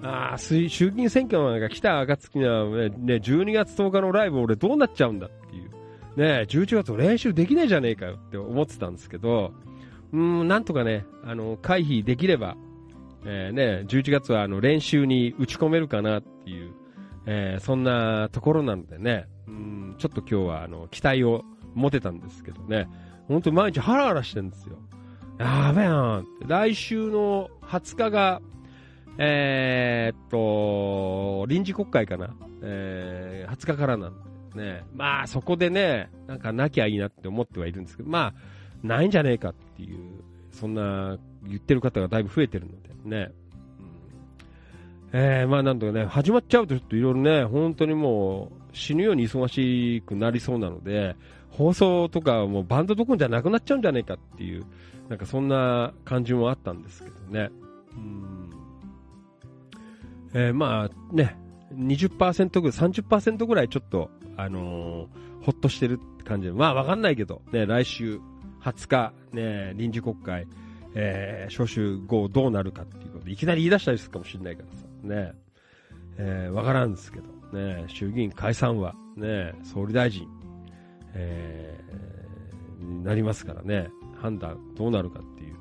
[0.03, 5.71] あ衆議院選挙なんか来た暁にはね、ね、12月10日のライブ俺どうなっちゃうんだっていう。
[6.17, 9.53] ね、11月練習できねえじゃねえかよって思ってたんですけど、
[10.13, 12.57] うん、なんとかね、あの、回避できれば、
[13.25, 16.73] えーね、11月はあの練習に打ち込めるかなっていう、
[17.27, 22.89] えーそんなところなのでね、うん、ちょっと今日はあの、期待を持てたんですけどね、
[23.29, 24.79] 本当に毎日ハラハラしてるんですよ。
[25.39, 28.43] やべえな来週の20日が、
[29.19, 32.35] えーっと、臨時国会かな。
[32.63, 34.85] えー、20日からなんでね。
[34.95, 38.35] まあ、そこでね、なんかなきゃいいなって思ってはいるんですけど、まあ、
[38.83, 39.99] ないんじゃねえかっていう、
[40.53, 43.33] そんな言ってる方がだいぶ増えてるのでね。
[45.13, 51.17] うんえー、まあなんとかね、始まっちゃうとちょっといろいろね、本当にもう死ぬように忙しくなりそうなので、
[51.51, 54.65] 放送とかもうバンドどころじゃなくなっちゃうんじゃねえかっていう、
[55.09, 57.51] なんかそんな感じもあったんですけどね。
[57.93, 58.51] うん
[60.33, 61.37] えーまあね、
[61.75, 66.49] 20%ぐらい、30%ぐらいちょっと、あのーほっとしてるって感じ。
[66.49, 68.21] で、まあわかんないけど、ね、来週
[68.61, 70.47] 20日、ね、臨時国会、
[70.95, 75.33] えー、召集後どうなるかっていうことで、いきなり言い出したりするかもしれないからさ、ね、
[76.19, 80.29] えーわからんですけど、ね、衆議院解散は、ね、総理大臣、
[81.15, 83.89] えーになりますからね、
[84.21, 85.57] 判断どうなるかっていう、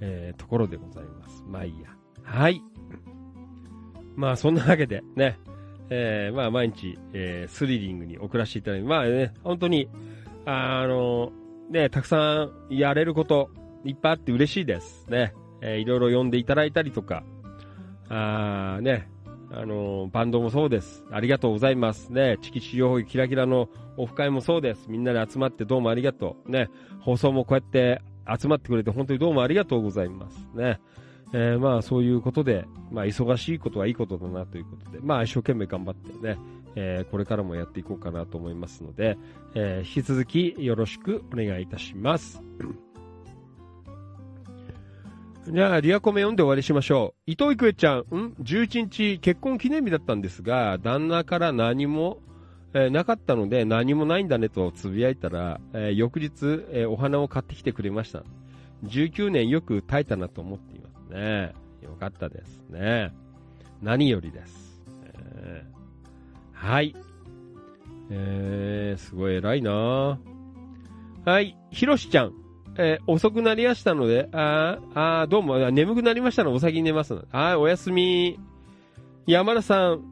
[0.00, 1.42] えーところでございます。
[1.48, 1.88] まあいいや。
[2.22, 2.62] はい。
[4.16, 5.38] まあそんなわけでね、
[5.90, 9.88] えーまあ毎日、えースリリングに送らせていただいて、まあね、本当に、
[10.46, 11.32] あの、
[11.70, 13.50] ね、たくさんやれること
[13.84, 15.06] いっぱいあって嬉しいです。
[15.08, 17.24] ね、えーいろいろ読んでいただいたりとか、
[18.08, 19.08] あね、
[19.50, 21.04] あのバンドもそうです。
[21.10, 22.12] ありがとうございます。
[22.12, 24.86] ね、チキチキ情報キラキラのオフ会もそうです。
[24.88, 26.50] みんなで集まってどうもありがとう。
[26.50, 26.68] ね、
[27.00, 28.02] 放送もこうやって
[28.40, 30.48] 集まってくれて本当にどうもありがとうございます。
[30.54, 30.80] ね。
[31.36, 36.38] えーまあそういうことで、まあ忙しいことはいいことだなということで、まあ一生懸命頑張ってね、
[36.76, 39.18] えーこれからもやっていこうかなと思いますので、
[39.56, 42.40] えー引き続きよろしくお願いいたします。
[45.50, 47.30] じゃあ、リアコメ読んで終わりしましょう。
[47.30, 48.02] 伊藤郁恵ちゃん、ん
[48.40, 52.20] ?11 日結婚記念日だったんですが、旦那から何も、
[52.74, 58.22] えーなかったので何もないんだねとつぶやいたら、えー翌日、えーお花を買ってきてくれました。
[58.84, 60.73] 19年よく耐えたなと思って
[61.14, 61.54] ね。
[61.82, 63.12] よかったですね。
[63.82, 64.82] 何よりです。
[65.04, 65.74] えー
[66.52, 66.94] はい。
[68.10, 70.18] えー、すごい偉いな
[71.24, 72.32] はい、ひろしちゃん。
[72.76, 76.50] えー遅くなりやしたので、あーあー、どうも、眠くなりましたの？
[76.50, 77.14] でお先に寝ます。
[77.30, 78.38] はい、おやすみ。
[79.26, 80.02] 山田さん、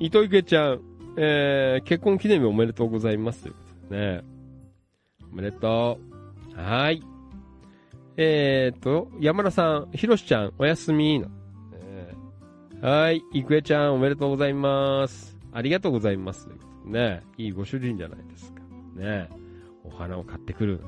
[0.00, 0.80] 伊藤郁恵ちゃん、
[1.16, 3.42] えー結婚記念日おめでとうございます。
[3.42, 3.58] というこ
[3.88, 4.22] とでね。
[5.32, 5.98] おめでと
[6.56, 6.60] う。
[6.60, 7.02] はい。
[8.16, 11.24] えーっと、山田さん、ひろしちゃん、おやすみ。
[11.72, 15.36] えーはい、郁恵ちゃん、おめでとうございます。
[15.52, 16.48] ありがとうございます。
[16.84, 17.22] ね。
[17.36, 18.60] いいご主人じゃないですか。
[18.94, 19.28] ね。
[19.84, 20.78] お花を買ってくる。
[20.78, 20.84] ね。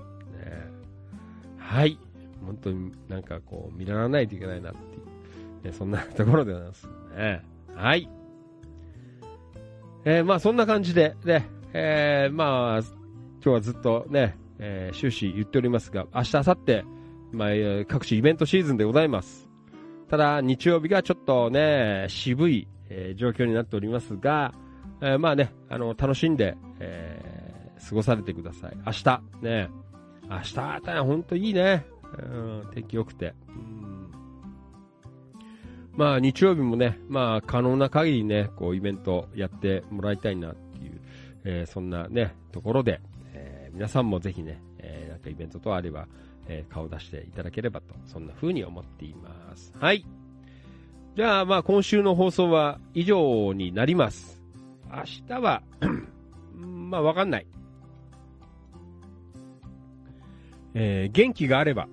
[1.58, 1.98] はい。
[2.44, 4.98] 本当になんかこう、見習わないといけないなってい
[5.62, 7.42] う、ね、そんなところでございますね。
[7.74, 8.08] はい。
[10.04, 12.90] えーまあそんな感じで、ね、えーまあ、今
[13.42, 16.84] 日はずっとね、えー終始言っておりますが、明日、明後日、
[17.32, 17.48] まあ、
[17.86, 19.48] 各種イベントシーズンでございます。
[20.08, 24.52] ただ、日曜日がちょっとね、渋い、えー状況になっておりますが、
[25.00, 28.76] えーまあね、あの、楽しんで、えー過ごされてください。
[28.86, 29.68] 明日、ね、
[30.30, 31.84] 明日あたりは本当いいね。
[32.16, 33.34] うん、天気良くて。
[33.48, 33.82] うん
[35.94, 41.00] まあ日曜日もね、まあ可能な限りね、こうイベントやってもらいたいなっていう、
[41.44, 43.00] えーそんなね、ところで、
[43.34, 46.06] えー皆さんもぜひね、えーなんかイベントとあれば、
[46.48, 49.72] えー顔出していただければと、そんな風に思っています。
[49.78, 50.04] はい。
[51.16, 54.40] じゃあまあ今週の放送は以上になります。
[54.90, 55.62] 明日は、
[56.54, 57.46] まあわかんない。
[60.74, 61.88] えー元気があれば、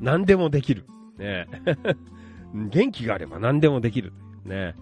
[0.00, 0.84] 何でもできる。
[1.18, 1.46] ね
[2.70, 4.12] 元気があれば何でもできる。
[4.44, 4.74] ね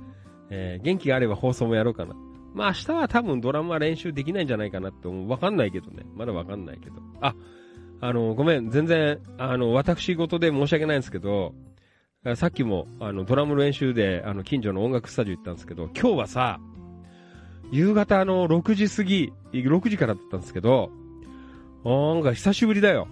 [0.51, 2.15] えー元気があれば放送もやろうかな。
[2.55, 5.28] まあ明日は多分ドラムは練習できないんじゃないかなって思う。
[5.28, 6.05] わかんないけどね。
[6.15, 6.97] まだわかんないけど。
[7.20, 7.35] あ、
[8.01, 8.71] あの、ごめん。
[8.71, 11.55] 全然、あの、私事で申し訳ないんですけど、
[12.37, 16.61] さっきも、あの、ドラムの練習で、あの、近所の音楽スタジオ行ったんですけど、今日はさ、
[17.71, 20.91] 夕方の、6時過ぎ、6時からだったんですけど、
[21.85, 23.09] なんか久しぶりだよ。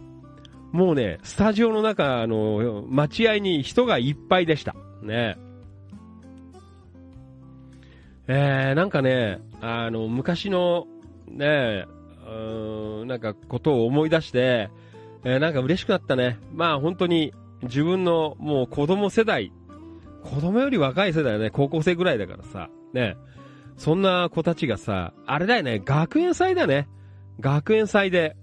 [0.73, 4.75] もうね、スタジオの中、あの、待合に人がいっぱいでした。
[5.03, 5.37] ね。
[8.29, 10.87] えー、なんかね、あの、昔の、
[11.29, 11.85] ね、
[12.27, 14.71] うん、なんかことを思い出して、
[15.25, 16.39] えーなんか嬉しくなったね。
[16.55, 17.33] まあ本当に
[17.63, 19.53] 自分のもう子供世代、
[20.25, 23.17] 子供より若い世代ね、高校生ぐらいだからさ、ね。
[23.77, 26.89] そんな子たちがさ、あれだよね、学園祭だね。
[27.41, 28.37] 学園祭で、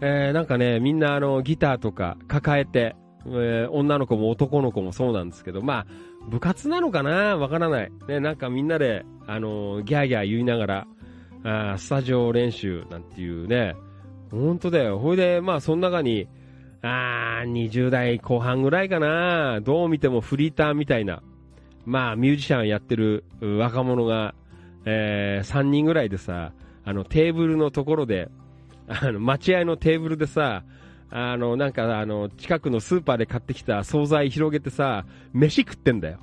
[0.00, 2.96] えーなんかね、みんなあの、ギターとか抱えて、
[3.26, 5.86] えー女の子も男の子もそうなんですけど、まあ、
[6.30, 7.36] 部活なのかな？
[7.36, 7.92] わからない。
[8.06, 10.86] ね、なんかみんなで、あのーギャーギャー言いながら、
[11.42, 13.74] スタジオ練習なんていうね、
[14.30, 14.98] 本当だよ。
[14.98, 16.28] ほいで、まあ、その中に、
[16.82, 21.22] あー、20代後半ぐらいかなどう見てもフリーターみたいな、
[21.84, 24.34] まあ、ミュージシャンやってる若者が、
[24.84, 26.52] えー、3人ぐらいでさ、
[26.84, 28.28] あの、テーブルのところで、
[28.88, 30.64] あの、待合のテーブルでさ、
[31.10, 36.18] あの、なんか、あの、近くのスーパーで買ってきた惣菜広げてさ、飯食ってんだよ。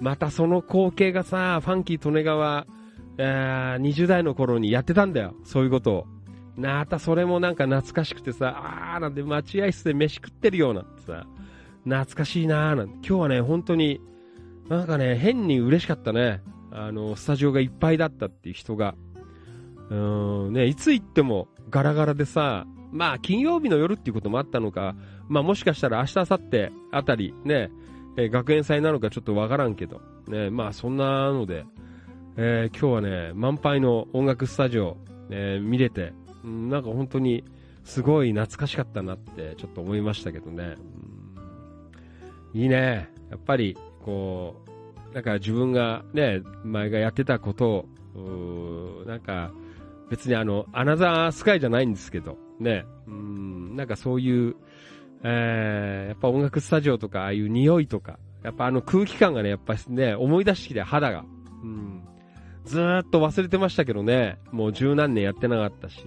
[0.00, 2.66] またその光景がさ、ファンキー利根川、
[3.18, 5.34] えー20代の頃にやってたんだよ。
[5.44, 6.06] そういうことを。
[6.56, 11.26] またそれもなんか懐かしくてさ、あーなんて待合室で飯食ってるようなんてさ、
[11.84, 12.94] 懐かしいなーなんて。
[13.06, 14.00] 今日はね、本当に、
[14.68, 16.42] なんかね、変に嬉しかったね。
[16.72, 18.94] あの、スタジオがいっぱいだったっていう人が。
[19.90, 24.96] うーん、ね、いつ行ってもガラガラでさ、まあ、金曜日の夜っていうこともあったのか、
[25.28, 27.70] まあ、もしかしたら明日、明後日あたり、ね、
[28.16, 31.64] 学園祭なのかちょっとわからんけど、ね、まあ、そんなので、
[32.38, 34.98] えー今日はね、満杯の音楽スタジオ、
[35.30, 36.12] えー見れて、
[36.44, 37.44] なんか本当に、
[37.82, 40.74] すごい懐かしかったなって、ちょっと思いましたけどね。
[42.52, 43.08] いいね。
[43.30, 44.56] やっぱり、こ
[45.10, 49.50] う、なんか自分がね、前がやってたことを、なんか、
[50.10, 54.56] 別にあの、アナザースカイじゃないんですけど、ね、うん、なんかそういう、
[55.22, 61.24] えー、やっぱ音楽スタジオとか、ああいう匂いとか、やっぱあの空気感がね、やっぱね、思い出してきて肌が、
[62.66, 66.04] ずーっと忘れてましたけどね、もう十何年やってなかったし、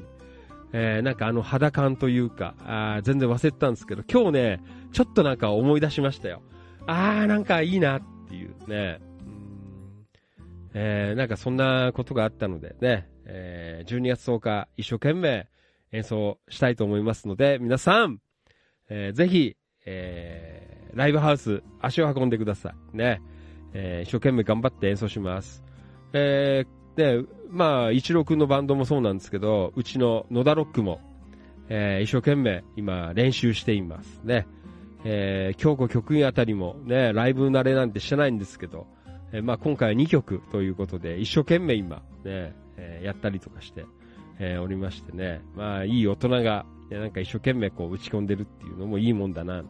[0.71, 6.41] えー、なんかあの肌感というか、あ全然忘れてたんですけど、今日ね、ちょっとなんか思い出しましたよ。
[6.85, 8.99] あー、なんかいいなっていうね。
[9.01, 9.09] うん
[10.73, 15.47] えー、なんかそんなことがあったのでね、えー、12月10日一生懸命
[15.91, 18.19] 演奏したいと思いますので、皆さん、
[18.89, 19.55] えー、ぜひ、
[19.85, 22.97] えー、ライブハウス足を運んでください。
[22.97, 23.21] ね。
[23.73, 25.63] えー、一生懸命頑張って演奏します。
[26.13, 31.01] えー、で、まあ、一郎くんのバンドもそうなんですけど、うちの野田ロックも、
[31.69, 34.21] えー、一生懸命今練習しています。
[34.23, 34.47] ね。
[35.05, 38.87] えー、京子局員あたりもね、ライブ慣れなんてしてないんですけど、
[39.31, 43.85] えーまあ今回は2曲ということで、一生懸命今、ね、えーやったりとかして、
[44.39, 49.63] えーおりましてね、まあいい大人が、ねなんか一生懸命こう打ち込んでるっていうのもいいもんだな、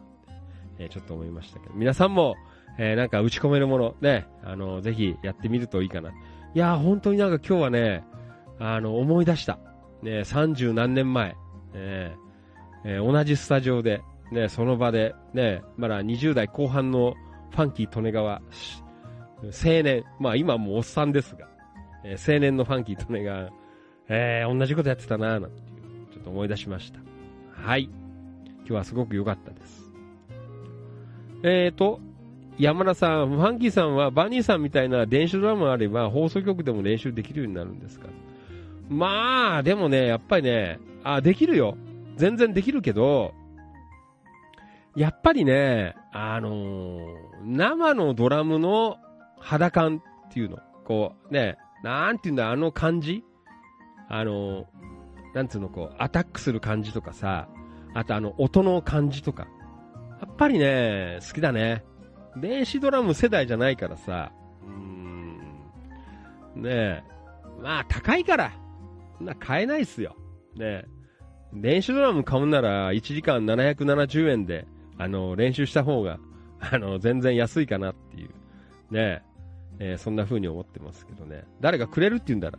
[0.78, 2.34] えーちょっと思いましたけど、皆さんも、
[2.78, 6.10] えーなんか打ち込めるもの、ね、あの、ぜひやってみるといいかな。
[6.10, 6.12] い
[6.54, 8.04] やー、本当になんか今日はね、
[8.58, 9.58] あの、思い出した。
[10.02, 11.36] ね、30何年前、
[11.74, 14.02] えーえー同じスタジオで、
[14.32, 17.14] ね、その場で、ね、まだ20代後半の
[17.50, 18.82] ファンキー利根川、し
[19.42, 21.48] 青年、まあ今もうおっさんですが、
[22.04, 23.50] えー青年のファンキー利根川、
[24.08, 27.00] えー同じことやってたなーなんていう、ちょっと思い出しました。
[27.52, 27.90] はい。
[28.60, 29.92] 今日はすごく良かったです。
[31.42, 32.00] えーと、
[32.60, 38.08] 山田さん、ファンキーさんはバニーさんみたいな電子ドラムあれば放送局でも練習できるようになるんですか？
[38.90, 41.78] まあ、でもね、やっぱりね、あ、できるよ。
[42.16, 43.32] 全然できるけど、
[44.94, 47.06] やっぱりね、あのー
[47.46, 48.98] 生のドラムの
[49.38, 50.58] 肌感っていうの。
[50.84, 53.24] こう、ね、なんていうんだ、あの感じ？
[54.10, 54.64] あのー
[55.34, 57.48] なんつうの、こう、アタックする感じとかさ、
[57.94, 59.46] あとあの、音の感じとか。
[60.20, 61.84] やっぱりね、好きだね。
[62.36, 64.32] 電子ドラム世代じゃないからさ、
[64.62, 67.02] うーん、ねえ、
[67.62, 68.52] まあ高いから、
[69.20, 70.16] な買えないっすよ。
[70.56, 70.84] ねえ、
[71.52, 74.66] 電子ドラム買うんなら1時間770円で、
[74.98, 76.18] あの、練習した方が、
[76.60, 78.28] あの、全然安いかなっていう、
[78.92, 79.22] ねえ、
[79.80, 81.44] えーそんな風に思ってますけどね。
[81.60, 82.52] 誰かくれるって言うんだ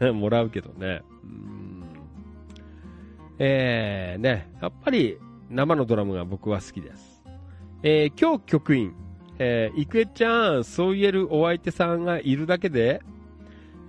[0.00, 1.02] ら、 もらうけどね。
[1.24, 1.84] うーん。
[3.40, 5.18] えー、ね、やっぱり
[5.50, 7.24] 生のドラムが僕は好きです。
[7.82, 8.94] えー、今日局員、
[9.38, 13.02] えー、いくえちゃん、そう言えるお相手さんがいるだけで、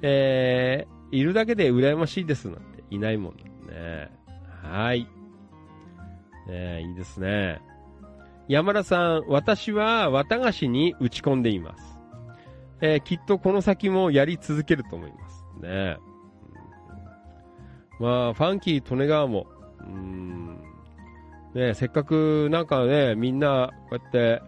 [0.01, 4.09] えー、いるだけで羨ましいですなんていないもんね。
[4.63, 5.07] はい。
[6.47, 7.61] ねいいですね。
[8.47, 11.83] 山田さん、私は綿菓子に打ち込んでいます。
[12.81, 15.45] えーきっとこの先もやり続けると思います。
[15.61, 15.97] ね
[17.99, 19.47] うんまあ、ファンキー・利根川も、
[19.79, 20.57] うん、
[21.53, 24.41] ねせっかくなんかね、みんな、こうやって、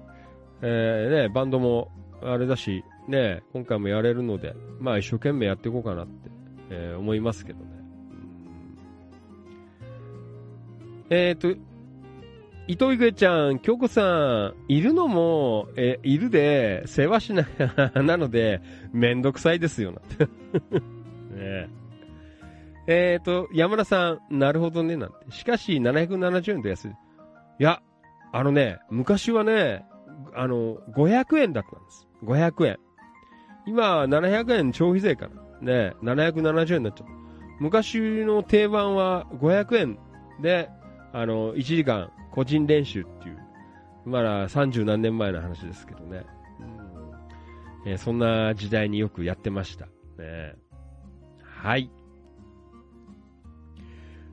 [0.61, 6.29] えーね、バンドもあれだし、ね、今回もやれるので、まあ一生懸命やっていこうかなって、
[6.69, 7.65] えー思いますけどね。
[11.09, 11.49] えっ、と、
[12.67, 17.47] 伊藤郁恵ちゃん、京子さん、いるのも、えーいるで、世話しな、
[17.95, 18.61] なので、
[18.93, 20.25] めんどくさいですよ、なんて。
[21.35, 21.69] ね
[22.87, 25.15] えっ、と、山田さん、なるほどね、なんて。
[25.31, 26.91] しかし、770円と安い。
[26.91, 26.93] い
[27.59, 27.81] や、
[28.31, 29.85] あのね、昔はね、
[30.33, 32.07] あの、500円だったんです。
[32.23, 32.79] 500円。
[33.65, 35.31] 今は700円消費税から。
[35.61, 37.13] ね、770円になっちゃった。
[37.59, 39.99] 昔の定番は500円
[40.41, 40.69] で、
[41.13, 43.37] あの、1時間個人練習っていう、
[44.05, 46.25] まだ30何年前の話ですけどね。
[46.59, 46.63] う
[47.87, 49.85] んえーそんな時代によくやってました。
[50.17, 50.55] ね、
[51.43, 51.91] はい。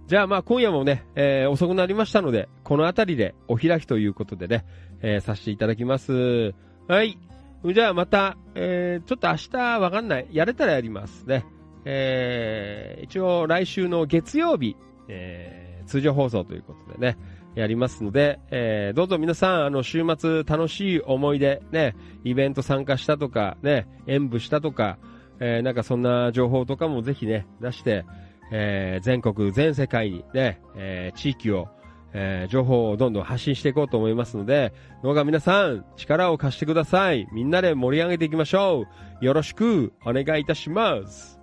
[0.06, 4.66] じゃあまあ今夜もね、えー遅くなりましたので、この辺りでお開きということでね、
[5.01, 6.53] えーさせていただきます。
[6.86, 7.16] はい。
[7.65, 10.28] じゃあまた、えーちょっと明日わかんない。
[10.32, 11.47] やれたらやりますね。
[11.86, 14.77] えー一応来週の月曜日、
[15.09, 17.16] えー通常放送ということでね、
[17.55, 24.99] やりますので、えーどうぞ皆さん、あの、週末楽しい思い出、ね、イベント参加したとか、ね、演舞したとか、
[25.40, 28.05] えーなんかそんな情報とかもぜひね、出して、
[28.53, 31.69] えー全国、全世界にね、えー地域を、
[32.12, 34.72] えー情報をどんどん発信していこうと思いますので、
[35.02, 37.26] どうか皆さん、力を貸してください。
[37.32, 38.85] みんなで盛り上げていきましょ
[39.20, 39.24] う。
[39.24, 41.39] よろしくお願いいたします。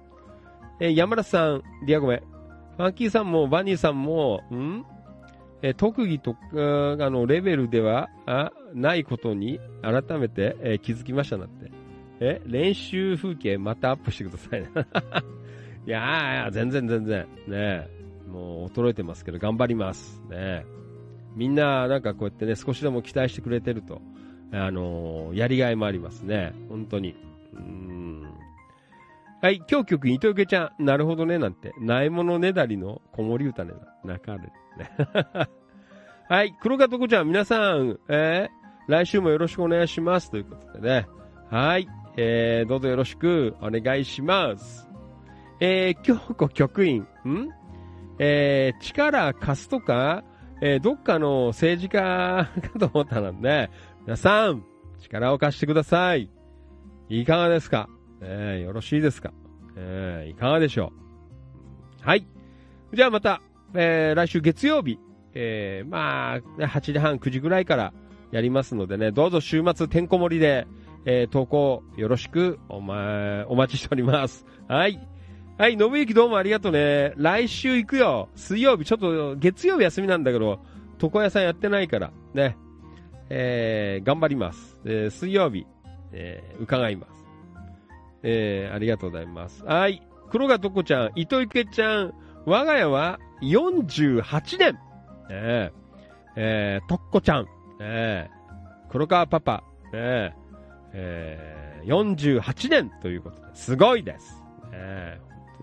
[0.80, 2.24] えー山田さん、リアゴメ、
[2.78, 4.86] ファンキーさんもバニーさんも、ん？
[5.62, 11.72] えー特技とか、あの、レベルでは、あ、ないことに、改めて、えー気づきましたなって。
[12.20, 14.70] え、練習風景またアップしてくださいね。
[15.86, 17.28] いやー、全然全然。
[17.48, 17.88] ね
[18.36, 20.22] もう衰えてますけど、頑張ります。
[20.30, 20.66] ね
[21.36, 24.02] みんな、なんかこうやってね、少しでも期待してくれてると、
[24.52, 26.54] あのーやりがいもありますね。
[26.70, 27.16] 本当に。
[27.54, 28.24] うん。
[29.42, 30.84] はい、今日曲、糸受ちゃん。
[30.84, 31.74] なるほどね、なんて。
[31.80, 33.74] ないものねだりの子守歌ね。
[34.04, 34.44] 泣かれる
[34.78, 34.92] ね。
[36.28, 40.32] はい、黒川とこちゃん、皆さん、えー、来週もよろしくお願いします。
[40.32, 41.08] ということでね。
[41.50, 41.88] はい、
[42.18, 44.90] えー、どうぞよろしくお願いします。
[45.60, 47.50] えー、京子局員、ん？
[48.20, 50.24] えー、力貸すとか、
[50.62, 53.70] えー、どっかの政治家かと思ったので、
[54.06, 54.64] 皆さん、
[55.00, 56.30] 力を貸してください。
[57.10, 57.90] いかがですか？
[58.22, 59.34] えー、よろしいですか？
[59.76, 60.94] えー、いかがでしょ
[62.04, 62.08] う？
[62.08, 62.26] はい。
[62.94, 63.42] じゃあまた、
[63.74, 64.98] えー、来週月曜日、
[65.34, 67.94] えー、まあ、8時半、9時ぐらいから
[68.32, 70.66] やりますのでね、どうぞ週末てんこ盛りで、
[71.06, 74.46] えー、投稿よろしくおま、お待ちしております。
[74.68, 75.08] はい。
[75.58, 77.14] はい、信之どうもありがとうね。
[77.16, 78.28] 来週行くよ。
[78.36, 80.60] 水曜日、ちょっと月曜日休みなんだけど、
[81.02, 82.58] 床屋さんやってないから、ね。
[83.30, 84.78] えー、頑張ります。
[84.84, 85.66] えー、水曜日、
[86.12, 87.12] えー、伺います。
[88.24, 89.64] えー、ありがとうございます。
[89.64, 90.06] はい。
[90.30, 92.14] 黒川とこちゃん、糸池ちゃん、
[92.46, 94.78] 我が家は48年。
[95.30, 95.80] えー、
[96.36, 97.48] えー、とっこちゃん、
[97.80, 99.64] えー、黒川パパ、
[99.94, 100.38] えー、
[100.92, 104.44] えー、48年ということで、すごいです。
[104.74, 105.18] え、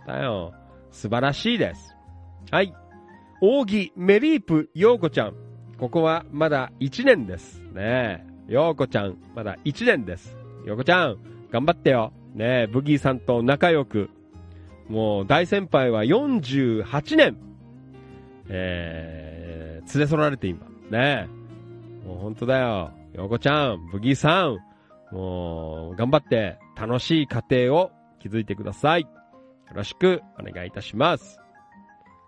[0.06, 0.52] だよ。
[0.90, 1.96] 素晴らしいです。
[2.50, 2.74] はい。
[3.40, 5.34] 扇メリープ陽子ちゃん。
[5.78, 7.60] ここはまだ1年です。
[7.72, 8.32] ねえ。
[8.48, 10.36] 陽子ちゃん、まだ1年です。
[10.64, 11.18] 陽子ちゃん、
[11.50, 12.12] 頑張ってよ。
[12.34, 14.10] ねえ、ブギーさんと仲良く。
[14.88, 17.36] もう大先輩は48年。
[18.48, 20.66] えー、連れ添られて今。
[20.90, 21.28] ね
[22.04, 22.06] え。
[22.06, 22.90] もう本当だよ。
[23.14, 24.58] 陽子ちゃん、ブギーさん。
[25.14, 29.06] もう、頑張って楽しい家庭を築いてください。
[29.68, 31.38] よろしくお願いいたします。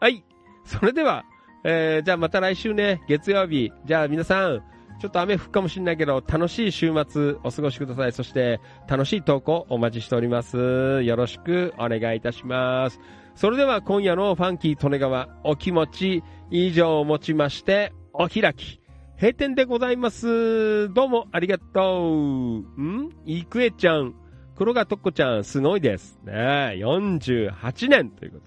[0.00, 0.24] はい。
[0.64, 1.24] それでは、
[1.64, 3.72] えー、じゃあまた来週ね、月曜日。
[3.84, 4.62] じゃあ皆さん、
[5.00, 8.12] ちょっと雨降るかもしれないけど、楽しい週末お過ごしください。
[8.12, 11.02] そして、楽しい投稿お待ちしております。
[11.02, 13.00] よろしくお願いいたします。
[13.34, 18.80] それでは今夜のファンキー利根川お気持ち以上をもちまして、お開き。
[19.16, 20.92] 閉店でございます。
[20.92, 22.82] どうもありがとう。
[22.82, 23.10] ん？
[23.24, 24.14] いくえちゃん、
[24.56, 26.18] 黒川とっこちゃん、すごいです。
[26.24, 26.32] ね
[26.78, 28.44] 48年ということ。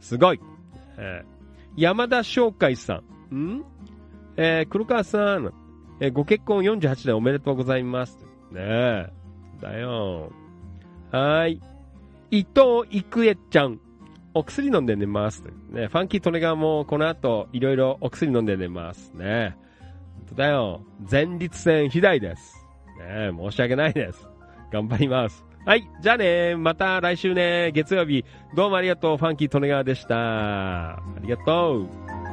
[0.00, 0.40] すごい。
[0.98, 1.38] えー
[1.76, 3.34] 山田翔海さん。
[3.36, 3.64] ん？
[4.36, 5.52] えー黒川さん、
[6.00, 8.18] えーご結婚48年おめでとうございます。
[8.50, 9.12] ねえ。
[9.60, 10.32] だよ。
[11.12, 11.60] はい。
[12.30, 13.80] 伊藤郁恵ちゃん。
[14.34, 15.42] お薬飲んで寝ます。
[15.70, 19.12] ね、ファンキートネガーもこの後いろいろお薬飲んで寝ます。
[19.14, 19.56] ね。
[20.16, 20.82] 本当だよ。
[21.10, 22.54] 前立腺肥大です。
[22.98, 24.27] ね申し訳ないです。
[24.70, 25.44] 頑張ります。
[25.64, 25.88] はい。
[26.00, 26.56] じゃあね。
[26.56, 27.72] また来週ね。
[27.72, 28.24] 月曜日。
[28.54, 29.16] どうもありがとう。
[29.18, 30.96] ファンキートネガーでした。
[30.96, 32.27] ありがとう。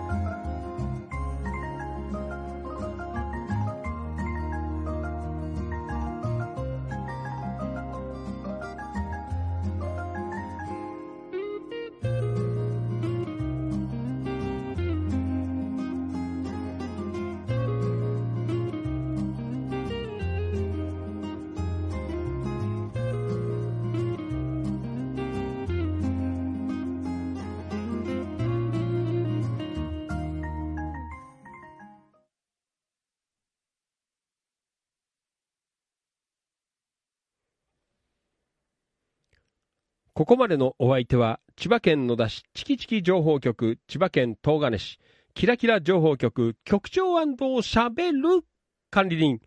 [40.26, 44.98] ここまでのお相手は、千葉県野田市チキチキ情報局、千葉県東金市、
[45.36, 47.22] キラキラ情報局、局長
[47.62, 48.42] しゃべる
[48.90, 49.40] 管理人。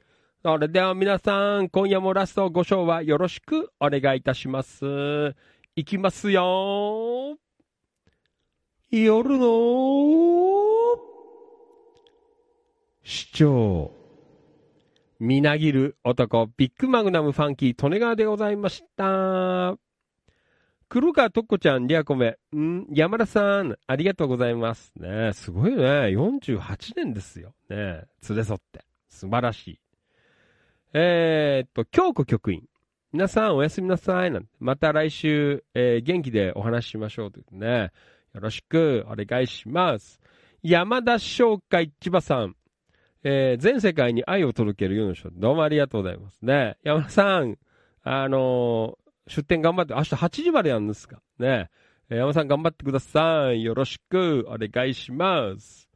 [0.45, 5.35] それでは皆さん、今夜もラストご賞はよろしくお願いいたします。
[5.75, 7.37] いきますよ。
[8.93, 9.49] 夜の
[13.03, 13.91] 市長。
[15.19, 19.77] みなぎる男、ビッグマグナムファンキー、利根川でございました。
[20.91, 22.39] 黒川とっこちゃん、リアコメ。
[22.57, 24.91] ん山田さん、ありがとうございます。
[24.97, 25.83] ねすごいね。
[25.85, 27.53] 48年ですよ。
[27.69, 28.87] ね連れ添って。
[29.07, 29.81] 素晴らしい。
[30.95, 32.63] えー、っと、京子局員。
[33.13, 34.31] 皆さん、おやすみなさい。
[34.31, 37.93] なんまた来週、えー元気でお話ししましょうというね。
[38.33, 40.21] よろしくお願いします。
[40.63, 42.57] 山田商会千葉さん。
[43.25, 46.79] えー全世界に愛を届けるような人、どうもありがとうございますね。
[46.83, 47.59] 山田さん、
[48.05, 48.97] あの
[49.29, 51.71] 出店頑張って、明日8時までやるんですかね。
[52.11, 53.63] えー山さん頑張ってください。
[53.63, 55.89] よろしくお願いします。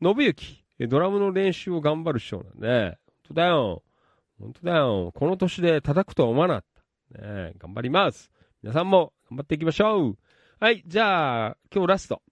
[0.00, 2.98] 信行、えドラムの練習を頑張る人なんでね。
[3.06, 3.82] 本当だよ。
[4.38, 5.12] 本当だよ。
[5.14, 6.64] この年で叩くとは思わなかっ
[7.16, 7.22] た。
[7.22, 8.30] ね、頑張ります。
[8.62, 10.18] 皆さんも頑張っていきましょう。
[10.60, 12.22] はい、じゃあ、今日ラスト。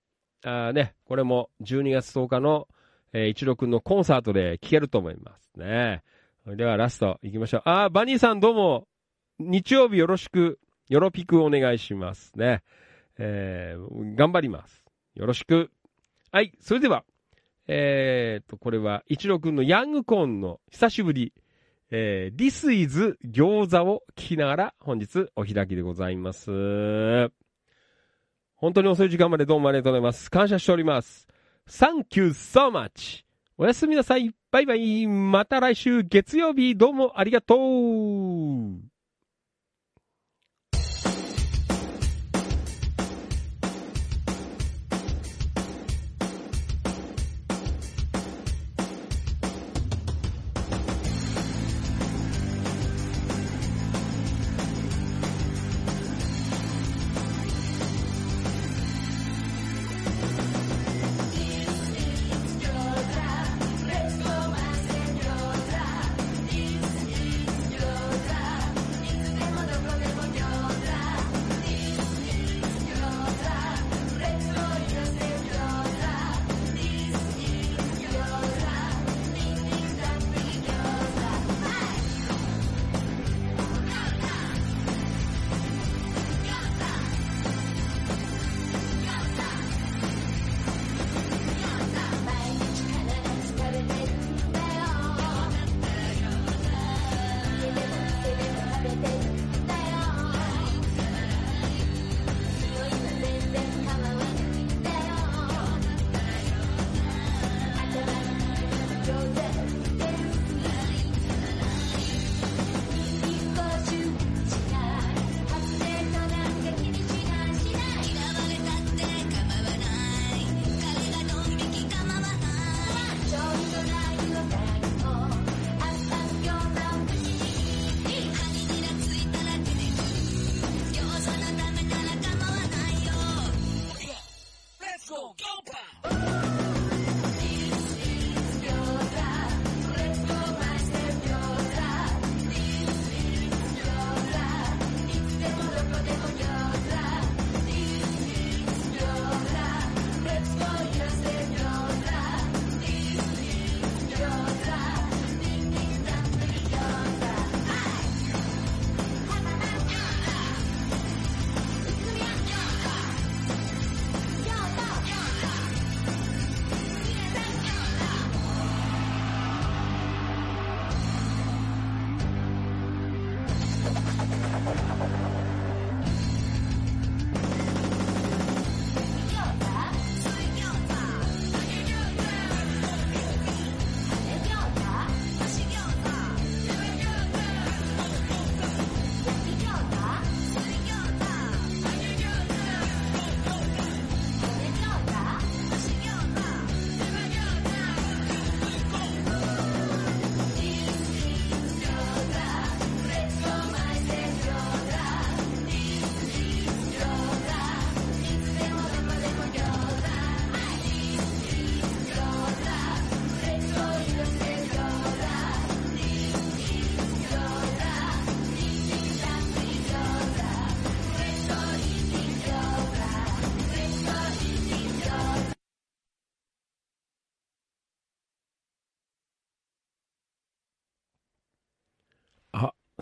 [0.45, 2.69] あーね、これも12月10日の、
[3.13, 6.05] えー、一郎くんのコンサートで聴けると思いますね。
[6.45, 7.63] それではラスト行きましょう。
[7.65, 8.87] あ、バニーさんどうも、
[9.39, 10.59] 日曜日よろしく
[10.89, 12.63] よろぴくお願いしますね。
[13.19, 14.85] えー、頑張ります。
[15.15, 15.71] よろしく。
[16.31, 17.05] はい、それでは、
[17.67, 21.33] えーと、これは、一郎くんのヤングコーンの久しぶり、
[21.91, 26.51] えー、This is 餃子を聞きながら本日お開きでございます。
[28.57, 30.31] 本当に遅い時間までどうもありがとうございます。
[30.31, 31.29] 感謝しております。
[31.69, 33.25] Thank you so much!
[33.59, 34.31] おやすみなさい。
[34.51, 35.07] バイバイ。
[35.07, 38.96] また来週月曜日どうもありがとう。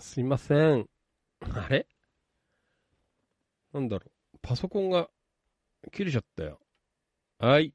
[0.05, 0.87] すいません。
[1.41, 1.87] あれ？
[3.73, 4.37] なんだろう。
[4.41, 5.09] パソコンが
[5.91, 6.59] 切れちゃったよ。
[7.39, 7.73] はい。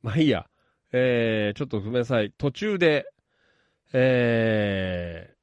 [0.00, 0.48] まあいいや。
[0.92, 2.32] えー、ちょっとごめんなさい。
[2.38, 3.06] 途中で、
[3.92, 5.34] え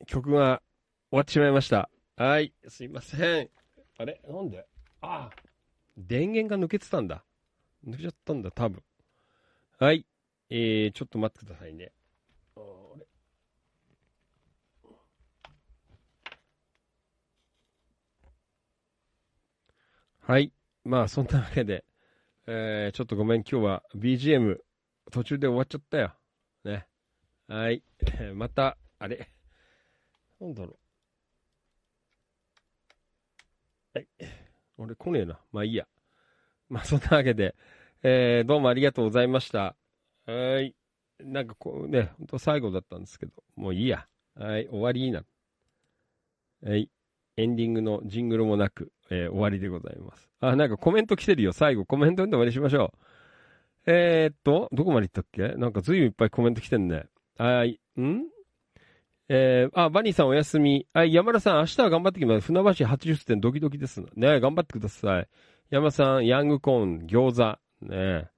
[0.00, 0.62] ー、曲が
[1.10, 1.90] 終わってしまいました。
[2.16, 2.54] はい。
[2.68, 3.50] すいません。
[3.98, 4.22] あれ？
[4.26, 4.64] なんで？
[5.00, 5.30] ああ。
[5.98, 7.24] 電源が抜けてたんだ。
[7.86, 8.82] 抜けちゃったんだ、多分。
[9.80, 10.06] はい。
[10.50, 11.92] えー、ちょっと待ってくださいね。
[20.28, 20.52] はい。
[20.84, 21.86] まあ、そんなわけで、
[22.46, 24.58] えー、ちょっとごめん、今日は BGM
[25.10, 26.12] 途中で終わっちゃったよ。
[26.64, 26.86] ね。
[27.46, 27.82] はい。
[28.36, 29.32] また、あれ？
[30.38, 30.78] なんだろ
[33.94, 33.98] う。
[33.98, 34.08] はい。
[34.76, 35.40] 俺来ねえな。
[35.50, 35.88] まあいいや。
[36.68, 37.56] まあそんなわけで、
[38.02, 39.76] えー、どうもありがとうございました。
[40.26, 40.74] はい。
[41.20, 44.06] なんかこうね、ほんと最後だったんですけど、もういいや。
[44.34, 45.24] はい、終わりな。
[46.62, 46.90] はい。
[47.38, 50.28] エンディングのジングルもなく、えー終わりでございます。
[50.40, 51.52] あ、なんかコメント来てるよ。
[51.52, 52.92] 最後コメント読んで終わりしましょ
[53.86, 53.90] う。
[53.90, 55.54] えー、っと、どこまで行ったっけ？
[55.56, 57.06] なんか随分いっぱいコメント来てんね。
[57.38, 57.80] はい。
[57.98, 58.24] ん？
[59.28, 60.86] えー、あ、バニーさんお休み。
[60.92, 62.46] あ、山田さん明日は頑張ってきます。
[62.46, 64.02] 船橋80点ドキドキです。
[64.16, 65.28] ね頑張ってください。
[65.70, 67.58] 山田さん、ヤングコーン、餃子。
[67.86, 68.28] ね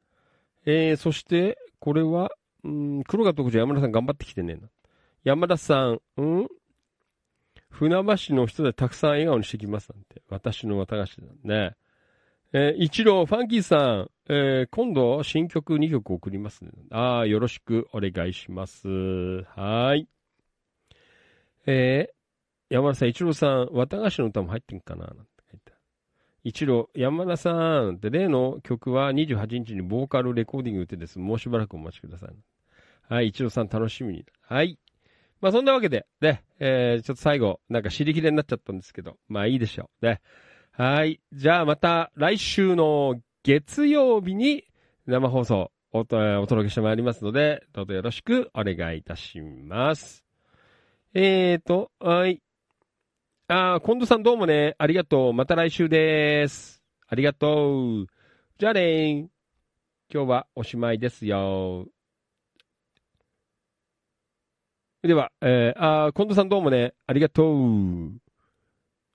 [0.67, 2.31] えー、そして、これは、
[2.65, 4.69] うん、黒が特徴山田さん頑張ってきてねえな。
[5.25, 6.49] 山田さん、ん？
[7.71, 10.23] 船橋の人でたくさん笑顔にしてきますなんて。
[10.29, 11.77] 私の綿菓子だね。
[12.53, 16.71] えー、一郎、ファンキーさん、えー、今度新曲2曲送りますね。
[16.91, 18.89] ああ、よろしくお願いします。
[19.55, 20.09] はい。
[21.67, 25.73] えー、山田さん、一郎さん、綿菓子の歌も入ってんかななんて書いて
[26.43, 31.21] 一郎、山田さんって例の曲は28日にボーカルレコーディング打ってです。
[31.21, 32.31] もうしばらくお待ちください。
[33.09, 34.27] はい、一郎さん楽しみに。
[34.43, 34.79] はい。
[35.41, 40.07] まあそんなわけで、ね、えー、ちょっと最後、なんか尻切れになっちゃったんですけど、まあいいでしょう。
[40.07, 40.21] ね。
[40.73, 41.21] はい。
[41.33, 44.65] じゃあまた来週の月曜日に
[45.07, 50.25] 生放送おお届けしてまいりますので、どうぞよろしくお願いいたします。
[51.15, 52.41] えーと、はい。
[53.49, 55.33] あー、近藤さんどうもね、ありがとう。
[55.33, 56.83] また来週です。
[57.09, 58.07] ありがとう。
[58.59, 59.29] じゃあねー。
[60.13, 61.87] 今日はおしまいですよ。
[65.03, 68.13] では、えー、あ、近藤さんどうもね、ありがとう。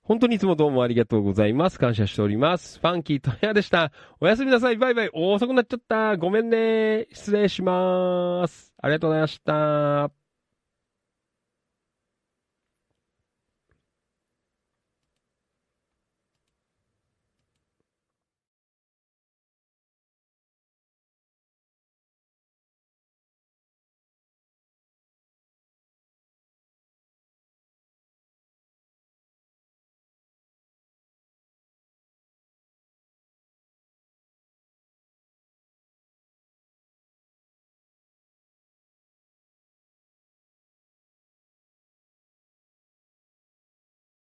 [0.02, 1.78] 本当にいつもどうもありがとうございます。
[1.78, 2.80] 感謝しております。
[2.80, 3.92] ファンキートヤでした。
[4.20, 4.76] おやすみなさい。
[4.76, 5.10] バイバイ。
[5.12, 6.16] 遅くなっちゃった。
[6.16, 7.06] ごめんね。
[7.12, 8.72] 失礼します。
[8.82, 10.25] ありがとうございました。